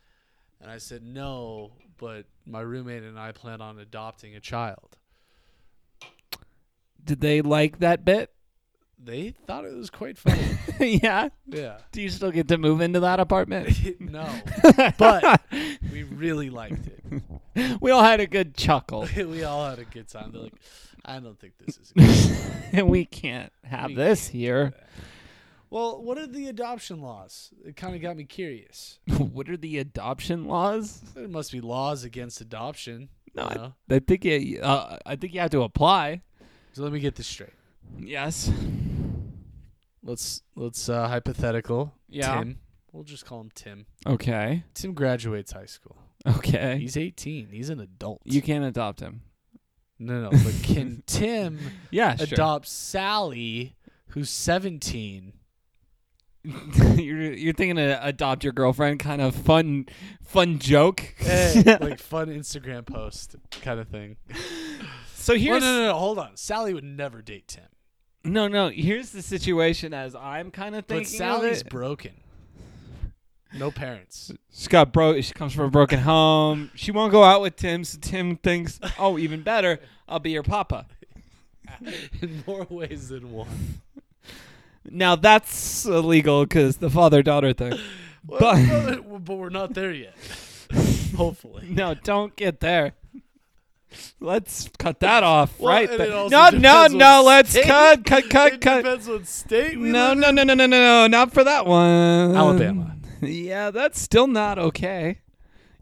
and 0.60 0.70
I 0.70 0.78
said 0.78 1.02
no, 1.02 1.72
but 1.98 2.26
my 2.46 2.60
roommate 2.60 3.02
and 3.02 3.18
I 3.18 3.32
plan 3.32 3.60
on 3.60 3.78
adopting 3.78 4.34
a 4.36 4.40
child. 4.40 4.96
Did 7.04 7.20
they 7.20 7.42
like 7.42 7.80
that 7.80 8.04
bit? 8.04 8.30
They 9.04 9.34
thought 9.46 9.64
it 9.64 9.74
was 9.74 9.90
quite 9.90 10.16
funny. 10.16 10.58
yeah. 11.02 11.30
yeah. 11.46 11.78
Do 11.90 12.00
you 12.00 12.08
still 12.08 12.30
get 12.30 12.46
to 12.48 12.58
move 12.58 12.80
into 12.80 13.00
that 13.00 13.18
apartment? 13.18 14.00
no, 14.00 14.28
but 14.96 15.40
we 15.92 16.04
really 16.04 16.50
liked 16.50 16.86
it. 16.86 17.80
we 17.80 17.90
all 17.90 18.02
had 18.02 18.20
a 18.20 18.26
good 18.26 18.54
chuckle. 18.56 19.08
we 19.16 19.42
all 19.42 19.68
had 19.68 19.78
a 19.80 19.84
good 19.84 20.08
time. 20.08 20.30
They're 20.32 20.42
like, 20.42 20.54
I 21.04 21.18
don't 21.18 21.38
think 21.38 21.54
this 21.58 21.78
is. 21.78 21.92
Good. 21.96 22.36
and 22.72 22.88
we 22.88 23.04
can't 23.04 23.52
have 23.64 23.88
We 23.90 23.96
this 23.96 24.26
can't 24.28 24.36
here. 24.36 24.72
Well, 25.68 26.02
what 26.02 26.18
are 26.18 26.26
the 26.26 26.48
adoption 26.48 27.00
laws? 27.00 27.50
It 27.64 27.76
kind 27.76 27.96
of 27.96 28.02
got 28.02 28.16
me 28.16 28.24
curious. 28.24 28.98
what 29.16 29.48
are 29.48 29.56
the 29.56 29.78
adoption 29.78 30.44
laws? 30.44 31.00
There 31.14 31.26
must 31.26 31.50
be 31.50 31.60
laws 31.60 32.04
against 32.04 32.40
adoption. 32.40 33.08
No, 33.34 33.44
you 33.44 33.48
I- 33.48 33.54
know? 33.54 33.74
I 33.90 33.98
think 33.98 34.24
you, 34.24 34.60
uh, 34.60 34.98
I 35.06 35.16
think 35.16 35.34
you 35.34 35.40
have 35.40 35.50
to 35.52 35.62
apply. 35.62 36.20
So 36.74 36.82
let 36.82 36.92
me 36.92 37.00
get 37.00 37.16
this 37.16 37.26
straight. 37.26 37.50
Yes. 37.98 38.50
Let's 40.02 40.42
let's 40.56 40.88
uh, 40.88 41.08
hypothetical. 41.08 41.94
Yeah. 42.08 42.38
Tim. 42.38 42.58
We'll 42.92 43.04
just 43.04 43.24
call 43.24 43.40
him 43.40 43.50
Tim. 43.54 43.86
Okay. 44.06 44.64
Tim 44.74 44.92
graduates 44.94 45.52
high 45.52 45.64
school. 45.66 45.96
Okay. 46.26 46.78
He's 46.78 46.96
18. 46.96 47.48
He's 47.50 47.70
an 47.70 47.80
adult. 47.80 48.20
you 48.24 48.42
can't 48.42 48.64
adopt 48.64 49.00
him. 49.00 49.22
no, 49.98 50.20
no. 50.22 50.30
But 50.30 50.54
can 50.62 51.02
Tim 51.06 51.58
Yeah, 51.90 52.16
sure. 52.16 52.26
adopt 52.26 52.66
Sally, 52.68 53.76
who's 54.08 54.28
17? 54.30 55.32
you're 56.44 57.32
you're 57.32 57.52
thinking 57.54 57.76
to 57.76 58.04
adopt 58.04 58.42
your 58.42 58.52
girlfriend, 58.52 58.98
kind 58.98 59.22
of 59.22 59.34
fun, 59.34 59.86
fun 60.24 60.58
joke. 60.58 61.14
Hey, 61.18 61.62
like 61.80 62.00
fun 62.00 62.26
Instagram 62.28 62.84
post 62.84 63.36
kind 63.62 63.78
of 63.78 63.88
thing. 63.88 64.16
so 65.14 65.34
Well, 65.34 65.60
no, 65.60 65.60
no, 65.60 65.86
no. 65.86 65.94
Hold 65.94 66.18
on. 66.18 66.36
Sally 66.36 66.74
would 66.74 66.82
never 66.84 67.22
date 67.22 67.46
Tim. 67.46 67.62
No, 68.24 68.48
no. 68.48 68.68
Here's 68.68 69.10
the 69.10 69.22
situation 69.22 69.92
as 69.94 70.14
I'm 70.14 70.50
kind 70.50 70.74
of 70.74 70.86
thinking. 70.86 71.04
But 71.04 71.08
thinking. 71.08 71.18
Sally's 71.18 71.60
of 71.62 71.66
it. 71.66 71.70
broken. 71.70 72.12
No 73.54 73.70
parents. 73.70 74.32
She's 74.50 74.68
got 74.68 74.92
bro. 74.92 75.20
She 75.20 75.32
comes 75.34 75.52
from 75.52 75.64
a 75.66 75.70
broken 75.70 75.98
home. 75.98 76.70
She 76.74 76.90
won't 76.90 77.12
go 77.12 77.22
out 77.22 77.42
with 77.42 77.56
Tim, 77.56 77.84
so 77.84 77.98
Tim 78.00 78.36
thinks, 78.38 78.80
"Oh, 78.98 79.18
even 79.18 79.42
better, 79.42 79.78
I'll 80.08 80.20
be 80.20 80.30
your 80.30 80.42
papa." 80.42 80.86
In 82.22 82.42
more 82.46 82.66
ways 82.70 83.08
than 83.10 83.30
one. 83.30 83.80
Now 84.90 85.16
that's 85.16 85.84
illegal 85.84 86.44
because 86.44 86.78
the 86.78 86.88
father-daughter 86.90 87.52
thing. 87.52 87.78
Well, 88.26 88.40
But- 88.40 89.24
but 89.24 89.34
we're 89.34 89.48
not 89.50 89.74
there 89.74 89.92
yet. 89.92 90.14
Hopefully. 91.16 91.66
No, 91.68 91.92
don't 91.94 92.34
get 92.36 92.60
there. 92.60 92.94
Let's 94.20 94.68
cut 94.78 95.00
that 95.00 95.22
off 95.22 95.58
Well, 95.60 95.72
right 95.72 95.90
and 95.90 96.00
there. 96.00 96.28
No, 96.28 96.48
no, 96.50 96.86
no. 96.86 97.22
Let's 97.24 97.50
state- 97.50 97.64
cut, 97.66 98.04
cut, 98.04 98.28
cut, 98.30 98.52
it 98.54 98.60
cut. 98.60 98.76
depends 98.84 99.08
what 99.08 99.26
state 99.26 99.78
we 99.78 99.90
No, 99.90 100.08
live 100.10 100.18
no, 100.18 100.28
in. 100.28 100.34
no, 100.36 100.42
no, 100.44 100.54
no, 100.54 100.66
no, 100.66 100.80
no, 100.80 101.06
not 101.06 101.32
for 101.32 101.44
that 101.44 101.66
one. 101.66 102.34
Alabama. 102.36 102.96
Yeah, 103.20 103.70
that's 103.70 104.00
still 104.00 104.26
not 104.26 104.58
okay. 104.58 105.18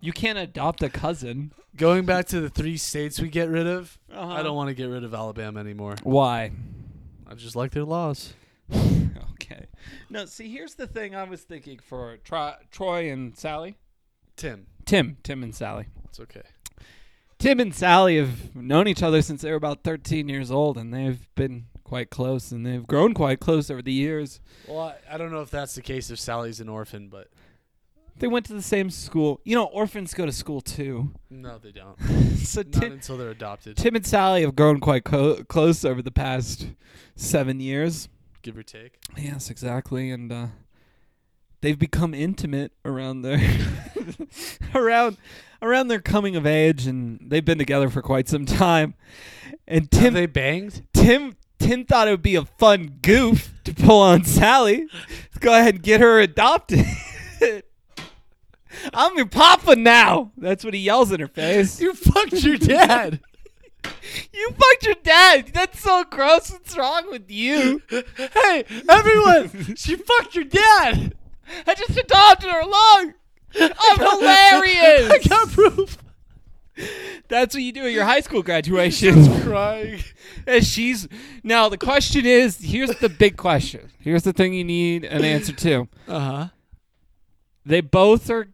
You 0.01 0.13
can't 0.13 0.39
adopt 0.39 0.83
a 0.83 0.89
cousin. 0.91 1.53
Going 1.77 2.05
back 2.05 2.27
to 2.27 2.41
the 2.41 2.51
three 2.51 2.77
states 2.77 3.21
we 3.21 3.29
get 3.29 3.49
rid 3.49 3.67
of, 3.67 3.99
Uh-huh. 4.13 4.33
I 4.35 4.43
don't 4.43 4.57
want 4.57 4.69
to 4.69 4.75
get 4.75 4.85
rid 4.89 5.05
of 5.05 5.15
Alabama 5.15 5.61
anymore. 5.61 5.95
Why? 6.03 6.53
I 7.29 7.35
just 7.35 7.57
like 7.57 7.71
their 7.71 7.85
laws. 7.85 8.35
okay. 8.75 9.67
No, 10.11 10.27
see, 10.27 10.51
here's 10.51 10.75
the 10.75 10.87
thing 10.87 11.15
I 11.15 11.25
was 11.25 11.43
thinking 11.43 11.79
for 11.79 12.19
Tro- 12.25 12.55
Troy 12.71 13.11
and 13.11 13.37
Sally. 13.39 13.77
Tim, 14.37 14.67
Tim, 14.85 15.17
Tim 15.23 15.43
and 15.43 15.55
Sally. 15.55 15.87
it's 16.07 16.19
okay. 16.21 16.43
Tim 17.41 17.59
and 17.59 17.75
Sally 17.75 18.17
have 18.19 18.55
known 18.55 18.87
each 18.87 19.03
other 19.03 19.23
since 19.23 19.41
they 19.43 19.51
were 19.51 19.57
about 19.57 19.83
13 19.83 20.29
years 20.29 20.51
old, 20.51 20.77
and 20.77 20.93
they've 20.95 21.27
been 21.35 21.65
quite 21.85 22.11
close, 22.11 22.53
and 22.53 22.65
they've 22.67 22.87
grown 22.87 23.15
quite 23.15 23.41
close 23.41 23.71
over 23.71 23.83
the 23.83 23.93
years. 23.93 24.41
Well, 24.69 24.79
I, 24.81 25.15
I 25.15 25.17
don't 25.19 25.33
know 25.33 25.41
if 25.41 25.51
that's 25.51 25.75
the 25.75 25.83
case 25.83 26.11
if 26.11 26.21
Sally's 26.21 26.61
an 26.61 26.69
orphan, 26.69 27.09
but 27.09 27.29
They 28.19 28.29
went 28.29 28.45
to 28.47 28.53
the 28.53 28.61
same 28.63 28.91
school. 28.91 29.41
You 29.45 29.57
know, 29.57 29.65
orphans 29.65 30.13
go 30.15 30.27
to 30.27 30.33
school 30.33 30.61
too. 30.61 31.13
no, 31.31 31.57
they 31.59 31.73
don't. 31.73 31.99
so 32.37 32.61
Not 32.63 32.73
Tim, 32.73 32.93
until 32.93 33.17
they're 33.17 33.31
adopted, 33.31 33.77
Tim 33.79 33.97
and 33.97 34.07
Sally 34.07 34.43
have 34.43 34.55
grown 34.55 34.79
quite 34.79 35.05
co- 35.05 35.43
close 35.45 35.85
over 35.85 36.03
the 36.03 36.13
past 36.13 36.69
seven 37.17 37.59
years. 37.59 38.09
give 38.43 38.57
or 38.59 38.63
take. 38.63 38.99
Yes, 39.17 39.49
exactly, 39.51 40.11
and 40.11 40.31
uh, 40.31 40.47
they've 41.63 41.79
become 41.79 42.13
intimate 42.13 42.73
around 42.85 43.23
their 43.23 43.41
around 44.75 45.17
around 45.63 45.89
their 45.89 46.01
coming 46.01 46.37
of 46.37 46.47
age, 46.47 46.87
and 46.87 47.19
they've 47.23 47.45
been 47.45 47.59
together 47.59 47.89
for 47.91 48.03
quite 48.03 48.29
some 48.29 48.47
time. 48.47 48.95
And 49.67 49.83
Have 49.83 49.91
Tim, 49.91 50.15
they 50.15 50.27
banged? 50.27 50.83
Tim, 50.93 51.37
Tim 51.59 51.85
thought 51.85 52.09
it 52.09 52.13
would 52.13 52.23
be 52.23 52.37
a 52.37 52.45
fun 52.45 52.99
goof 53.03 53.53
to 53.65 53.75
pull 53.75 54.01
on 54.01 54.25
Sally. 54.25 54.87
Let's 55.23 55.39
go 55.39 55.53
ahead 55.55 55.75
and 55.77 55.83
get 55.83 56.01
her 56.01 56.21
adopted. 56.21 56.85
I'm 58.95 59.17
your 59.17 59.27
papa 59.27 59.77
now. 59.77 60.33
That's 60.37 60.65
what 60.65 60.75
he 60.75 60.81
yells 60.81 61.11
in 61.13 61.21
her 61.21 61.29
face. 61.29 61.81
You 61.81 61.93
fucked 61.95 62.43
your 62.45 62.57
dad. 62.57 63.21
You 64.35 64.51
fucked 64.51 64.85
your 64.85 64.95
dad. 65.03 65.53
That's 65.55 65.81
so 65.81 66.05
gross. 66.05 66.51
What's 66.51 66.77
wrong 66.77 67.11
with 67.11 67.31
you? 67.31 67.81
hey, 67.89 68.65
everyone! 68.87 69.75
she 69.75 69.97
fucked 69.97 70.35
your 70.35 70.45
dad. 70.45 71.15
I 71.67 71.75
just 71.75 71.97
adopted 71.97 72.51
her 72.51 72.61
along. 72.61 73.15
I'm 73.59 73.99
hilarious. 73.99 75.11
I 75.11 75.19
got 75.29 75.49
proof. 75.51 75.99
That's 77.29 77.55
what 77.55 77.63
you 77.63 77.73
do 77.73 77.85
at 77.85 77.93
your 77.93 78.05
high 78.05 78.21
school 78.21 78.43
graduation. 78.43 79.41
Crying. 79.43 80.03
And 80.47 80.65
she's 80.65 81.07
now 81.43 81.69
the 81.69 81.79
question 81.79 82.27
is 82.27 82.59
here's 82.59 82.97
the 82.97 83.09
big 83.09 83.37
question. 83.37 83.91
Here's 84.01 84.23
the 84.23 84.33
thing 84.33 84.55
you 84.55 84.65
need 84.65 85.05
an 85.05 85.25
answer 85.25 85.53
to. 85.53 85.89
Uh 86.09 86.21
huh. 86.21 86.49
They 87.65 87.81
both 87.81 88.31
are 88.31 88.49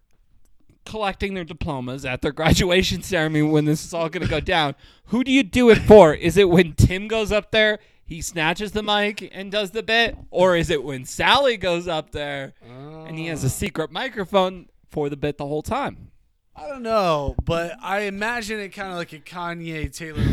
collecting 0.84 1.34
their 1.34 1.44
diplomas 1.44 2.05
at 2.05 2.22
their 2.22 2.32
graduation 2.32 3.03
ceremony 3.03 3.42
when 3.42 3.64
this 3.64 3.84
is 3.84 3.94
all 3.94 4.09
going 4.09 4.24
to 4.24 4.30
go 4.30 4.40
down. 4.40 4.74
Who 5.07 5.24
do 5.24 5.30
you 5.30 5.42
do 5.42 5.70
it 5.70 5.78
for? 5.78 6.14
Is 6.14 6.36
it 6.36 6.49
when 6.49 6.72
Tim 6.74 7.09
goes 7.09 7.30
up 7.32 7.53
there, 7.53 7.78
he 8.05 8.20
snatches 8.20 8.72
the 8.72 8.82
mic 8.82 9.30
and 9.32 9.51
does 9.51 9.70
the 9.72 9.82
bit, 9.82 10.16
or 10.30 10.57
is 10.57 10.70
it 10.70 10.82
when 10.82 11.05
Sally 11.05 11.57
goes 11.57 11.88
up 11.88 12.11
there 12.12 12.55
and 12.62 13.18
he 13.18 13.26
has 13.26 13.42
a 13.42 13.49
secret 13.51 13.90
microphone 13.90 14.68
for 14.97 15.11
the 15.11 15.16
bit 15.16 15.36
the 15.36 15.47
whole 15.47 15.61
time? 15.61 16.11
I 16.57 16.66
don't 16.68 16.82
know, 16.82 17.36
but 17.44 17.76
I 17.82 18.05
imagine 18.05 18.59
it 18.61 18.70
kind 18.70 18.90
of 18.90 18.97
like 18.97 19.12
a 19.12 19.18
Kanye 19.18 19.94
Taylor 19.94 20.24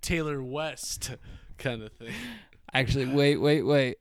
Taylor 0.00 0.42
West 0.42 1.12
kind 1.56 1.82
of 1.82 1.92
thing. 1.92 2.12
Actually, 2.74 3.06
wait, 3.06 3.36
wait, 3.36 3.62
wait. 3.62 3.98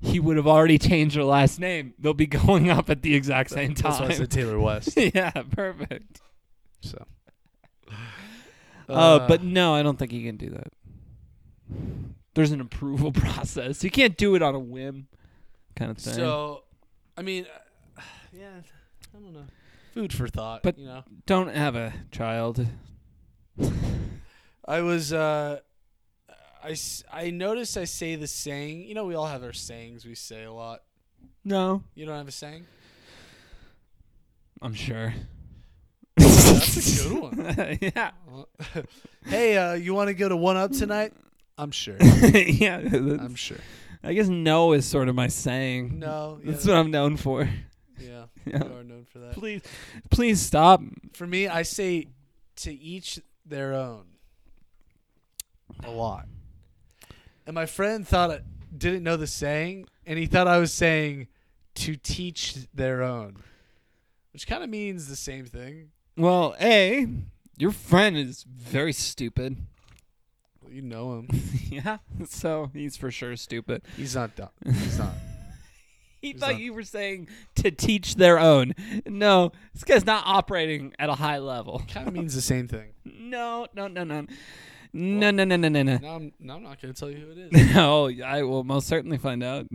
He 0.00 0.18
would 0.18 0.36
have 0.38 0.48
already 0.48 0.76
changed 0.76 1.14
her 1.14 1.22
last 1.22 1.60
name. 1.60 1.94
They'll 2.00 2.14
be 2.14 2.26
going 2.46 2.68
up 2.68 2.90
at 2.90 3.02
the 3.02 3.14
exact 3.14 3.50
same 3.50 3.76
time. 3.76 3.92
That's 3.92 4.00
why 4.00 4.08
I 4.08 4.14
said 4.14 4.30
Taylor 4.32 4.58
West. 4.58 4.90
yeah, 4.96 5.30
perfect. 5.30 6.20
So. 6.80 7.06
Uh, 8.88 9.28
but 9.28 9.44
no, 9.44 9.72
I 9.72 9.84
don't 9.84 10.00
think 10.00 10.10
he 10.10 10.24
can 10.24 10.36
do 10.36 10.50
that. 10.50 10.72
There's 12.34 12.50
an 12.50 12.60
approval 12.60 13.12
process. 13.12 13.84
You 13.84 13.90
can't 13.92 14.16
do 14.16 14.34
it 14.34 14.42
on 14.42 14.56
a 14.56 14.58
whim, 14.58 15.06
kind 15.76 15.92
of 15.92 15.98
thing. 15.98 16.14
so, 16.14 16.64
I 17.16 17.22
mean, 17.22 17.46
uh, 17.96 18.02
yeah, 18.32 18.62
I 19.18 19.20
don't 19.20 19.32
know. 19.32 19.46
Food 19.94 20.12
for 20.12 20.28
thought, 20.28 20.62
But- 20.62 20.78
you 20.78 20.86
know. 20.86 21.02
don't 21.26 21.52
have 21.54 21.74
a 21.74 21.92
child. 22.12 22.64
I 24.64 24.80
was 24.82 25.12
uh 25.12 25.58
I, 26.62 26.76
I 27.12 27.30
notice 27.30 27.76
I 27.76 27.84
say 27.84 28.16
the 28.16 28.26
saying. 28.26 28.82
You 28.84 28.94
know, 28.94 29.06
we 29.06 29.14
all 29.14 29.26
have 29.26 29.42
our 29.42 29.52
sayings 29.52 30.04
we 30.04 30.14
say 30.14 30.44
a 30.44 30.52
lot. 30.52 30.82
No, 31.44 31.82
You 31.94 32.04
don't 32.06 32.16
have 32.16 32.28
a 32.28 32.32
saying? 32.32 32.66
I'm 34.60 34.74
sure. 34.74 35.14
That's 36.16 37.04
a 37.04 37.08
good 37.08 37.18
one. 37.20 37.78
yeah, 37.80 38.10
hey, 39.26 39.56
uh, 39.56 39.74
you 39.74 39.94
want 39.94 40.08
to 40.08 40.14
go 40.14 40.28
to 40.28 40.36
One 40.36 40.56
Up 40.56 40.72
tonight? 40.72 41.12
I'm 41.56 41.70
sure. 41.70 41.96
yeah. 42.00 42.76
I'm 42.78 43.34
sure. 43.36 43.58
I 44.02 44.12
guess 44.14 44.28
no 44.28 44.72
is 44.72 44.84
sort 44.84 45.08
of 45.08 45.14
my 45.14 45.28
saying. 45.28 45.98
No, 46.00 46.38
yeah, 46.42 46.50
That's 46.52 46.66
what 46.66 46.76
I'm 46.76 46.90
known 46.90 47.16
for. 47.16 47.48
yeah, 48.00 48.24
Yeah. 48.52 48.64
you 48.64 48.76
are 48.76 48.84
known 48.84 49.04
for 49.04 49.18
that. 49.18 49.32
Please, 49.32 49.62
please 50.10 50.40
stop. 50.40 50.82
For 51.12 51.26
me, 51.26 51.48
I 51.48 51.62
say 51.62 52.08
to 52.56 52.72
each 52.72 53.20
their 53.44 53.74
own. 53.74 54.04
A 55.84 55.90
lot. 55.90 56.26
And 57.46 57.54
my 57.54 57.66
friend 57.66 58.06
thought 58.06 58.30
I 58.30 58.40
didn't 58.76 59.02
know 59.02 59.16
the 59.16 59.26
saying, 59.26 59.86
and 60.06 60.18
he 60.18 60.26
thought 60.26 60.46
I 60.48 60.58
was 60.58 60.72
saying 60.72 61.28
to 61.76 61.96
teach 61.96 62.54
their 62.74 63.02
own, 63.02 63.36
which 64.32 64.46
kind 64.46 64.62
of 64.64 64.70
means 64.70 65.08
the 65.08 65.16
same 65.16 65.46
thing. 65.46 65.90
Well, 66.16 66.56
a 66.60 67.06
your 67.56 67.70
friend 67.70 68.16
is 68.16 68.44
very 68.44 68.92
stupid. 68.92 69.56
Well, 70.62 70.72
you 70.72 70.82
know 70.82 71.18
him. 71.18 71.28
yeah, 71.70 71.98
so 72.26 72.70
he's 72.72 72.96
for 72.96 73.10
sure 73.10 73.36
stupid. 73.36 73.82
He's 73.96 74.14
not 74.14 74.34
dumb. 74.36 74.50
He's 74.64 74.98
not. 74.98 75.12
He 76.22 76.32
thought 76.32 76.52
not- 76.52 76.60
you 76.60 76.72
were 76.72 76.82
saying 76.82 77.28
to 77.56 77.70
teach 77.70 78.16
their 78.16 78.38
own. 78.40 78.74
No, 79.06 79.52
this 79.72 79.84
guy's 79.84 80.04
not 80.04 80.24
operating 80.26 80.92
at 80.98 81.08
a 81.08 81.14
high 81.14 81.38
level. 81.38 81.82
Kind 81.92 82.08
of 82.08 82.14
means 82.18 82.34
the 82.34 82.40
same 82.42 82.66
thing. 82.68 82.88
No, 83.04 83.66
no, 83.74 83.86
no, 83.88 84.02
no. 84.04 84.26
No, 84.92 85.30
no, 85.30 85.44
no, 85.44 85.56
no, 85.56 85.68
no, 85.68 85.82
no. 85.82 85.98
Now 85.98 86.14
I'm, 86.16 86.32
now 86.40 86.56
I'm 86.56 86.62
not 86.62 86.80
going 86.80 86.92
to 86.94 86.98
tell 86.98 87.10
you 87.10 87.18
who 87.18 87.30
it 87.32 87.38
is. 87.52 87.74
No, 87.74 88.10
I 88.24 88.42
will 88.42 88.64
most 88.64 88.86
certainly 88.88 89.18
find 89.18 89.42
out. 89.44 89.66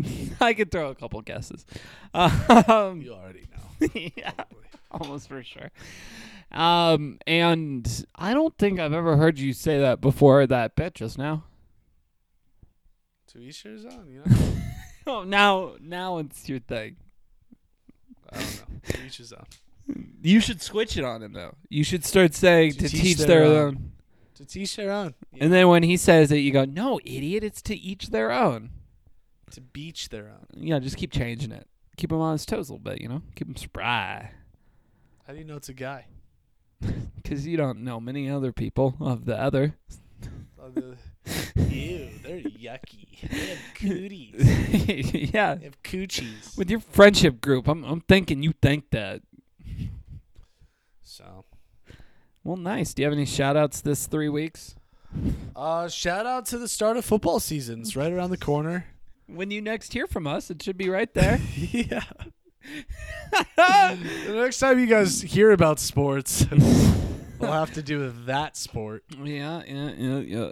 I 0.41 0.54
could 0.54 0.72
throw 0.72 0.89
a 0.89 0.96
couple 0.96 1.22
guesses. 1.22 1.66
Um, 2.14 3.00
You 3.02 3.14
already 3.14 3.46
know. 3.80 3.88
yeah, 4.18 4.32
almost 4.91 5.28
for 5.30 5.44
sure. 5.44 5.70
Um, 6.52 7.20
and 7.28 8.06
I 8.16 8.34
don't 8.34 8.58
think 8.58 8.80
I've 8.80 8.91
ever 8.94 9.16
heard 9.18 9.38
you 9.39 9.54
say 9.54 9.80
that 9.80 10.02
before 10.02 10.46
that 10.48 10.76
bit 10.76 10.96
just 10.96 11.18
now. 11.18 11.44
To 13.28 13.39
each 13.39 13.64
his 13.64 13.86
own, 13.86 14.08
you 14.10 14.22
know? 14.26 14.36
Oh, 15.08 15.24
now, 15.24 15.74
now 15.82 16.20
it's 16.20 16.47
your 16.47 16.60
thing. 16.60 16.95
I 18.32 18.38
don't 18.38 18.56
know. 18.58 18.80
To 18.93 19.06
each 19.06 19.18
his 19.18 19.34
own. 19.34 19.45
You 20.22 20.39
should 20.39 20.62
switch 20.62 20.95
it 20.95 21.04
on 21.04 21.22
him 21.22 21.34
though. 21.34 21.56
You 21.70 21.84
should 21.84 22.06
start 22.06 22.34
saying 22.34 22.74
to, 22.74 22.88
teach, 22.88 23.01
teach 23.01 23.18
their, 23.18 23.43
own. 23.43 23.58
own. 23.58 23.91
To 24.36 24.45
teach 24.45 24.78
their 24.78 24.91
own. 24.91 25.14
And 25.39 25.51
then 25.51 25.68
when 25.68 25.84
he 25.84 25.97
says 25.97 26.32
it, 26.32 26.38
you 26.38 26.51
go, 26.54 26.64
"No, 26.64 27.01
idiot! 27.04 27.43
It's 27.43 27.62
to 27.64 27.76
each 27.76 28.12
their 28.12 28.32
own." 28.32 28.70
to 29.54 29.62
beach 29.62 30.10
their 30.10 30.30
own. 30.30 30.47
Yeah, 30.56 30.80
just 30.80 30.97
keep 30.97 31.12
changing 31.12 31.51
it. 31.51 31.68
Keep 31.95 32.12
him 32.12 32.20
on 32.20 32.34
his 32.34 32.45
toes 32.45 32.70
a 32.70 32.74
little 32.74 32.84
bit, 32.84 33.01
you 33.01 33.08
know. 33.08 33.22
Keep 33.36 33.49
him 33.49 33.56
spry, 33.56 34.32
How 35.28 35.34
do 35.34 35.39
you 35.39 35.45
know 35.45 35.58
it's 35.58 35.70
a 35.70 35.74
guy? 35.74 36.08
because 37.16 37.45
you 37.45 37.56
don't 37.56 37.84
know 37.84 37.99
many 37.99 38.30
other 38.30 38.51
people 38.51 38.95
of 38.99 39.26
the 39.26 39.39
other. 39.39 39.76
Oh, 40.64 40.70
the- 40.70 40.95
Ew, 41.70 42.09
they're 42.24 42.39
yucky. 42.41 43.30
They 43.30 43.47
have 43.47 43.57
cooties. 43.76 45.34
yeah, 45.34 45.55
They 45.55 45.66
have 45.66 45.84
coochies. 45.84 46.57
with 46.57 46.70
your 46.70 46.80
friendship 46.80 47.41
group, 47.41 47.68
I'm 47.68 47.84
I'm 47.84 47.99
thinking 48.01 48.43
you 48.43 48.53
think 48.61 48.86
that. 48.91 49.22
So, 51.01 51.45
Well, 52.43 52.57
nice. 52.57 52.93
Do 52.93 53.01
you 53.01 53.05
have 53.07 53.14
any 53.14 53.26
shout 53.26 53.55
outs 53.57 53.82
this 53.82 54.07
three 54.07 54.30
weeks? 54.30 54.76
uh, 55.55 55.88
shout 55.89 56.26
out 56.26 56.45
to 56.47 56.57
the 56.57 56.68
start 56.68 56.97
of 56.97 57.05
football 57.05 57.39
season's 57.39 57.95
right 57.95 58.11
around 58.11 58.30
the 58.32 58.38
corner. 58.38 58.86
When 59.28 59.51
you 59.51 59.61
next 59.61 59.93
hear 59.93 60.07
from 60.07 60.26
us, 60.28 60.49
it 60.49 60.61
should 60.64 60.78
be 60.78 60.89
right 60.89 61.14
there. 61.14 61.39
yeah. 61.57 62.03
the 63.55 64.34
next 64.34 64.59
time 64.59 64.80
you 64.80 64.88
guys 64.88 65.22
hear 65.22 65.51
about 65.51 65.80
sports, 65.80 66.45
we'll 67.44 67.52
have 67.54 67.74
to 67.74 67.84
do 67.84 68.00
with 68.00 68.26
that 68.26 68.58
sport. 68.58 69.04
yeah, 69.24 69.62
yeah, 69.68 69.91
yeah, 69.98 70.18
yeah. 70.20 70.52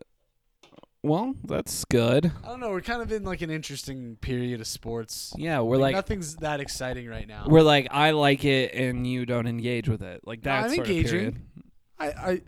Well, 1.03 1.33
that's 1.43 1.83
good. 1.85 2.31
I 2.43 2.47
don't 2.49 2.59
know. 2.59 2.69
We're 2.69 2.81
kind 2.81 3.01
of 3.01 3.11
in 3.11 3.23
like 3.23 3.41
an 3.41 3.49
interesting 3.49 4.17
period 4.21 4.61
of 4.61 4.67
sports. 4.67 5.33
Yeah, 5.35 5.61
we're 5.61 5.77
Like, 5.77 5.93
like 5.93 5.95
nothing's 5.95 6.35
that 6.37 6.59
exciting 6.59 7.07
right 7.09 7.27
now. 7.27 7.45
we're 7.47 7.63
like 7.63 7.87
I 7.89 8.11
like 8.11 8.45
it 8.45 8.75
and 8.75 9.07
you 9.07 9.25
don't 9.25 9.47
engage 9.47 9.89
with 9.89 10.03
it. 10.03 10.21
Like 10.27 10.45
No, 10.45 10.51
that 10.51 10.65
I'm 10.65 10.75
sort 10.75 10.87
of 10.87 10.95
engaging. 10.95 11.41
I, 11.99 12.07
I 12.07 12.41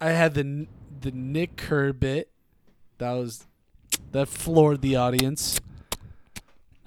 I 0.00 0.10
had 0.10 0.34
the 0.34 0.68
the 1.00 1.10
Nick 1.10 1.56
Kerr 1.56 1.92
bit. 1.92 2.30
That 2.98 3.12
was 3.14 3.46
that 4.12 4.28
floored 4.28 4.80
the 4.80 4.94
audience. 4.94 5.58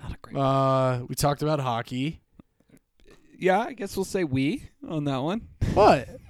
Not 0.02 0.14
a 0.14 0.18
great. 0.22 0.38
Uh, 0.38 1.06
we 1.10 1.16
talked 1.16 1.42
about 1.42 1.60
hockey. 1.60 2.22
yeah, 3.38 3.60
I 3.60 3.74
guess 3.74 3.98
we'll 3.98 4.06
say 4.06 4.24
we 4.24 4.70
on 4.88 5.04
that 5.06 5.18
one. 5.18 5.48
What? 5.74 6.08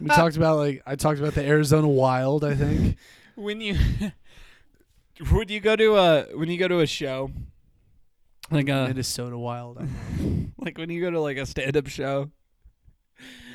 we 0.00 0.06
talked 0.08 0.36
about 0.36 0.56
like 0.58 0.82
I 0.86 0.96
talked 0.96 1.18
about 1.20 1.34
the 1.34 1.44
Arizona 1.46 1.88
Wild. 1.88 2.44
I 2.44 2.54
think. 2.54 2.96
When 3.34 3.60
you 3.60 3.76
when 5.30 5.48
you 5.48 5.60
go 5.60 5.76
to 5.76 5.96
a 5.96 6.22
when 6.36 6.48
you 6.48 6.58
go 6.58 6.68
to 6.68 6.80
a 6.80 6.86
show 6.86 7.30
like 8.50 8.68
a 8.68 8.86
Minnesota 8.88 9.36
Wild. 9.38 9.78
Like 10.62 10.76
when 10.76 10.90
you 10.90 11.00
go 11.00 11.10
to 11.10 11.20
like 11.20 11.38
a 11.38 11.46
stand 11.46 11.74
up 11.74 11.86
show 11.86 12.30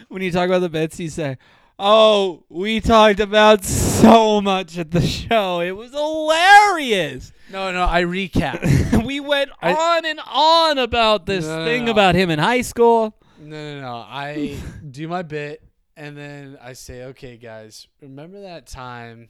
when 0.08 0.24
you 0.24 0.32
talk 0.32 0.48
about 0.48 0.60
the 0.60 0.70
bits 0.70 1.00
you 1.00 1.10
say 1.10 1.38
oh 1.78 2.44
we 2.50 2.80
talked 2.80 3.20
about 3.20 3.64
so 3.64 4.42
much 4.42 4.76
at 4.80 4.90
the 4.90 5.02
show 5.02 5.60
it 5.60 5.72
was 5.72 5.92
hilarious 5.92 7.32
No, 7.52 7.72
no. 7.72 7.84
I 7.86 8.04
recap. 8.06 9.06
we 9.06 9.20
went 9.20 9.52
I- 9.62 9.74
on 9.74 10.06
and 10.06 10.20
on 10.28 10.80
about 10.80 11.28
this 11.28 11.46
No, 11.46 11.60
no, 11.60 11.66
thing 11.66 11.86
no. 11.86 11.92
about 11.92 12.16
him 12.16 12.32
in 12.32 12.40
high 12.40 12.62
school 12.62 13.16
No, 13.46 13.76
no, 13.76 13.82
no. 13.82 13.96
I 13.96 14.58
do 14.92 15.08
my 15.08 15.22
bit 15.22 15.64
and 15.96 16.18
then 16.18 16.58
I 16.62 16.74
say, 16.74 17.04
"Okay, 17.06 17.38
guys, 17.38 17.88
remember 18.02 18.42
that 18.42 18.68
time?" 18.68 19.30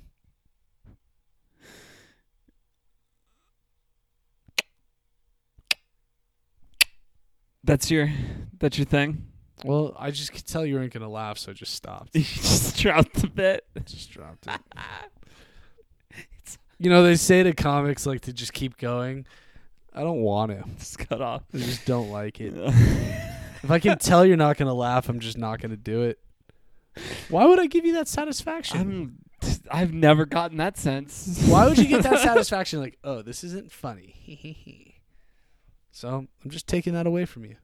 that's 7.65 7.89
your 7.89 8.09
that's 8.59 8.77
your 8.77 8.85
thing 8.85 9.25
Well, 9.63 9.95
I 9.97 10.11
just 10.11 10.31
could 10.31 10.45
tell 10.45 10.65
you 10.65 10.75
weren't 10.75 10.93
gonna 10.93 11.09
laugh, 11.09 11.37
so 11.39 11.51
I 11.51 11.53
just 11.55 11.73
stopped. 11.73 12.11
you 12.15 12.21
just 12.21 12.77
dropped 12.77 13.13
the 13.15 13.27
bit 13.27 13.65
just 13.85 14.11
dropped 14.11 14.47
it. 14.47 14.61
You 16.77 16.89
know, 16.89 17.03
they 17.03 17.15
say 17.15 17.41
to 17.41 17.53
comics 17.53 18.05
like 18.05 18.19
to 18.21 18.33
just 18.33 18.51
keep 18.51 18.75
going. 18.77 19.25
I 19.93 20.01
don't 20.01 20.19
want 20.19 20.51
to. 20.51 20.61
just 20.77 20.99
cut 20.99 21.21
off 21.21 21.43
I 21.53 21.59
just 21.59 21.85
don't 21.85 22.09
like 22.09 22.41
it. 22.41 22.53
If 23.65 23.71
I 23.71 23.79
can 23.79 23.97
tell 23.97 24.23
you're 24.23 24.37
not 24.37 24.57
gonna 24.57 24.75
laugh, 24.75 25.09
I'm 25.09 25.19
just 25.19 25.39
not 25.39 25.59
gonna 25.59 25.75
do 25.75 26.03
it. 26.03 26.19
Why 27.29 27.45
would 27.45 27.59
I 27.59 27.65
give 27.65 27.83
you 27.83 27.93
that 27.93 28.07
satisfaction? 28.07 28.79
I'm 28.79 29.17
I've 29.71 29.91
never 29.91 30.25
gotten 30.27 30.57
that 30.57 30.77
sense 30.77 31.43
Why 31.47 31.67
would 31.67 31.77
you 31.79 31.85
get 31.87 32.03
that 32.03 32.19
satisfaction? 32.23 32.79
Like, 32.79 32.99
oh, 33.03 33.23
this 33.23 33.43
isn't 33.43 33.71
funny. 33.71 35.01
so 35.91 36.27
I'm 36.43 36.49
just 36.51 36.67
taking 36.67 36.93
that 36.93 37.07
away 37.07 37.25
from 37.25 37.43
you. 37.43 37.55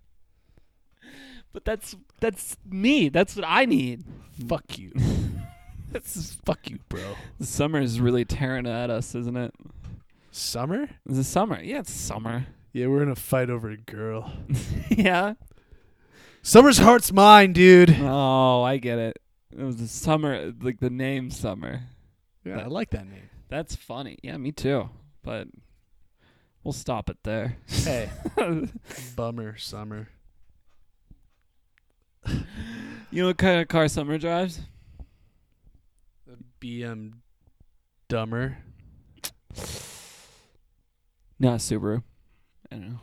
but 1.54 1.66
that's 1.66 1.96
that's 2.20 2.58
me 2.68 3.10
that's 3.10 3.36
what 3.36 3.46
I 3.48 3.66
need 3.66 4.04
Fuck 4.48 4.80
you. 4.80 4.94
that's 5.92 6.34
Fuck 6.46 6.68
you, 6.68 6.80
bro. 6.90 7.16
The 7.40 7.46
summer 7.46 7.80
is 7.80 8.00
really 8.00 8.26
tearing 8.26 8.66
at 8.66 8.90
us, 8.90 9.14
isn't 9.14 9.38
it? 9.38 9.54
Summer? 10.32 10.90
It's 11.06 11.18
the 11.18 11.24
summer. 11.24 11.62
Yeah, 11.62 11.82
it's 11.82 11.94
summer. 11.94 12.48
Yeah, 12.74 12.88
we're 12.88 13.04
in 13.04 13.10
a 13.10 13.16
fight 13.16 13.52
over 13.52 13.70
a 13.70 13.78
girl. 13.78 14.32
yeah. 14.90 15.34
Summer's 16.44 16.80
heart's 16.80 17.12
mine, 17.12 17.54
dude. 17.54 17.96
Oh, 18.02 18.64
I 18.64 18.78
get 18.78 18.98
it. 18.98 19.20
It 19.58 19.64
was 19.64 19.78
the 19.78 19.88
summer, 19.88 20.54
like 20.62 20.80
the 20.80 20.90
name 20.90 21.30
summer. 21.30 21.82
Yeah, 22.44 22.60
I 22.60 22.66
like 22.66 22.90
that 22.92 23.08
name. 23.08 23.30
That's 23.50 23.76
funny. 23.76 24.18
Yeah, 24.24 24.38
me 24.38 24.52
too. 24.52 24.90
But 25.24 25.48
we'll 26.64 26.72
stop 26.72 27.10
it 27.10 27.18
there. 27.24 27.58
Hey, 27.68 28.10
bummer, 29.16 29.58
summer. 29.58 30.08
You 33.12 33.24
know 33.24 33.28
what 33.28 33.38
kind 33.38 33.60
of 33.60 33.68
car 33.68 33.88
Summer 33.88 34.18
drives? 34.18 34.62
A 36.32 36.36
BM 36.64 37.14
dumber. 38.08 38.58
No, 41.40 41.50
Subaru. 41.56 42.04
I 42.72 42.76
don't 42.76 42.90
know. 42.90 43.00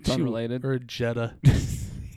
It's 0.00 0.10
unrelated. 0.10 0.64
Or 0.64 0.72
a 0.72 0.80
Jetta. 0.80 1.34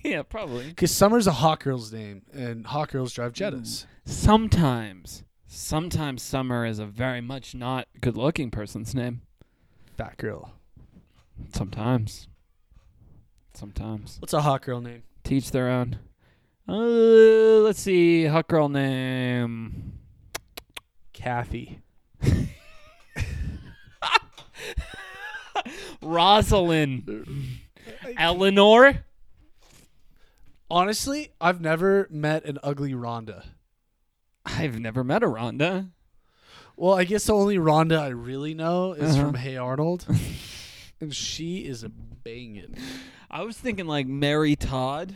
yeah, 0.07 0.23
probably. 0.23 0.67
Because 0.67 0.91
Summer's 0.91 1.27
a 1.27 1.33
hot 1.33 1.59
girl's 1.59 1.91
name, 1.91 2.23
and 2.33 2.65
hot 2.65 2.89
girls 2.91 3.13
drive 3.13 3.33
Jettas. 3.33 3.85
Sometimes, 4.05 5.23
sometimes 5.47 6.23
Summer 6.23 6.65
is 6.65 6.79
a 6.79 6.85
very 6.85 7.21
much 7.21 7.53
not 7.53 7.87
good-looking 7.99 8.51
person's 8.51 8.95
name. 8.95 9.21
Fat 9.97 10.17
girl. 10.17 10.53
Sometimes. 11.53 12.27
Sometimes. 13.53 14.17
What's 14.19 14.33
a 14.33 14.41
hot 14.41 14.61
girl 14.61 14.81
name? 14.81 15.03
Teach 15.23 15.51
their 15.51 15.69
own. 15.69 15.99
Uh, 16.67 16.73
let's 17.63 17.81
see. 17.81 18.25
Hot 18.25 18.47
girl 18.47 18.69
name. 18.69 19.93
Kathy. 21.13 21.79
Rosalind. 26.01 27.59
Eleanor. 28.17 29.05
Honestly, 30.69 31.31
I've 31.39 31.61
never 31.61 32.07
met 32.09 32.43
an 32.45 32.57
ugly 32.63 32.93
Rhonda. 32.93 33.45
I've 34.45 34.79
never 34.79 35.03
met 35.03 35.23
a 35.23 35.27
Rhonda. 35.27 35.89
Well, 36.75 36.93
I 36.93 37.05
guess 37.05 37.25
the 37.25 37.33
only 37.33 37.57
Rhonda 37.57 37.99
I 37.99 38.09
really 38.09 38.53
know 38.53 38.93
is 38.93 39.15
Uh-huh. 39.15 39.25
from 39.27 39.33
Hey 39.35 39.57
Arnold, 39.57 40.05
and 41.01 41.13
she 41.15 41.59
is 41.65 41.83
a 41.83 41.89
banging. 41.89 42.75
I 43.31 43.43
was 43.43 43.57
thinking 43.57 43.87
like 43.87 44.07
Mary 44.07 44.55
Todd. 44.55 45.15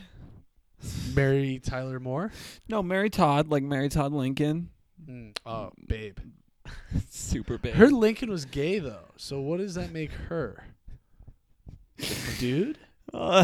Mary 1.13 1.59
Tyler 1.63 1.99
Moore. 1.99 2.31
No, 2.67 2.81
Mary 2.81 3.09
Todd, 3.11 3.49
like 3.49 3.61
Mary 3.63 3.89
Todd 3.89 4.13
Lincoln. 4.13 4.69
Mm, 5.07 5.35
Oh, 5.45 5.71
babe. 5.87 6.17
Super 7.09 7.57
babe. 7.59 7.75
Her 7.75 7.89
Lincoln 7.89 8.29
was 8.29 8.45
gay 8.45 8.79
though, 8.79 9.09
so 9.17 9.39
what 9.41 9.57
does 9.57 9.75
that 9.75 9.91
make 9.91 10.11
her? 10.29 10.63
Dude? 12.39 12.77
Uh, 13.13 13.43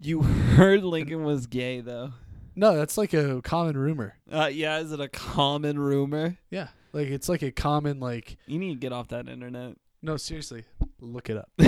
you 0.00 0.22
heard 0.56 0.82
Lincoln 0.84 1.24
was 1.24 1.46
gay 1.46 1.80
though. 1.80 2.12
No, 2.54 2.74
that's 2.76 2.96
like 2.96 3.12
a 3.12 3.40
common 3.42 3.76
rumor. 3.76 4.16
Uh, 4.32 4.50
yeah, 4.52 4.78
is 4.78 4.90
it 4.92 5.00
a 5.00 5.08
common 5.08 5.78
rumor? 5.78 6.38
Yeah, 6.50 6.68
like 6.92 7.08
it's 7.08 7.28
like 7.28 7.42
a 7.42 7.50
common 7.52 8.00
like. 8.00 8.36
You 8.46 8.58
need 8.58 8.70
to 8.74 8.80
get 8.80 8.92
off 8.92 9.08
that 9.08 9.28
internet. 9.28 9.76
No, 10.02 10.16
seriously, 10.18 10.62
look 11.00 11.30
it 11.30 11.36
up. 11.36 11.50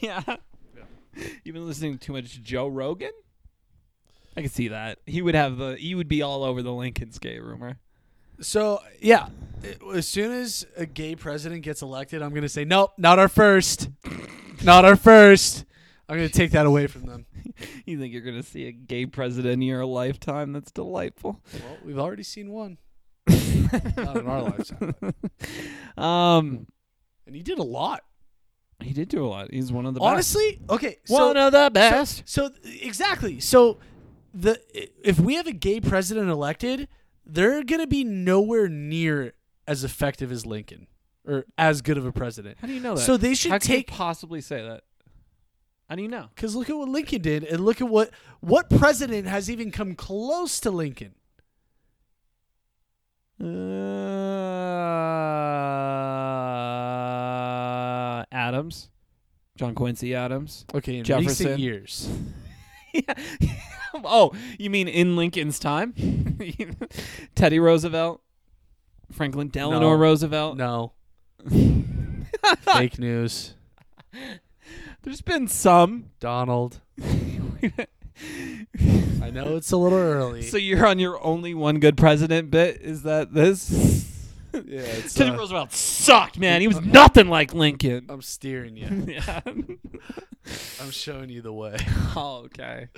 yeah. 0.00 0.20
You've 1.44 1.52
been 1.54 1.66
listening 1.66 1.96
to 1.96 1.98
too 2.06 2.12
much 2.14 2.42
Joe 2.42 2.66
Rogan? 2.66 3.12
I 4.36 4.40
can 4.40 4.50
see 4.50 4.68
that. 4.68 4.98
He 5.06 5.22
would 5.22 5.36
have 5.36 5.58
the 5.58 5.76
he 5.76 5.94
would 5.94 6.08
be 6.08 6.20
all 6.22 6.42
over 6.42 6.60
the 6.62 6.72
Lincoln's 6.72 7.20
gay 7.20 7.38
rumor. 7.38 7.78
So 8.40 8.80
yeah, 9.00 9.28
it- 9.62 9.80
as 9.94 10.08
soon 10.08 10.32
as 10.32 10.66
a 10.76 10.86
gay 10.86 11.14
president 11.14 11.62
gets 11.62 11.82
elected, 11.82 12.20
I'm 12.20 12.34
gonna 12.34 12.48
say 12.48 12.64
nope, 12.64 12.92
not 12.98 13.20
our 13.20 13.28
first, 13.28 13.90
not 14.64 14.84
our 14.84 14.96
first. 14.96 15.64
I'm 16.08 16.16
gonna 16.16 16.28
take 16.28 16.50
that 16.52 16.66
away 16.66 16.86
from 16.86 17.06
them. 17.06 17.26
You 17.86 17.98
think 17.98 18.12
you're 18.12 18.22
gonna 18.22 18.42
see 18.42 18.66
a 18.66 18.72
gay 18.72 19.06
president 19.06 19.54
in 19.54 19.62
your 19.62 19.84
lifetime? 19.84 20.52
That's 20.52 20.70
delightful. 20.72 21.40
Well, 21.52 21.76
we've 21.84 21.98
already 21.98 22.22
seen 22.22 22.50
one, 22.50 22.78
not 23.28 24.16
in 24.16 24.26
our 24.26 24.42
lifetime, 24.42 24.94
Um 25.96 26.66
and 27.26 27.34
he 27.36 27.42
did 27.42 27.58
a 27.58 27.62
lot. 27.62 28.02
he 28.82 28.92
did 28.92 29.08
do 29.08 29.24
a 29.24 29.28
lot. 29.28 29.50
He's 29.52 29.72
one 29.72 29.86
of 29.86 29.94
the 29.94 30.00
Honestly, 30.00 30.60
okay, 30.68 30.96
so 31.04 31.28
one 31.28 31.36
of 31.36 31.52
the 31.52 31.70
best. 31.72 32.22
So 32.26 32.50
exactly. 32.64 33.40
So 33.40 33.78
the 34.32 34.58
if 35.06 35.20
we 35.20 35.34
have 35.36 35.46
a 35.46 35.52
gay 35.52 35.80
president 35.80 36.28
elected, 36.30 36.88
they're 37.24 37.62
gonna 37.64 37.86
be 37.86 38.02
nowhere 38.04 38.68
near 38.68 39.34
as 39.66 39.84
effective 39.84 40.32
as 40.32 40.44
Lincoln 40.44 40.86
or 41.26 41.44
as 41.56 41.80
good 41.82 41.96
of 41.98 42.04
a 42.06 42.12
president. 42.12 42.58
How 42.60 42.66
do 42.66 42.72
you 42.74 42.80
know 42.80 42.94
that? 42.96 43.02
So 43.02 43.16
they 43.16 43.34
should 43.34 43.52
How 43.52 43.58
can 43.58 43.70
you 43.70 43.76
take 43.78 43.86
possibly 43.88 44.40
say 44.40 44.62
that? 44.62 44.82
How 45.88 45.96
do 45.96 46.02
you 46.02 46.08
know? 46.08 46.28
because 46.34 46.54
look 46.56 46.70
at 46.70 46.76
what 46.76 46.88
Lincoln 46.88 47.20
did, 47.22 47.44
and 47.44 47.64
look 47.64 47.80
at 47.80 47.88
what 47.88 48.10
what 48.40 48.70
president 48.70 49.26
has 49.26 49.50
even 49.50 49.70
come 49.70 49.94
close 49.94 50.58
to 50.60 50.70
Lincoln. 50.70 51.14
Uh, 56.94 58.24
Adams, 58.32 58.88
John 59.56 59.74
Quincy 59.74 60.14
Adams. 60.14 60.64
Okay, 60.74 60.98
in 60.98 61.04
Jefferson. 61.04 61.46
recent 61.46 61.58
years. 61.60 62.08
yeah. 62.94 63.14
oh, 64.04 64.32
you 64.58 64.70
mean 64.70 64.88
in 64.88 65.16
Lincoln's 65.16 65.58
time? 65.58 65.94
Teddy 67.34 67.58
Roosevelt, 67.58 68.22
Franklin 69.12 69.48
Delano 69.48 69.90
No. 69.90 69.92
Roosevelt. 69.94 70.56
No. 70.56 70.92
Fake 72.60 72.98
news. 72.98 73.54
There's 75.04 75.20
been 75.20 75.48
some. 75.48 76.10
Donald. 76.18 76.80
I 77.02 77.86
know 79.30 79.56
it's 79.56 79.72
a 79.72 79.76
little 79.76 79.98
early. 79.98 80.42
so 80.42 80.56
you're 80.56 80.86
on 80.86 80.98
your 80.98 81.22
only 81.24 81.52
one 81.54 81.78
good 81.80 81.96
president 81.96 82.50
bit. 82.50 82.80
Is 82.80 83.02
that 83.02 83.32
this? 83.34 83.70
yeah, 84.52 84.60
it's, 84.80 85.14
Teddy 85.14 85.30
uh, 85.30 85.36
Roosevelt 85.36 85.72
sucked, 85.72 86.38
man. 86.38 86.60
He 86.60 86.68
was 86.68 86.80
nothing 86.80 87.28
like 87.28 87.52
Lincoln. 87.54 88.06
I'm 88.08 88.22
steering 88.22 88.76
you. 88.76 89.04
yeah. 89.08 89.40
I'm 90.80 90.90
showing 90.90 91.28
you 91.28 91.42
the 91.42 91.52
way. 91.52 91.76
oh, 92.16 92.42
okay. 92.46 92.88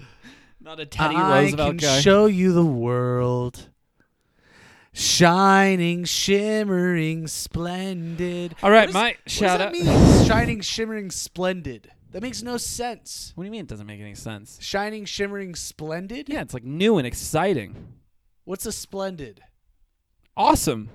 Not 0.61 0.81
a 0.81 0.87
Teddy 0.87 1.17
I 1.17 1.43
Roosevelt 1.43 1.69
can 1.71 1.77
guy. 1.79 2.01
show 2.01 2.27
you 2.27 2.53
the 2.53 2.65
world. 2.65 3.69
Shining, 4.93 6.05
shimmering, 6.05 7.27
splendid. 7.27 8.55
All 8.63 8.71
right, 8.71 8.89
What 8.89 8.95
my 8.95 9.09
What 9.11 9.31
shout 9.31 9.61
out. 9.61 9.73
mean? 9.73 9.85
Shining, 10.25 10.61
shimmering, 10.63 11.11
splendid. 11.11 11.91
That 12.17 12.23
makes 12.23 12.43
no 12.43 12.57
sense. 12.57 13.33
What 13.35 13.45
do 13.45 13.47
you 13.47 13.51
mean 13.51 13.61
it 13.61 13.67
doesn't 13.67 13.87
make 13.87 14.01
any 14.01 14.15
sense? 14.15 14.57
Shining, 14.63 15.05
shimmering, 15.05 15.55
splendid. 15.55 16.31
Yeah, 16.31 16.41
it's 16.41 16.55
like 16.55 16.65
new 16.65 16.97
and 16.97 17.07
exciting. 17.07 17.93
What's 18.47 18.65
a 18.65 18.73
splendid? 18.73 19.43
Awesome. 20.35 20.89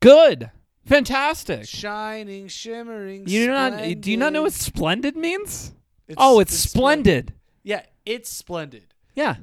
Good. 0.00 0.50
Fantastic. 0.84 1.66
Shining, 1.66 2.48
shimmering. 2.48 3.26
You 3.26 3.46
do 3.46 3.52
not 3.52 4.00
do 4.02 4.10
you 4.10 4.18
not 4.18 4.34
know 4.34 4.42
what 4.42 4.52
splendid. 4.52 5.14
splendid 5.14 5.16
means? 5.16 5.72
It's- 6.08 6.16
oh, 6.20 6.38
it's, 6.40 6.52
splen- 6.52 6.68
splendid. 6.68 7.32
Yeah, 7.62 7.86
it's 8.04 8.28
splendid. 8.28 8.92
Yeah. 9.14 9.36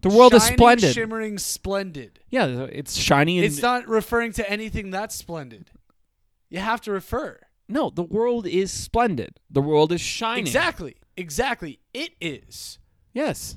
The 0.00 0.08
world 0.08 0.34
is 0.34 0.42
Shining, 0.42 0.58
splendid. 0.58 0.92
Shimmering, 0.92 1.38
splendid. 1.38 2.18
yeah, 2.30 2.66
it's 2.72 2.96
shiny 2.96 3.38
and 3.38 3.46
It's 3.46 3.62
not 3.62 3.86
referring 3.86 4.32
to 4.32 4.50
anything 4.50 4.90
that's 4.90 5.14
splendid. 5.14 5.70
You 6.48 6.58
have 6.58 6.80
to 6.80 6.90
refer. 6.90 7.38
No, 7.70 7.90
the 7.90 8.02
world 8.02 8.46
is 8.46 8.70
splendid. 8.72 9.38
The 9.50 9.62
world 9.62 9.92
is 9.92 10.00
shining. 10.00 10.44
Exactly. 10.44 10.96
Exactly. 11.16 11.78
It 11.94 12.10
is. 12.20 12.78
Yes. 13.14 13.56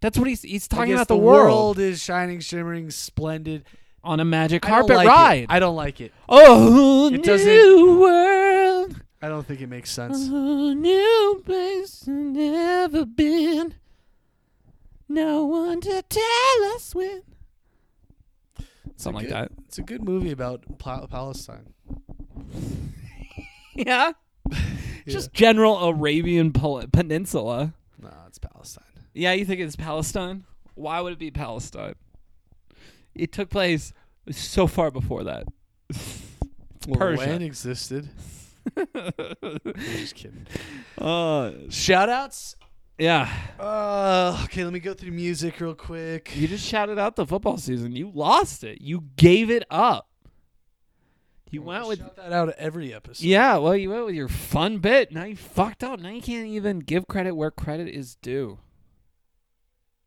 That's 0.00 0.18
what 0.18 0.28
he's 0.28 0.42
he's 0.42 0.68
talking 0.68 0.92
about 0.92 1.08
the, 1.08 1.14
the 1.14 1.20
world. 1.20 1.78
is 1.78 2.02
shining, 2.02 2.40
shimmering, 2.40 2.90
splendid. 2.90 3.64
on 4.02 4.20
a 4.20 4.24
magic 4.24 4.60
carpet 4.62 4.96
like 4.96 5.08
ride. 5.08 5.44
It. 5.44 5.50
I 5.50 5.58
don't 5.60 5.76
like 5.76 6.00
it. 6.00 6.12
oh, 6.28 7.10
It 7.12 7.22
doesn't- 7.22 7.46
new 7.48 8.00
world. 8.00 9.00
I 9.22 9.28
don't 9.28 9.46
think 9.46 9.62
it 9.62 9.68
makes 9.68 9.90
sense. 9.90 10.26
A 10.28 10.74
new 10.74 11.42
place 11.46 12.06
never 12.06 13.06
been. 13.06 13.74
No 15.08 15.44
one 15.44 15.80
to 15.82 16.02
tell 16.02 16.74
us 16.74 16.94
when. 16.94 17.22
Something 18.96 19.14
like 19.14 19.26
good- 19.28 19.34
that. 19.34 19.52
It's 19.66 19.78
a 19.78 19.82
good 19.82 20.02
movie 20.04 20.30
about 20.32 20.78
Pa- 20.78 21.06
Palestine. 21.06 21.73
Yeah. 23.76 24.12
Just 25.06 25.32
general 25.32 25.88
Arabian 25.88 26.52
Pol- 26.52 26.84
Peninsula. 26.92 27.74
No, 28.00 28.10
it's 28.28 28.38
Palestine. 28.38 28.84
Yeah, 29.12 29.32
you 29.32 29.44
think 29.44 29.60
it's 29.60 29.74
Palestine? 29.76 30.44
Why 30.76 31.00
would 31.00 31.12
it 31.12 31.18
be 31.18 31.30
Palestine? 31.30 31.94
It 33.14 33.32
took 33.32 33.50
place 33.50 33.92
so 34.30 34.66
far 34.66 34.90
before 34.90 35.24
that. 35.24 35.46
Well, 36.86 36.98
Persia. 36.98 37.30
land 37.30 37.42
existed. 37.42 38.10
Just 39.74 40.14
kidding. 40.16 40.46
uh, 40.98 41.52
Shout 41.70 42.10
outs. 42.10 42.56
yeah. 42.98 43.26
Uh, 43.58 44.38
okay, 44.44 44.64
let 44.64 44.72
me 44.74 44.80
go 44.80 44.92
through 44.92 45.12
music 45.12 45.58
real 45.60 45.74
quick. 45.74 46.36
You 46.36 46.46
just 46.46 46.62
shouted 46.66 46.98
out 46.98 47.16
the 47.16 47.24
football 47.24 47.56
season. 47.56 47.96
You 47.96 48.10
lost 48.14 48.64
it. 48.64 48.82
You 48.82 49.04
gave 49.16 49.48
it 49.50 49.64
up. 49.70 50.10
You 51.54 51.62
went 51.62 51.86
with 51.86 52.00
that 52.16 52.32
out 52.32 52.48
of 52.48 52.56
every 52.58 52.92
episode. 52.92 53.24
Yeah, 53.24 53.58
well, 53.58 53.76
you 53.76 53.90
went 53.90 54.06
with 54.06 54.16
your 54.16 54.28
fun 54.28 54.78
bit. 54.78 55.12
Now 55.12 55.22
you 55.22 55.36
fucked 55.36 55.84
up. 55.84 56.00
Now 56.00 56.08
you 56.08 56.20
can't 56.20 56.48
even 56.48 56.80
give 56.80 57.06
credit 57.06 57.36
where 57.36 57.52
credit 57.52 57.86
is 57.86 58.16
due. 58.16 58.58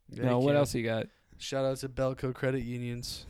Yeah, 0.10 0.26
no, 0.26 0.40
what 0.40 0.58
else 0.58 0.76
you 0.76 0.84
got? 0.84 1.06
Shout 1.38 1.64
out 1.64 1.78
to 1.78 1.88
Belco 1.88 2.34
credit 2.34 2.64
unions. 2.64 3.26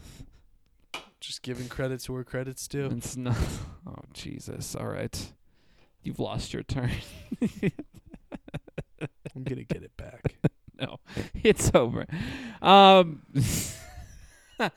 Just 1.20 1.44
giving 1.44 1.70
credits 1.70 2.10
where 2.10 2.24
credits 2.24 2.68
due. 2.68 2.88
It's 2.88 3.16
not. 3.16 3.38
Oh 3.88 4.02
Jesus! 4.14 4.76
All 4.76 4.88
right, 4.88 5.32
you've 6.02 6.20
lost 6.20 6.54
your 6.54 6.64
turn. 6.64 6.92
I'm 7.42 9.44
gonna 9.46 9.64
get 9.64 9.84
it 9.84 9.96
back. 9.96 10.36
no, 10.82 10.98
it's 11.36 11.72
over. 11.74 12.06
Um. 12.62 13.22
uh, 14.60 14.70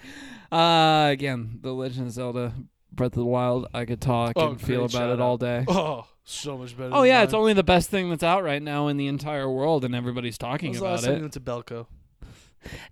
again, 1.11 1.59
The 1.61 1.72
Legend 1.72 2.07
of 2.07 2.12
Zelda: 2.12 2.53
Breath 2.93 3.12
of 3.12 3.20
the 3.20 3.24
Wild. 3.24 3.66
I 3.72 3.84
could 3.84 4.01
talk 4.01 4.32
Oh, 4.36 4.51
and 4.51 4.61
feel 4.61 4.84
about 4.84 5.11
it 5.11 5.20
all 5.20 5.36
day. 5.36 5.64
Oh, 5.68 6.07
so 6.24 6.59
much 6.59 6.76
better. 6.76 6.91
Oh 6.93 7.03
yeah, 7.03 7.22
it's 7.22 7.34
only 7.34 7.53
the 7.53 7.62
best 7.64 7.91
thing 7.91 8.11
that's 8.11 8.22
out 8.22 8.45
right 8.45 8.62
now 8.62 8.88
in 8.88 8.97
the 8.97 9.07
entire 9.07 9.51
world, 9.51 9.84
and 9.84 9.95
everybody's 9.95 10.38
talking 10.38 10.76
about 10.76 10.91
last 10.91 11.05
time 11.05 11.12
it. 11.14 11.16
you 11.16 11.22
went 11.22 11.32
to 11.34 11.41
Belco? 11.41 11.86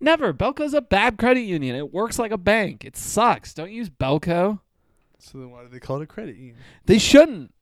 Never. 0.01 0.33
Belco's 0.33 0.75
a 0.75 0.81
bad 0.81 1.19
credit 1.19 1.43
union. 1.43 1.77
It 1.77 1.93
works 1.93 2.19
like 2.19 2.31
a 2.33 2.39
bank. 2.39 2.85
It 2.85 2.97
sucks. 2.97 3.53
Don't 3.53 3.71
use 3.71 3.91
Belco. 3.91 4.61
So 5.19 5.39
then 5.39 5.51
why 5.51 5.63
do 5.63 5.69
they 5.69 5.81
call 5.81 6.01
it 6.01 6.05
a 6.05 6.07
credit 6.07 6.37
union? 6.37 6.57
They 6.87 6.99
shouldn't. 6.99 7.53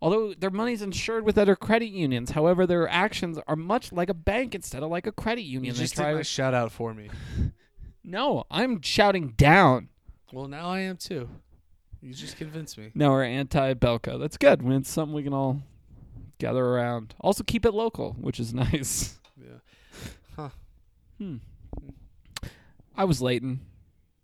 Although 0.00 0.34
their 0.34 0.50
money's 0.50 0.82
insured 0.82 1.24
with 1.24 1.38
other 1.38 1.54
credit 1.54 1.90
unions. 1.90 2.30
However, 2.30 2.66
their 2.66 2.88
actions 2.88 3.38
are 3.46 3.54
much 3.54 3.92
like 3.92 4.08
a 4.08 4.14
bank 4.14 4.54
instead 4.54 4.82
of 4.82 4.90
like 4.90 5.06
a 5.06 5.12
credit 5.12 5.42
You 5.42 5.54
union. 5.60 5.74
They 5.74 5.82
just 5.82 5.94
try 5.94 6.10
did 6.10 6.16
my 6.16 6.22
shout 6.22 6.54
out 6.54 6.72
for 6.72 6.94
me. 6.94 7.10
No, 8.04 8.44
I'm 8.50 8.82
shouting 8.82 9.28
down. 9.36 9.88
Well, 10.32 10.48
now 10.48 10.66
I 10.70 10.80
am 10.80 10.96
too. 10.96 11.28
You 12.02 12.12
just 12.12 12.36
convinced 12.36 12.76
me. 12.78 12.90
No, 12.94 13.10
we're 13.10 13.24
anti 13.24 13.74
Belco. 13.74 14.18
That's 14.18 14.36
good. 14.36 14.62
When 14.62 14.74
it's 14.74 14.90
something 14.90 15.14
we 15.14 15.22
can 15.22 15.32
all 15.32 15.62
gather 16.38 16.64
around. 16.64 17.14
Also, 17.20 17.44
keep 17.44 17.64
it 17.64 17.72
local, 17.72 18.16
which 18.20 18.40
is 18.40 18.52
nice. 18.54 19.18
Yeah. 19.40 20.48
Hmm. 21.18 21.36
I 22.96 23.04
was 23.04 23.22
Leighton. 23.22 23.60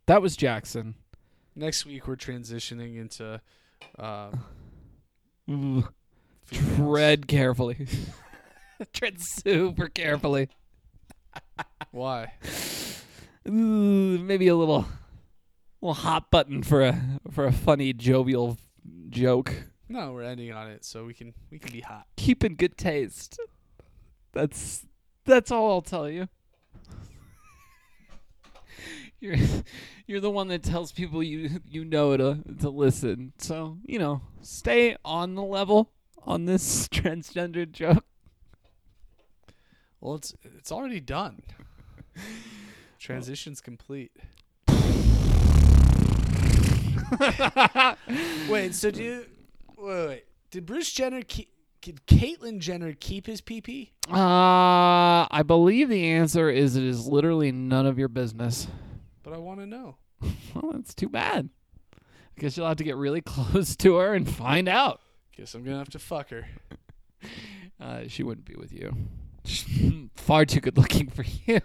That 0.07 0.21
was 0.21 0.37
Jackson. 0.37 0.95
Next 1.55 1.87
week 1.87 2.09
we're 2.09 2.17
transitioning 2.17 2.99
into 2.99 3.41
uh, 3.99 4.31
tread 6.51 7.29
carefully. 7.29 7.87
tread 8.93 9.21
super 9.21 9.89
carefully. 9.89 10.49
Why? 11.91 12.33
Ooh, 13.49 14.19
maybe 14.19 14.49
a 14.49 14.57
little, 14.57 14.87
little 15.81 15.95
hot 15.95 16.31
button 16.31 16.63
for 16.63 16.83
a 16.83 17.21
for 17.31 17.47
a 17.47 17.53
funny 17.53 17.93
jovial 17.93 18.59
joke. 19.09 19.53
No, 19.89 20.13
we're 20.13 20.23
ending 20.23 20.53
on 20.53 20.71
it, 20.71 20.85
so 20.85 21.05
we 21.05 21.15
can 21.15 21.35
we 21.51 21.59
can 21.59 21.73
be 21.73 21.81
hot. 21.81 22.07
Keep 22.17 22.45
in 22.45 22.55
good 22.55 22.77
taste. 22.77 23.39
That's 24.33 24.87
that's 25.25 25.51
all 25.51 25.71
I'll 25.71 25.83
tell 25.83 26.09
you. 26.09 26.29
You're 29.21 29.37
you're 30.07 30.21
the 30.21 30.31
one 30.31 30.47
that 30.49 30.63
tells 30.63 30.93
people 30.93 31.23
you 31.23 31.61
you 31.69 31.85
know 31.85 32.17
to 32.17 32.39
to 32.61 32.71
listen. 32.71 33.33
So 33.39 33.79
you 33.85 33.99
know, 33.99 34.23
stay 34.43 34.97
on 35.05 35.35
the 35.35 35.43
level 35.43 35.91
on 36.25 36.45
this 36.45 36.87
transgender 36.89 37.71
joke. 37.71 38.05
Well, 40.01 40.15
it's 40.15 40.35
it's 40.57 40.71
already 40.71 41.01
done. 41.01 41.43
Transition's 43.01 43.61
complete. 43.61 44.13
wait, 48.49 48.75
so 48.75 48.91
do 48.91 49.03
you, 49.03 49.27
wait, 49.77 50.07
wait, 50.09 50.25
did 50.51 50.67
Bruce 50.67 50.93
Jenner 50.93 51.23
keep? 51.23 51.51
Did 51.81 52.05
Caitlyn 52.07 52.59
Jenner 52.59 52.93
keep 52.93 53.27
his 53.27 53.41
PP? 53.41 53.91
Uh, 54.11 55.29
I 55.31 55.43
believe 55.47 55.89
the 55.89 56.07
answer 56.09 56.51
is 56.51 56.75
it 56.75 56.83
is 56.83 57.07
literally 57.07 57.53
none 57.53 57.87
of 57.87 57.99
your 57.99 58.09
business. 58.09 58.67
But 59.23 59.33
I 59.33 59.39
want 59.39 59.61
to 59.61 59.67
know. 59.67 59.97
Well, 60.55 60.73
that's 60.73 60.95
too 60.95 61.09
bad. 61.09 61.51
I 61.95 62.41
guess 62.41 62.57
you'll 62.57 62.67
have 62.67 62.79
to 62.79 62.85
get 62.85 62.97
really 62.97 63.21
close 63.25 63.77
to 63.77 63.97
her 63.97 64.15
and 64.15 64.29
find 64.29 64.69
out. 64.69 65.01
Guess 65.37 65.55
I'm 65.55 65.63
gonna 65.63 65.79
have 65.79 65.91
to 65.91 65.99
fuck 66.01 66.31
her. 66.31 66.47
Uh, 67.81 68.03
she 68.09 68.25
wouldn't 68.25 68.45
be 68.47 68.57
with 68.57 68.73
you. 68.73 68.93
Far 70.17 70.45
too 70.45 70.61
good 70.61 70.77
looking 70.77 71.09
for 71.09 71.25
you. 71.47 71.61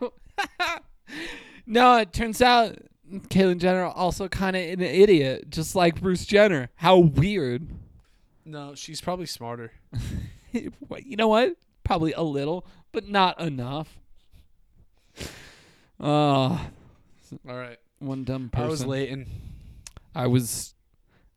no, 1.66 1.98
it 1.98 2.14
turns 2.14 2.41
out 2.41 2.78
Caitlyn 3.12 3.60
Jenner 3.60 3.86
also 3.86 4.28
kind 4.28 4.56
of 4.56 4.62
an 4.62 4.82
idiot, 4.82 5.49
just 5.49 5.76
like 5.76 6.01
Bruce 6.01 6.26
Jenner. 6.26 6.70
How 6.76 6.97
weird. 6.97 7.68
No, 8.45 8.76
she's 8.76 9.01
probably 9.01 9.26
smarter. 9.26 9.72
You 10.54 11.16
know 11.18 11.30
what? 11.30 11.56
Probably 11.84 12.14
a 12.14 12.22
little, 12.22 12.68
but 12.91 13.08
not 13.10 13.39
enough. 13.41 13.97
Uh, 15.99 16.04
All 16.04 16.60
right, 17.45 17.80
one 17.97 18.24
dumb 18.24 18.49
person. 18.49 18.68
I 18.68 18.70
was 18.70 18.86
Leighton. 18.86 19.28
I 20.14 20.28
was. 20.28 20.76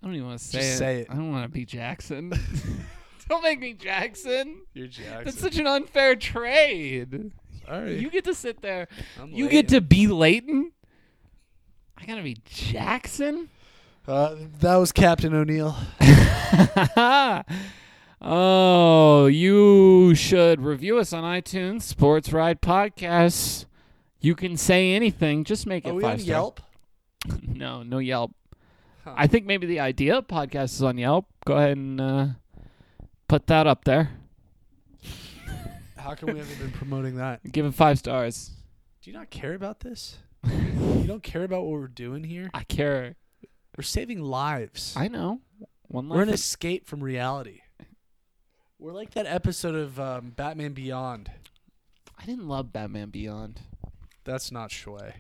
I 0.03 0.07
don't 0.07 0.17
even 0.17 0.27
want 0.27 0.39
to 0.41 0.45
say 0.45 0.59
it. 0.59 0.77
say 0.77 1.01
it. 1.01 1.07
I 1.11 1.15
don't 1.15 1.33
want 1.33 1.45
to 1.45 1.49
be 1.49 1.65
Jackson. 1.65 2.31
don't 3.29 3.43
make 3.43 3.59
me 3.59 3.73
Jackson. 3.73 4.63
You're 4.75 4.87
Jackson. 4.87 5.25
That's 5.25 5.41
such 5.41 5.57
an 5.59 5.67
unfair 5.67 6.15
trade. 6.15 7.33
All 7.69 7.81
right. 7.81 7.99
You 7.99 8.11
get 8.11 8.25
to 8.25 8.35
sit 8.35 8.61
there. 8.61 8.87
I'm 9.21 9.31
You 9.33 9.49
get 9.49 9.69
to 9.69 9.81
be 9.81 10.07
Leighton. 10.09 10.73
I 11.99 12.05
gotta 12.07 12.23
be 12.23 12.39
Jackson. 12.45 13.49
Uh, 14.07 14.37
that 14.61 14.77
was 14.77 14.93
Captain 14.93 15.35
O'Neill. 15.35 15.77
oh, 18.21 19.27
you 19.27 20.15
should 20.15 20.61
review 20.61 20.99
us 20.99 21.13
on 21.13 21.25
iTunes, 21.25 21.83
Sports 21.83 22.33
Ride 22.33 22.61
Podcasts. 22.61 23.65
You 24.21 24.35
can 24.35 24.57
say 24.57 24.93
anything. 24.93 25.45
Just 25.45 25.67
make 25.67 25.87
it 25.87 25.91
Are 25.91 25.95
we 25.95 26.03
five 26.03 26.13
on 26.13 26.19
star. 26.21 26.29
Yelp? 26.29 26.61
no, 27.43 27.83
no 27.83 27.99
Yelp. 27.99 28.33
Huh. 29.05 29.15
I 29.17 29.27
think 29.27 29.47
maybe 29.47 29.67
the 29.67 29.81
idea 29.81 30.19
of 30.19 30.29
podcast 30.29 30.75
is 30.75 30.83
on 30.83 30.99
Yelp. 30.99 31.27
Go 31.45 31.57
ahead 31.57 31.77
and 31.77 32.01
uh, 32.01 32.27
put 33.29 33.47
that 33.49 33.67
up 33.67 33.85
there. 33.85 34.11
How 35.97 36.15
come 36.15 36.33
we 36.33 36.39
haven't 36.39 36.59
been 36.59 36.71
promoting 36.71 37.17
that? 37.17 37.41
Give 37.53 37.67
it 37.67 37.75
five 37.75 37.99
stars. 37.99 38.51
Do 39.03 39.11
you 39.11 39.17
not 39.17 39.31
care 39.31 39.55
about 39.55 39.81
this? 39.81 40.19
You 40.47 41.05
don't 41.07 41.23
care 41.23 41.45
about 41.45 41.63
what 41.63 41.73
we're 41.81 41.89
doing 41.89 42.25
here? 42.25 42.51
I 42.55 42.65
care. 42.65 43.17
We're 43.77 43.83
saving 43.83 44.21
lives. 44.23 44.95
I 44.97 45.09
know. 45.09 45.41
One 45.89 46.09
We're 46.09 46.23
an 46.23 46.29
life. 46.29 46.35
escape 46.37 46.87
from 46.87 47.03
reality. 47.03 47.61
We're 48.79 48.93
like 48.93 49.13
that 49.13 49.27
episode 49.27 49.75
of 49.75 49.99
um, 50.01 50.31
Batman 50.37 50.73
Beyond. 50.73 51.31
I 52.19 52.25
didn't 52.27 52.49
love 52.49 52.73
Batman 52.73 53.11
Beyond. 53.11 53.61
That's 54.25 54.51
not 54.51 54.71
schway. 54.71 55.13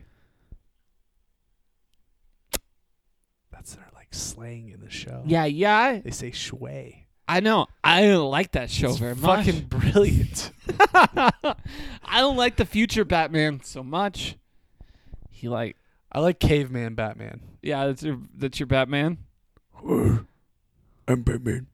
That's 3.52 3.74
their 3.74 3.86
like 3.94 4.08
slang 4.12 4.68
in 4.70 4.80
the 4.80 4.90
show. 4.90 5.22
Yeah, 5.26 5.44
yeah. 5.44 6.00
They 6.00 6.10
say 6.10 6.30
schway. 6.30 7.04
I 7.28 7.40
know. 7.40 7.66
I 7.82 8.02
don't 8.02 8.30
like 8.30 8.52
that 8.52 8.70
show 8.70 8.90
It's 8.90 8.98
very 8.98 9.14
much. 9.16 9.46
fucking 9.46 9.62
brilliant. 9.66 10.52
I 10.94 11.64
don't 12.18 12.36
like 12.36 12.56
the 12.56 12.64
future 12.64 13.04
Batman 13.04 13.60
so 13.64 13.82
much. 13.82 14.36
He 15.37 15.49
like, 15.51 15.76
I 16.11 16.20
like 16.20 16.41
Caveman 16.41 16.95
Batman. 16.95 17.43
yeah, 17.62 17.87
that's 17.87 18.03
your 18.03 18.18
that's 18.34 18.59
your 18.59 18.66
Batman. 18.66 19.18
I'm 19.87 21.22
Batman. 21.22 21.66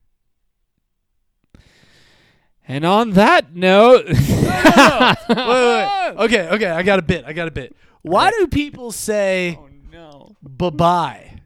And 2.67 2.85
on 2.85 3.11
that 3.13 3.55
note, 3.55 4.07
wait, 4.09 4.17
wait, 4.19 5.29
wait. 5.29 5.89
Okay, 6.19 6.49
okay, 6.49 6.67
I 6.71 6.83
got 6.83 6.99
a 6.99 7.03
bit. 7.03 7.25
I 7.25 7.33
got 7.33 7.49
a 7.49 7.51
bit. 7.51 7.75
Why 8.03 8.31
do 8.31 8.47
people 8.49 8.93
say 8.93 9.59
Oh 9.61 9.69
no! 9.91 10.37
bye 10.43 10.71
bye? 10.71 11.41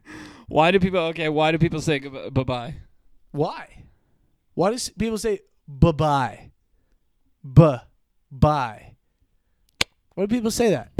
Why 0.48 0.70
do 0.70 0.80
people? 0.80 1.00
Okay, 1.12 1.28
why 1.28 1.52
do 1.52 1.58
people 1.58 1.80
say 1.80 1.98
bye 2.00 2.42
bye? 2.44 2.74
Why? 3.30 3.84
Why 4.54 4.70
do 4.74 4.78
people 4.98 5.18
say 5.18 5.40
bye 5.68 5.92
bye? 5.92 6.50
Buh 7.44 7.80
bye. 8.30 8.96
Why 10.14 10.24
do 10.26 10.34
people 10.34 10.50
say 10.50 10.70
that? 10.70 10.92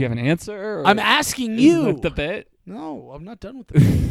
Do 0.00 0.04
you 0.04 0.08
have 0.08 0.18
an 0.18 0.24
answer? 0.26 0.82
I'm 0.86 0.98
asking 0.98 1.58
you. 1.58 1.92
the 1.92 2.08
bit. 2.10 2.48
no, 2.64 3.10
I'm 3.14 3.22
not 3.22 3.38
done 3.38 3.58
with 3.58 3.70
it. 3.74 4.06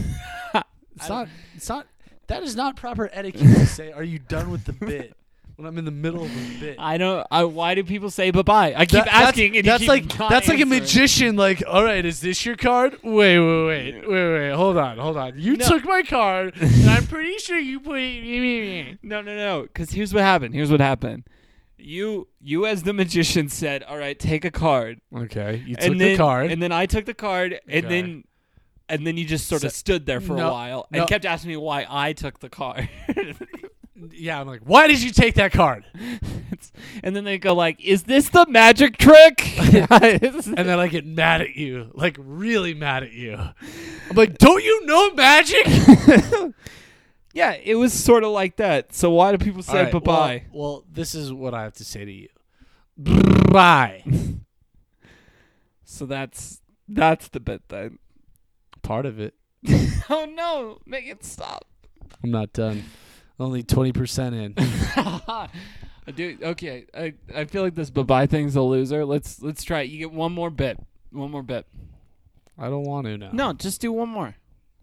It's 0.96 1.10
not. 1.10 1.28
It's 1.56 1.68
not. 1.68 1.88
That 2.28 2.44
is 2.44 2.56
not 2.56 2.76
proper 2.76 3.10
etiquette 3.12 3.42
to 3.42 3.66
say. 3.66 3.92
Are 3.92 4.04
you 4.04 4.20
done 4.20 4.52
with 4.52 4.66
the 4.66 4.74
bit? 4.74 5.16
When 5.56 5.66
I'm 5.68 5.80
in 5.80 5.86
the 5.86 5.92
middle 5.92 6.24
of 6.26 6.30
a 6.32 6.60
bit. 6.60 6.76
I 6.78 6.98
don't. 7.00 7.26
I, 7.32 7.44
why 7.46 7.74
do 7.74 7.84
people 7.84 8.12
say 8.12 8.30
bye 8.30 8.44
bye? 8.44 8.76
I 8.78 8.86
keep 8.86 8.92
That- 9.00 9.06
that's- 9.06 9.30
asking, 9.30 9.58
and 9.58 9.66
that's 9.66 9.82
you 9.82 9.88
like 9.90 10.16
that's 10.16 10.48
like 10.48 10.60
a 10.60 10.66
magician. 10.68 11.36
Like, 11.38 11.64
all 11.68 11.84
right, 11.84 12.06
is 12.06 12.22
this 12.22 12.46
your 12.46 12.56
card? 12.56 13.00
Wait, 13.04 13.40
wait, 13.40 13.66
wait, 13.66 14.08
wait, 14.08 14.32
wait. 14.34 14.52
Hold 14.52 14.78
on, 14.78 15.00
hold 15.00 15.18
on. 15.18 15.40
You 15.40 15.58
No. 15.58 15.66
took 15.68 15.86
my 15.86 16.04
card, 16.04 16.54
and 16.62 16.88
I'm 16.88 17.08
pretty 17.08 17.40
sure 17.40 17.58
you 17.58 17.80
put. 17.80 17.96
it- 18.00 19.00
No, 19.02 19.22
no, 19.22 19.36
no. 19.36 19.62
Because 19.64 19.90
here's 19.90 20.14
what 20.14 20.22
happened. 20.22 20.54
Here's 20.54 20.70
what 20.70 20.82
happened. 20.82 21.24
You, 21.80 22.28
you 22.42 22.66
as 22.66 22.84
the 22.84 22.94
magician 23.04 23.50
said, 23.50 23.84
"All 23.84 23.98
right, 23.98 24.18
take 24.20 24.46
a 24.46 24.52
card." 24.52 25.00
Okay, 25.16 25.64
you 25.66 25.76
took 25.76 25.86
and 25.92 26.02
then, 26.02 26.12
the 26.12 26.18
card. 26.18 26.52
and 26.52 26.62
then 26.62 26.72
I 26.72 26.86
took 26.86 27.06
the 27.06 27.14
card, 27.14 27.60
and 27.68 27.86
Okay. 27.86 28.02
then, 28.02 28.24
and 28.88 29.06
then 29.08 29.18
you 29.18 29.26
just 29.26 29.48
sort 29.48 29.64
of 29.64 29.72
So- 29.72 29.78
stood 29.78 30.06
there 30.06 30.20
for 30.22 30.36
no, 30.36 30.50
a 30.50 30.52
while 30.52 30.88
and 30.92 31.02
no. 31.02 31.06
kept 31.06 31.26
asking 31.26 31.50
me 31.52 31.58
why 31.58 31.86
I 31.90 32.14
took 32.14 32.40
the 32.40 32.50
card. 32.50 32.90
yeah, 34.12 34.40
I'm 34.40 34.48
like, 34.48 34.62
why 34.64 34.88
did 34.88 35.02
you 35.02 35.12
take 35.12 35.36
that 35.36 35.52
card? 35.52 35.86
And 37.04 37.16
then 37.16 37.24
they 37.24 37.38
go 37.38 37.54
like, 37.54 37.80
"Is 37.84 38.04
this 38.04 38.30
the 38.30 38.46
magic 38.50 38.98
trick?" 38.98 39.58
And 39.58 39.88
then 40.68 40.80
I 40.80 40.88
get 40.88 41.06
mad 41.06 41.42
at 41.42 41.56
you, 41.56 41.92
like 41.94 42.16
really 42.20 42.74
mad 42.74 43.04
at 43.04 43.12
you. 43.14 43.36
I'm 43.36 44.16
like, 44.16 44.38
don't 44.38 44.64
you 44.64 44.86
know 44.86 45.14
magic? 45.14 45.66
Yeah, 47.34 47.54
it 47.64 47.76
was 47.76 47.94
sort 47.94 48.24
of 48.24 48.32
like 48.32 48.56
that. 48.58 48.94
So 48.94 49.12
why 49.12 49.32
do 49.32 49.38
people 49.38 49.64
say 49.64 49.78
All 49.78 49.84
right, 49.84 49.94
bye 49.94 50.00
bye? 50.00 50.46
Well, 50.52 50.64
well, 50.64 50.86
this 50.92 51.14
is 51.16 51.32
what 51.32 51.54
I 51.54 51.64
have 51.64 51.74
to 51.74 51.86
say 51.86 52.06
to 52.06 52.12
you. 52.12 52.30
Bye. 52.98 54.04
so 55.84 56.06
that's 56.06 56.62
that's 56.88 57.28
the 57.30 57.40
bit 57.40 57.62
then. 57.70 58.00
Part 58.82 59.06
of 59.06 59.20
it. 59.20 59.36
oh 60.10 60.26
no, 60.26 60.80
make 60.86 61.06
it 61.06 61.24
stop. 61.24 61.66
I'm 62.24 62.32
not 62.32 62.54
done. 62.54 62.84
Only 63.40 63.64
twenty 63.64 63.94
percent 63.94 64.36
in. 64.36 64.56
Dude, 66.16 66.44
okay. 66.44 66.88
I, 66.94 67.14
I 67.36 67.46
feel 67.46 67.62
like 67.62 67.76
this 67.76 67.92
bye 67.92 68.04
bye 68.04 68.26
thing's 68.26 68.56
a 68.56 68.62
loser. 68.62 69.06
Let's 69.06 69.42
let's 69.42 69.64
try 69.64 69.82
it. 69.82 69.90
You 69.90 70.00
get 70.00 70.12
one 70.12 70.32
more 70.32 70.50
bit. 70.50 70.80
One 71.12 71.32
more 71.32 71.44
bit. 71.44 71.68
I 72.58 72.66
don't 72.70 72.84
want 72.84 73.06
to 73.06 73.18
now. 73.18 73.30
No, 73.32 73.54
just 73.54 73.80
do 73.80 73.92
one 73.92 74.10
more. 74.10 74.36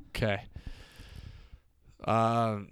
Okay. 0.08 0.44
Um. 2.06 2.68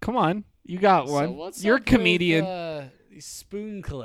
Come 0.00 0.16
on. 0.16 0.44
You 0.64 0.78
got 0.78 1.06
one. 1.08 1.26
So 1.28 1.32
what's 1.32 1.64
You're 1.64 1.76
a 1.76 1.78
up 1.78 1.86
with, 1.86 1.94
comedian. 1.94 2.44
uh, 2.44 2.88
spoon 3.18 3.82
collectors? 3.82 4.04